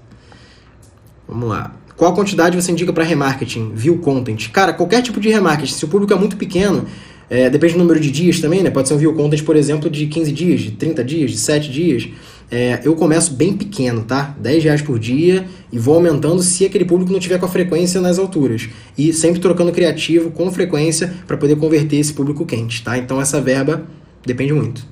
Vamos 1.26 1.48
lá. 1.48 1.74
Qual 1.96 2.12
a 2.12 2.14
quantidade 2.14 2.54
você 2.54 2.70
indica 2.70 2.92
para 2.92 3.02
remarketing? 3.02 3.72
View 3.74 3.98
content? 3.98 4.50
Cara, 4.50 4.72
qualquer 4.72 5.02
tipo 5.02 5.18
de 5.18 5.30
remarketing. 5.30 5.72
Se 5.72 5.84
o 5.84 5.88
público 5.88 6.12
é 6.12 6.16
muito 6.16 6.36
pequeno, 6.36 6.86
É, 7.28 7.50
depende 7.50 7.72
do 7.74 7.80
número 7.80 7.98
de 7.98 8.10
dias 8.10 8.40
também, 8.40 8.62
né? 8.62 8.70
Pode 8.70 8.86
ser 8.86 8.94
um 8.94 8.98
view 8.98 9.12
content, 9.14 9.42
por 9.42 9.56
exemplo, 9.56 9.90
de 9.90 10.06
15 10.06 10.32
dias, 10.32 10.60
de 10.60 10.70
30 10.72 11.04
dias, 11.04 11.30
de 11.32 11.38
7 11.38 11.70
dias. 11.70 12.08
É, 12.48 12.80
eu 12.84 12.94
começo 12.94 13.34
bem 13.34 13.56
pequeno, 13.56 14.04
tá? 14.04 14.36
10 14.38 14.62
reais 14.62 14.82
por 14.82 14.98
dia 14.98 15.46
e 15.72 15.78
vou 15.78 15.96
aumentando 15.96 16.40
se 16.42 16.64
aquele 16.64 16.84
público 16.84 17.12
não 17.12 17.18
tiver 17.18 17.38
com 17.38 17.46
a 17.46 17.48
frequência 17.48 18.00
nas 18.00 18.18
alturas. 18.18 18.68
E 18.96 19.12
sempre 19.12 19.40
trocando 19.40 19.72
criativo 19.72 20.30
com 20.30 20.50
frequência 20.52 21.12
para 21.26 21.36
poder 21.36 21.56
converter 21.56 21.96
esse 21.96 22.12
público 22.12 22.46
quente, 22.46 22.84
tá? 22.84 22.96
Então 22.96 23.20
essa 23.20 23.40
verba 23.40 23.84
depende 24.24 24.52
muito. 24.52 24.86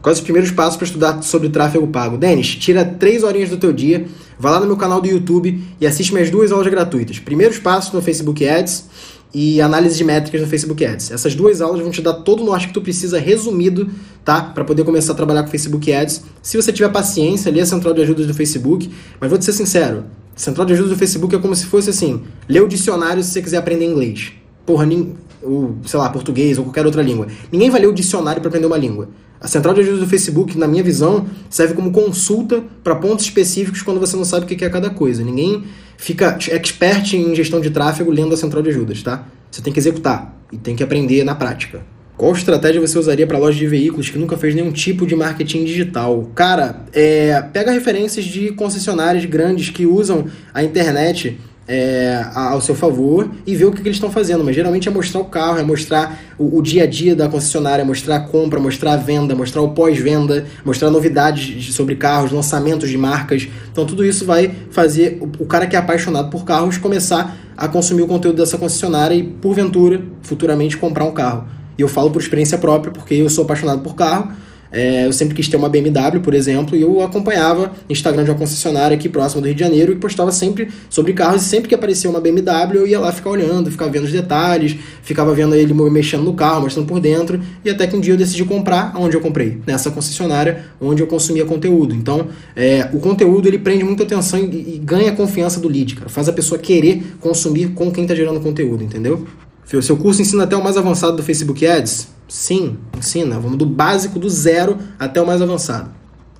Quais 0.00 0.18
os 0.18 0.24
primeiros 0.24 0.52
passos 0.52 0.76
para 0.76 0.86
estudar 0.86 1.22
sobre 1.22 1.48
tráfego 1.48 1.88
pago? 1.88 2.16
Denis, 2.16 2.54
tira 2.54 2.84
3 2.84 3.24
horinhas 3.24 3.50
do 3.50 3.56
teu 3.56 3.72
dia, 3.72 4.06
vai 4.38 4.52
lá 4.52 4.60
no 4.60 4.66
meu 4.66 4.76
canal 4.76 5.00
do 5.00 5.08
YouTube 5.08 5.60
e 5.80 5.84
assiste 5.84 6.12
minhas 6.12 6.30
duas 6.30 6.52
aulas 6.52 6.68
gratuitas. 6.68 7.18
Primeiros 7.18 7.58
passos 7.58 7.92
no 7.92 8.00
Facebook 8.00 8.46
Ads 8.46 8.88
e 9.32 9.60
análise 9.60 9.96
de 9.96 10.04
métricas 10.04 10.40
no 10.40 10.46
Facebook 10.46 10.84
Ads. 10.84 11.10
Essas 11.10 11.34
duas 11.34 11.60
aulas 11.60 11.80
vão 11.80 11.90
te 11.90 12.00
dar 12.00 12.14
todo 12.14 12.42
o 12.42 12.46
norte 12.46 12.68
que 12.68 12.74
tu 12.74 12.80
precisa 12.80 13.18
resumido, 13.18 13.90
tá? 14.24 14.40
Para 14.40 14.64
poder 14.64 14.84
começar 14.84 15.12
a 15.12 15.16
trabalhar 15.16 15.42
com 15.42 15.50
Facebook 15.50 15.92
Ads. 15.92 16.22
Se 16.42 16.56
você 16.56 16.72
tiver 16.72 16.88
paciência, 16.90 17.50
lê 17.52 17.60
a 17.60 17.66
central 17.66 17.92
de 17.92 18.02
ajudas 18.02 18.26
do 18.26 18.34
Facebook, 18.34 18.90
mas 19.20 19.28
vou 19.28 19.38
te 19.38 19.44
ser 19.44 19.52
sincero, 19.52 20.04
central 20.34 20.66
de 20.66 20.74
ajudas 20.74 20.90
do 20.90 20.98
Facebook 20.98 21.34
é 21.34 21.38
como 21.38 21.54
se 21.56 21.66
fosse 21.66 21.90
assim, 21.90 22.22
lê 22.48 22.60
o 22.60 22.68
dicionário 22.68 23.22
se 23.22 23.30
você 23.30 23.42
quiser 23.42 23.56
aprender 23.58 23.86
inglês. 23.86 24.32
Porra, 24.64 24.84
nem, 24.84 25.14
ou, 25.46 25.76
sei 25.84 25.98
lá, 25.98 26.08
português 26.10 26.58
ou 26.58 26.64
qualquer 26.64 26.84
outra 26.84 27.02
língua. 27.02 27.26
Ninguém 27.52 27.70
vai 27.70 27.80
ler 27.80 27.86
o 27.86 27.92
dicionário 27.92 28.40
para 28.40 28.48
aprender 28.48 28.66
uma 28.66 28.76
língua. 28.76 29.08
A 29.40 29.48
central 29.48 29.74
de 29.74 29.80
ajudas 29.82 30.00
do 30.00 30.06
Facebook, 30.06 30.56
na 30.56 30.66
minha 30.66 30.82
visão, 30.82 31.26
serve 31.50 31.74
como 31.74 31.90
consulta 31.90 32.64
para 32.82 32.94
pontos 32.96 33.24
específicos 33.26 33.82
quando 33.82 34.00
você 34.00 34.16
não 34.16 34.24
sabe 34.24 34.44
o 34.44 34.48
que 34.48 34.64
é 34.64 34.68
cada 34.68 34.90
coisa. 34.90 35.22
Ninguém 35.22 35.64
fica 35.96 36.38
expert 36.50 37.14
em 37.14 37.34
gestão 37.34 37.60
de 37.60 37.70
tráfego 37.70 38.10
lendo 38.10 38.34
a 38.34 38.36
central 38.36 38.62
de 38.62 38.70
ajudas, 38.70 39.02
tá? 39.02 39.26
Você 39.50 39.60
tem 39.62 39.72
que 39.72 39.78
executar 39.78 40.34
e 40.50 40.56
tem 40.56 40.74
que 40.74 40.82
aprender 40.82 41.22
na 41.22 41.34
prática. 41.34 41.82
Qual 42.16 42.32
estratégia 42.32 42.80
você 42.80 42.98
usaria 42.98 43.26
para 43.26 43.36
loja 43.36 43.58
de 43.58 43.66
veículos 43.66 44.08
que 44.08 44.18
nunca 44.18 44.38
fez 44.38 44.54
nenhum 44.54 44.72
tipo 44.72 45.06
de 45.06 45.14
marketing 45.14 45.64
digital? 45.64 46.30
Cara, 46.34 46.84
é, 46.94 47.42
pega 47.52 47.70
referências 47.70 48.24
de 48.24 48.52
concessionárias 48.52 49.26
grandes 49.26 49.68
que 49.68 49.84
usam 49.84 50.24
a 50.54 50.64
internet 50.64 51.38
é, 51.68 52.24
ao 52.34 52.60
seu 52.60 52.74
favor 52.74 53.28
e 53.46 53.54
ver 53.56 53.64
o 53.64 53.72
que, 53.72 53.82
que 53.82 53.88
eles 53.88 53.96
estão 53.96 54.10
fazendo. 54.10 54.44
Mas 54.44 54.54
geralmente 54.54 54.88
é 54.88 54.90
mostrar 54.90 55.20
o 55.20 55.24
carro, 55.24 55.58
é 55.58 55.62
mostrar 55.62 56.18
o, 56.38 56.58
o, 56.58 56.62
dia 56.62 56.84
a 56.84 56.86
dia 56.86 57.16
da 57.16 57.28
concessionária, 57.28 57.84
mostrar 57.84 58.16
a 58.16 58.20
compra, 58.20 58.60
mostrar 58.60 58.92
a 58.92 58.96
venda, 58.96 59.34
mostrar 59.34 59.62
o 59.62 59.70
pós-venda, 59.70 60.46
mostrar 60.64 60.90
novidades 60.90 61.74
sobre 61.74 61.96
carros, 61.96 62.30
lançamentos 62.30 62.88
de 62.88 62.96
marcas. 62.96 63.48
Então 63.72 63.84
tudo 63.84 64.04
isso 64.04 64.24
vai 64.24 64.54
fazer 64.70 65.18
o, 65.20 65.42
o 65.42 65.46
cara 65.46 65.66
que 65.66 65.74
é 65.74 65.78
apaixonado 65.78 66.30
por 66.30 66.44
carros 66.44 66.78
começar 66.78 67.36
a 67.56 67.66
consumir 67.66 68.02
o 68.02 68.06
conteúdo 68.06 68.36
dessa 68.36 68.58
concessionária 68.58 69.14
e, 69.14 69.22
porventura, 69.22 70.02
futuramente 70.22 70.76
comprar 70.76 71.04
um 71.04 71.12
carro. 71.12 71.48
E 71.78 71.82
eu 71.82 71.88
falo 71.88 72.10
por 72.10 72.20
experiência 72.20 72.58
própria, 72.58 72.92
porque 72.92 73.14
eu 73.14 73.28
sou 73.28 73.44
apaixonado 73.44 73.82
por 73.82 73.94
carro 73.94 74.30
é, 74.76 75.06
eu 75.06 75.12
sempre 75.12 75.34
quis 75.34 75.48
ter 75.48 75.56
uma 75.56 75.70
BMW, 75.70 76.20
por 76.22 76.34
exemplo, 76.34 76.76
e 76.76 76.82
eu 76.82 77.02
acompanhava 77.02 77.72
Instagram 77.88 78.24
de 78.24 78.30
uma 78.30 78.36
concessionária 78.36 78.94
aqui 78.94 79.08
próxima 79.08 79.40
do 79.40 79.46
Rio 79.46 79.54
de 79.54 79.60
Janeiro 79.60 79.90
e 79.90 79.96
postava 79.96 80.30
sempre 80.30 80.68
sobre 80.90 81.14
carros. 81.14 81.40
E 81.40 81.44
sempre 81.46 81.66
que 81.66 81.74
aparecia 81.74 82.10
uma 82.10 82.20
BMW, 82.20 82.74
eu 82.74 82.86
ia 82.86 83.00
lá 83.00 83.10
ficar 83.10 83.30
olhando, 83.30 83.70
ficava 83.70 83.90
vendo 83.90 84.04
os 84.04 84.12
detalhes, 84.12 84.76
ficava 85.02 85.34
vendo 85.34 85.54
ele 85.54 85.72
mexendo 85.90 86.24
no 86.24 86.34
carro, 86.34 86.62
mostrando 86.64 86.86
por 86.86 87.00
dentro. 87.00 87.40
E 87.64 87.70
até 87.70 87.86
que 87.86 87.96
um 87.96 88.00
dia 88.00 88.12
eu 88.12 88.18
decidi 88.18 88.44
comprar 88.44 88.92
onde 88.96 89.16
eu 89.16 89.20
comprei, 89.22 89.58
nessa 89.66 89.90
concessionária 89.90 90.66
onde 90.78 91.02
eu 91.02 91.06
consumia 91.06 91.46
conteúdo. 91.46 91.94
Então, 91.94 92.28
é, 92.54 92.90
o 92.92 93.00
conteúdo 93.00 93.48
ele 93.48 93.58
prende 93.58 93.82
muita 93.82 94.02
atenção 94.02 94.38
e, 94.38 94.74
e 94.74 94.78
ganha 94.84 95.10
a 95.10 95.16
confiança 95.16 95.58
do 95.58 95.68
lead, 95.68 95.94
cara. 95.94 96.10
Faz 96.10 96.28
a 96.28 96.32
pessoa 96.34 96.58
querer 96.58 97.02
consumir 97.18 97.68
com 97.68 97.90
quem 97.90 98.04
está 98.04 98.14
gerando 98.14 98.40
conteúdo, 98.40 98.84
entendeu? 98.84 99.26
Seu 99.66 99.96
curso 99.96 100.22
ensina 100.22 100.44
até 100.44 100.56
o 100.56 100.62
mais 100.62 100.76
avançado 100.76 101.16
do 101.16 101.22
Facebook 101.24 101.66
Ads? 101.66 102.08
Sim, 102.28 102.76
ensina. 102.96 103.40
Vamos 103.40 103.58
do 103.58 103.66
básico, 103.66 104.18
do 104.18 104.30
zero 104.30 104.78
até 104.98 105.20
o 105.20 105.26
mais 105.26 105.42
avançado. 105.42 105.90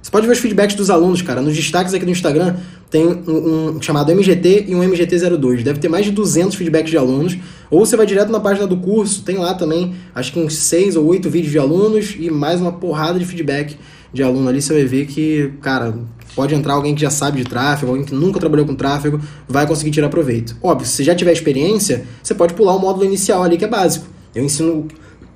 Você 0.01 0.13
pode 0.13 0.29
ver 0.29 0.35
os 0.35 0.39
feedbacks 0.39 0.77
dos 0.77 0.89
alunos, 0.89 1.21
cara. 1.23 1.43
Nos 1.43 1.57
destaques 1.57 1.93
aqui 1.93 2.05
do 2.05 2.13
Instagram 2.13 2.55
tem 2.89 3.05
um, 3.05 3.77
um 3.77 3.83
chamado 3.83 4.13
MGT 4.13 4.67
e 4.69 4.75
um 4.77 4.81
MGT02. 4.81 5.65
Deve 5.65 5.81
ter 5.81 5.89
mais 5.89 6.05
de 6.05 6.13
200 6.13 6.55
feedbacks 6.55 6.91
de 6.91 6.97
alunos. 6.97 7.37
Ou 7.69 7.85
você 7.85 7.97
vai 7.97 8.07
direto 8.07 8.31
na 8.31 8.39
página 8.39 8.69
do 8.69 8.77
curso, 8.77 9.23
tem 9.23 9.37
lá 9.37 9.55
também, 9.55 9.97
acho 10.15 10.33
que 10.33 10.39
uns 10.39 10.55
6 10.55 10.95
ou 10.95 11.07
8 11.07 11.29
vídeos 11.29 11.51
de 11.51 11.59
alunos 11.59 12.15
e 12.17 12.31
mais 12.31 12.61
uma 12.61 12.71
porrada 12.71 13.19
de 13.19 13.25
feedback 13.25 13.77
de 14.13 14.23
aluno 14.23 14.49
ali. 14.49 14.63
Você 14.63 14.73
vai 14.73 14.85
ver 14.85 15.07
que, 15.07 15.51
cara, 15.61 15.99
Pode 16.37 16.55
entrar 16.55 16.75
alguém 16.75 16.95
que 16.95 17.01
já 17.01 17.09
sabe 17.09 17.43
de 17.43 17.49
tráfego, 17.49 17.91
alguém 17.91 18.05
que 18.05 18.15
nunca 18.15 18.39
trabalhou 18.39 18.67
com 18.67 18.75
tráfego, 18.75 19.19
vai 19.49 19.67
conseguir 19.67 19.91
tirar 19.91 20.11
proveito. 20.11 20.55
Óbvio, 20.63 20.87
se 20.87 21.03
já 21.03 21.15
tiver 21.15 21.33
experiência, 21.33 22.05
você 22.23 22.35
pode 22.35 22.53
pular 22.53 22.77
o 22.77 22.79
módulo 22.79 23.07
inicial 23.07 23.43
ali 23.43 23.57
que 23.57 23.65
é 23.65 23.69
básico. 23.69 24.07
Eu 24.35 24.45
ensino 24.45 24.87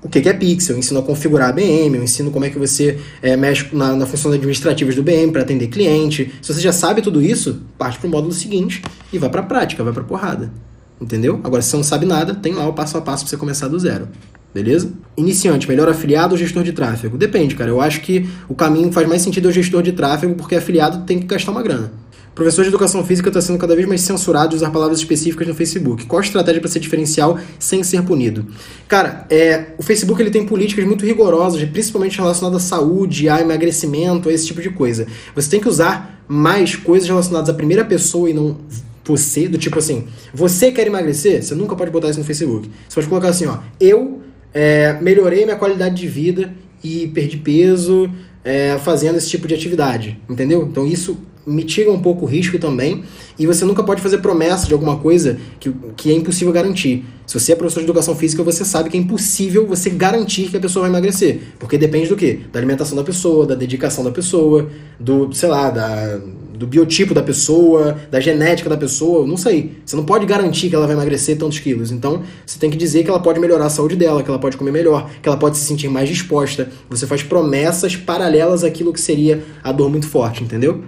o 0.02 0.08
que 0.08 0.28
é 0.28 0.32
pixel, 0.34 0.76
eu 0.76 0.78
ensino 0.78 1.00
a 1.00 1.02
configurar 1.02 1.48
a 1.48 1.52
BM, 1.52 1.96
eu 1.96 2.02
ensino 2.02 2.30
como 2.30 2.44
é 2.44 2.50
que 2.50 2.58
você 2.58 2.98
é, 3.22 3.34
mexe 3.34 3.74
na, 3.74 3.96
na 3.96 4.04
funções 4.06 4.34
administrativas 4.34 4.94
do 4.94 5.02
BM 5.02 5.32
para 5.32 5.40
atender 5.40 5.68
cliente. 5.68 6.34
Se 6.42 6.52
você 6.52 6.60
já 6.60 6.72
sabe 6.72 7.00
tudo 7.00 7.22
isso, 7.22 7.62
parte 7.78 7.98
para 7.98 8.06
o 8.06 8.10
módulo 8.10 8.34
seguinte 8.34 8.82
e 9.10 9.18
vai 9.18 9.30
para 9.30 9.40
a 9.40 9.44
prática, 9.44 9.82
vai 9.82 9.94
para 9.94 10.04
porrada. 10.04 10.52
Entendeu? 11.00 11.40
Agora, 11.42 11.62
se 11.62 11.70
você 11.70 11.76
não 11.76 11.84
sabe 11.84 12.04
nada, 12.04 12.34
tem 12.34 12.52
lá 12.52 12.68
o 12.68 12.74
passo 12.74 12.98
a 12.98 13.00
passo 13.00 13.24
para 13.24 13.30
você 13.30 13.36
começar 13.38 13.68
do 13.68 13.78
zero. 13.78 14.06
Beleza? 14.52 14.92
Iniciante, 15.16 15.68
melhor 15.68 15.88
afiliado 15.88 16.34
ou 16.34 16.38
gestor 16.38 16.62
de 16.62 16.72
tráfego? 16.72 17.16
Depende, 17.16 17.54
cara. 17.54 17.70
Eu 17.70 17.80
acho 17.80 18.00
que 18.00 18.28
o 18.48 18.54
caminho 18.54 18.90
faz 18.90 19.08
mais 19.08 19.22
sentido 19.22 19.48
o 19.48 19.52
gestor 19.52 19.82
de 19.82 19.92
tráfego, 19.92 20.34
porque 20.34 20.56
afiliado 20.56 21.04
tem 21.04 21.20
que 21.20 21.26
gastar 21.26 21.52
uma 21.52 21.62
grana. 21.62 21.92
Professor 22.34 22.62
de 22.62 22.68
educação 22.68 23.04
física 23.04 23.28
está 23.28 23.40
sendo 23.40 23.58
cada 23.58 23.74
vez 23.74 23.86
mais 23.86 24.00
censurado 24.00 24.50
de 24.50 24.56
usar 24.56 24.70
palavras 24.70 24.98
específicas 24.98 25.46
no 25.46 25.54
Facebook. 25.54 26.06
Qual 26.06 26.20
a 26.20 26.24
estratégia 26.24 26.60
para 26.60 26.70
ser 26.70 26.78
diferencial 26.78 27.38
sem 27.58 27.82
ser 27.82 28.02
punido? 28.02 28.46
Cara, 28.88 29.26
é, 29.28 29.66
o 29.76 29.82
Facebook 29.82 30.22
ele 30.22 30.30
tem 30.30 30.46
políticas 30.46 30.84
muito 30.84 31.04
rigorosas, 31.04 31.62
principalmente 31.64 32.18
relacionadas 32.18 32.64
à 32.64 32.68
saúde, 32.68 33.28
a 33.28 33.40
emagrecimento, 33.40 34.28
a 34.28 34.32
esse 34.32 34.46
tipo 34.46 34.62
de 34.62 34.70
coisa. 34.70 35.06
Você 35.34 35.50
tem 35.50 35.60
que 35.60 35.68
usar 35.68 36.24
mais 36.26 36.76
coisas 36.76 37.08
relacionadas 37.08 37.50
à 37.50 37.54
primeira 37.54 37.84
pessoa 37.84 38.30
e 38.30 38.32
não 38.32 38.58
você, 39.04 39.48
do 39.48 39.58
tipo 39.58 39.78
assim, 39.78 40.06
você 40.32 40.70
quer 40.70 40.86
emagrecer? 40.86 41.42
Você 41.42 41.54
nunca 41.54 41.74
pode 41.74 41.90
botar 41.90 42.10
isso 42.10 42.20
no 42.20 42.24
Facebook. 42.24 42.70
Você 42.88 42.94
pode 42.94 43.08
colocar 43.08 43.28
assim, 43.28 43.46
ó, 43.46 43.58
eu 43.80 44.20
é, 44.52 44.96
melhorei 45.00 45.44
minha 45.44 45.56
qualidade 45.56 45.94
de 45.94 46.06
vida 46.06 46.52
e 46.82 47.08
perdi 47.08 47.36
peso 47.36 48.10
é, 48.44 48.78
fazendo 48.78 49.16
esse 49.16 49.28
tipo 49.28 49.46
de 49.46 49.54
atividade, 49.54 50.18
entendeu? 50.28 50.66
Então 50.70 50.86
isso 50.86 51.18
mitiga 51.46 51.90
um 51.90 52.00
pouco 52.00 52.24
o 52.24 52.28
risco 52.28 52.58
também, 52.58 53.02
e 53.38 53.46
você 53.46 53.64
nunca 53.64 53.82
pode 53.82 54.02
fazer 54.02 54.18
promessa 54.18 54.66
de 54.66 54.72
alguma 54.72 54.98
coisa 54.98 55.38
que, 55.58 55.72
que 55.96 56.10
é 56.10 56.14
impossível 56.14 56.52
garantir. 56.52 57.04
Se 57.26 57.38
você 57.38 57.52
é 57.52 57.56
professor 57.56 57.80
de 57.80 57.86
educação 57.86 58.14
física, 58.14 58.42
você 58.42 58.64
sabe 58.64 58.90
que 58.90 58.96
é 58.96 59.00
impossível 59.00 59.66
você 59.66 59.88
garantir 59.90 60.48
que 60.48 60.56
a 60.56 60.60
pessoa 60.60 60.82
vai 60.82 60.90
emagrecer, 60.90 61.40
porque 61.58 61.78
depende 61.78 62.08
do 62.08 62.16
quê? 62.16 62.40
Da 62.52 62.58
alimentação 62.58 62.96
da 62.96 63.02
pessoa, 63.02 63.46
da 63.46 63.54
dedicação 63.54 64.04
da 64.04 64.10
pessoa, 64.10 64.68
do, 64.98 65.32
sei 65.32 65.48
lá, 65.48 65.70
da, 65.70 66.20
do 66.60 66.66
biotipo 66.66 67.14
da 67.14 67.22
pessoa, 67.22 67.96
da 68.10 68.20
genética 68.20 68.68
da 68.68 68.76
pessoa, 68.76 69.26
não 69.26 69.38
sei. 69.38 69.78
Você 69.82 69.96
não 69.96 70.04
pode 70.04 70.26
garantir 70.26 70.68
que 70.68 70.74
ela 70.74 70.86
vai 70.86 70.94
emagrecer 70.94 71.38
tantos 71.38 71.58
quilos. 71.58 71.90
Então, 71.90 72.22
você 72.44 72.58
tem 72.58 72.68
que 72.68 72.76
dizer 72.76 73.02
que 73.02 73.08
ela 73.08 73.18
pode 73.18 73.40
melhorar 73.40 73.64
a 73.64 73.70
saúde 73.70 73.96
dela, 73.96 74.22
que 74.22 74.28
ela 74.28 74.38
pode 74.38 74.58
comer 74.58 74.70
melhor, 74.70 75.10
que 75.22 75.26
ela 75.26 75.38
pode 75.38 75.56
se 75.56 75.64
sentir 75.64 75.88
mais 75.88 76.06
disposta. 76.06 76.68
Você 76.90 77.06
faz 77.06 77.22
promessas 77.22 77.96
paralelas 77.96 78.62
àquilo 78.62 78.92
que 78.92 79.00
seria 79.00 79.42
a 79.64 79.72
dor 79.72 79.88
muito 79.88 80.06
forte, 80.06 80.44
entendeu? 80.44 80.84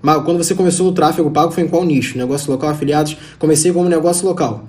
Mas 0.00 0.22
quando 0.22 0.38
você 0.38 0.54
começou 0.54 0.86
no 0.86 0.92
tráfego 0.92 1.28
pago, 1.32 1.50
foi 1.50 1.64
em 1.64 1.68
qual 1.68 1.84
nicho? 1.84 2.16
Negócio 2.16 2.48
local, 2.48 2.70
afiliados? 2.70 3.16
Comecei 3.36 3.72
como 3.72 3.88
negócio 3.88 4.24
local. 4.24 4.68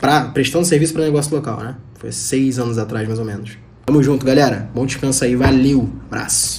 Pra, 0.00 0.24
prestando 0.24 0.64
serviço 0.64 0.92
para 0.92 1.04
negócio 1.04 1.32
local, 1.36 1.60
né? 1.60 1.76
Foi 2.00 2.10
seis 2.10 2.58
anos 2.58 2.78
atrás, 2.78 3.06
mais 3.06 3.20
ou 3.20 3.24
menos. 3.24 3.56
Tamo 3.86 4.02
junto, 4.02 4.26
galera. 4.26 4.68
Bom 4.74 4.84
descanso 4.84 5.22
aí. 5.22 5.36
Valeu. 5.36 5.88
Abraço. 6.10 6.58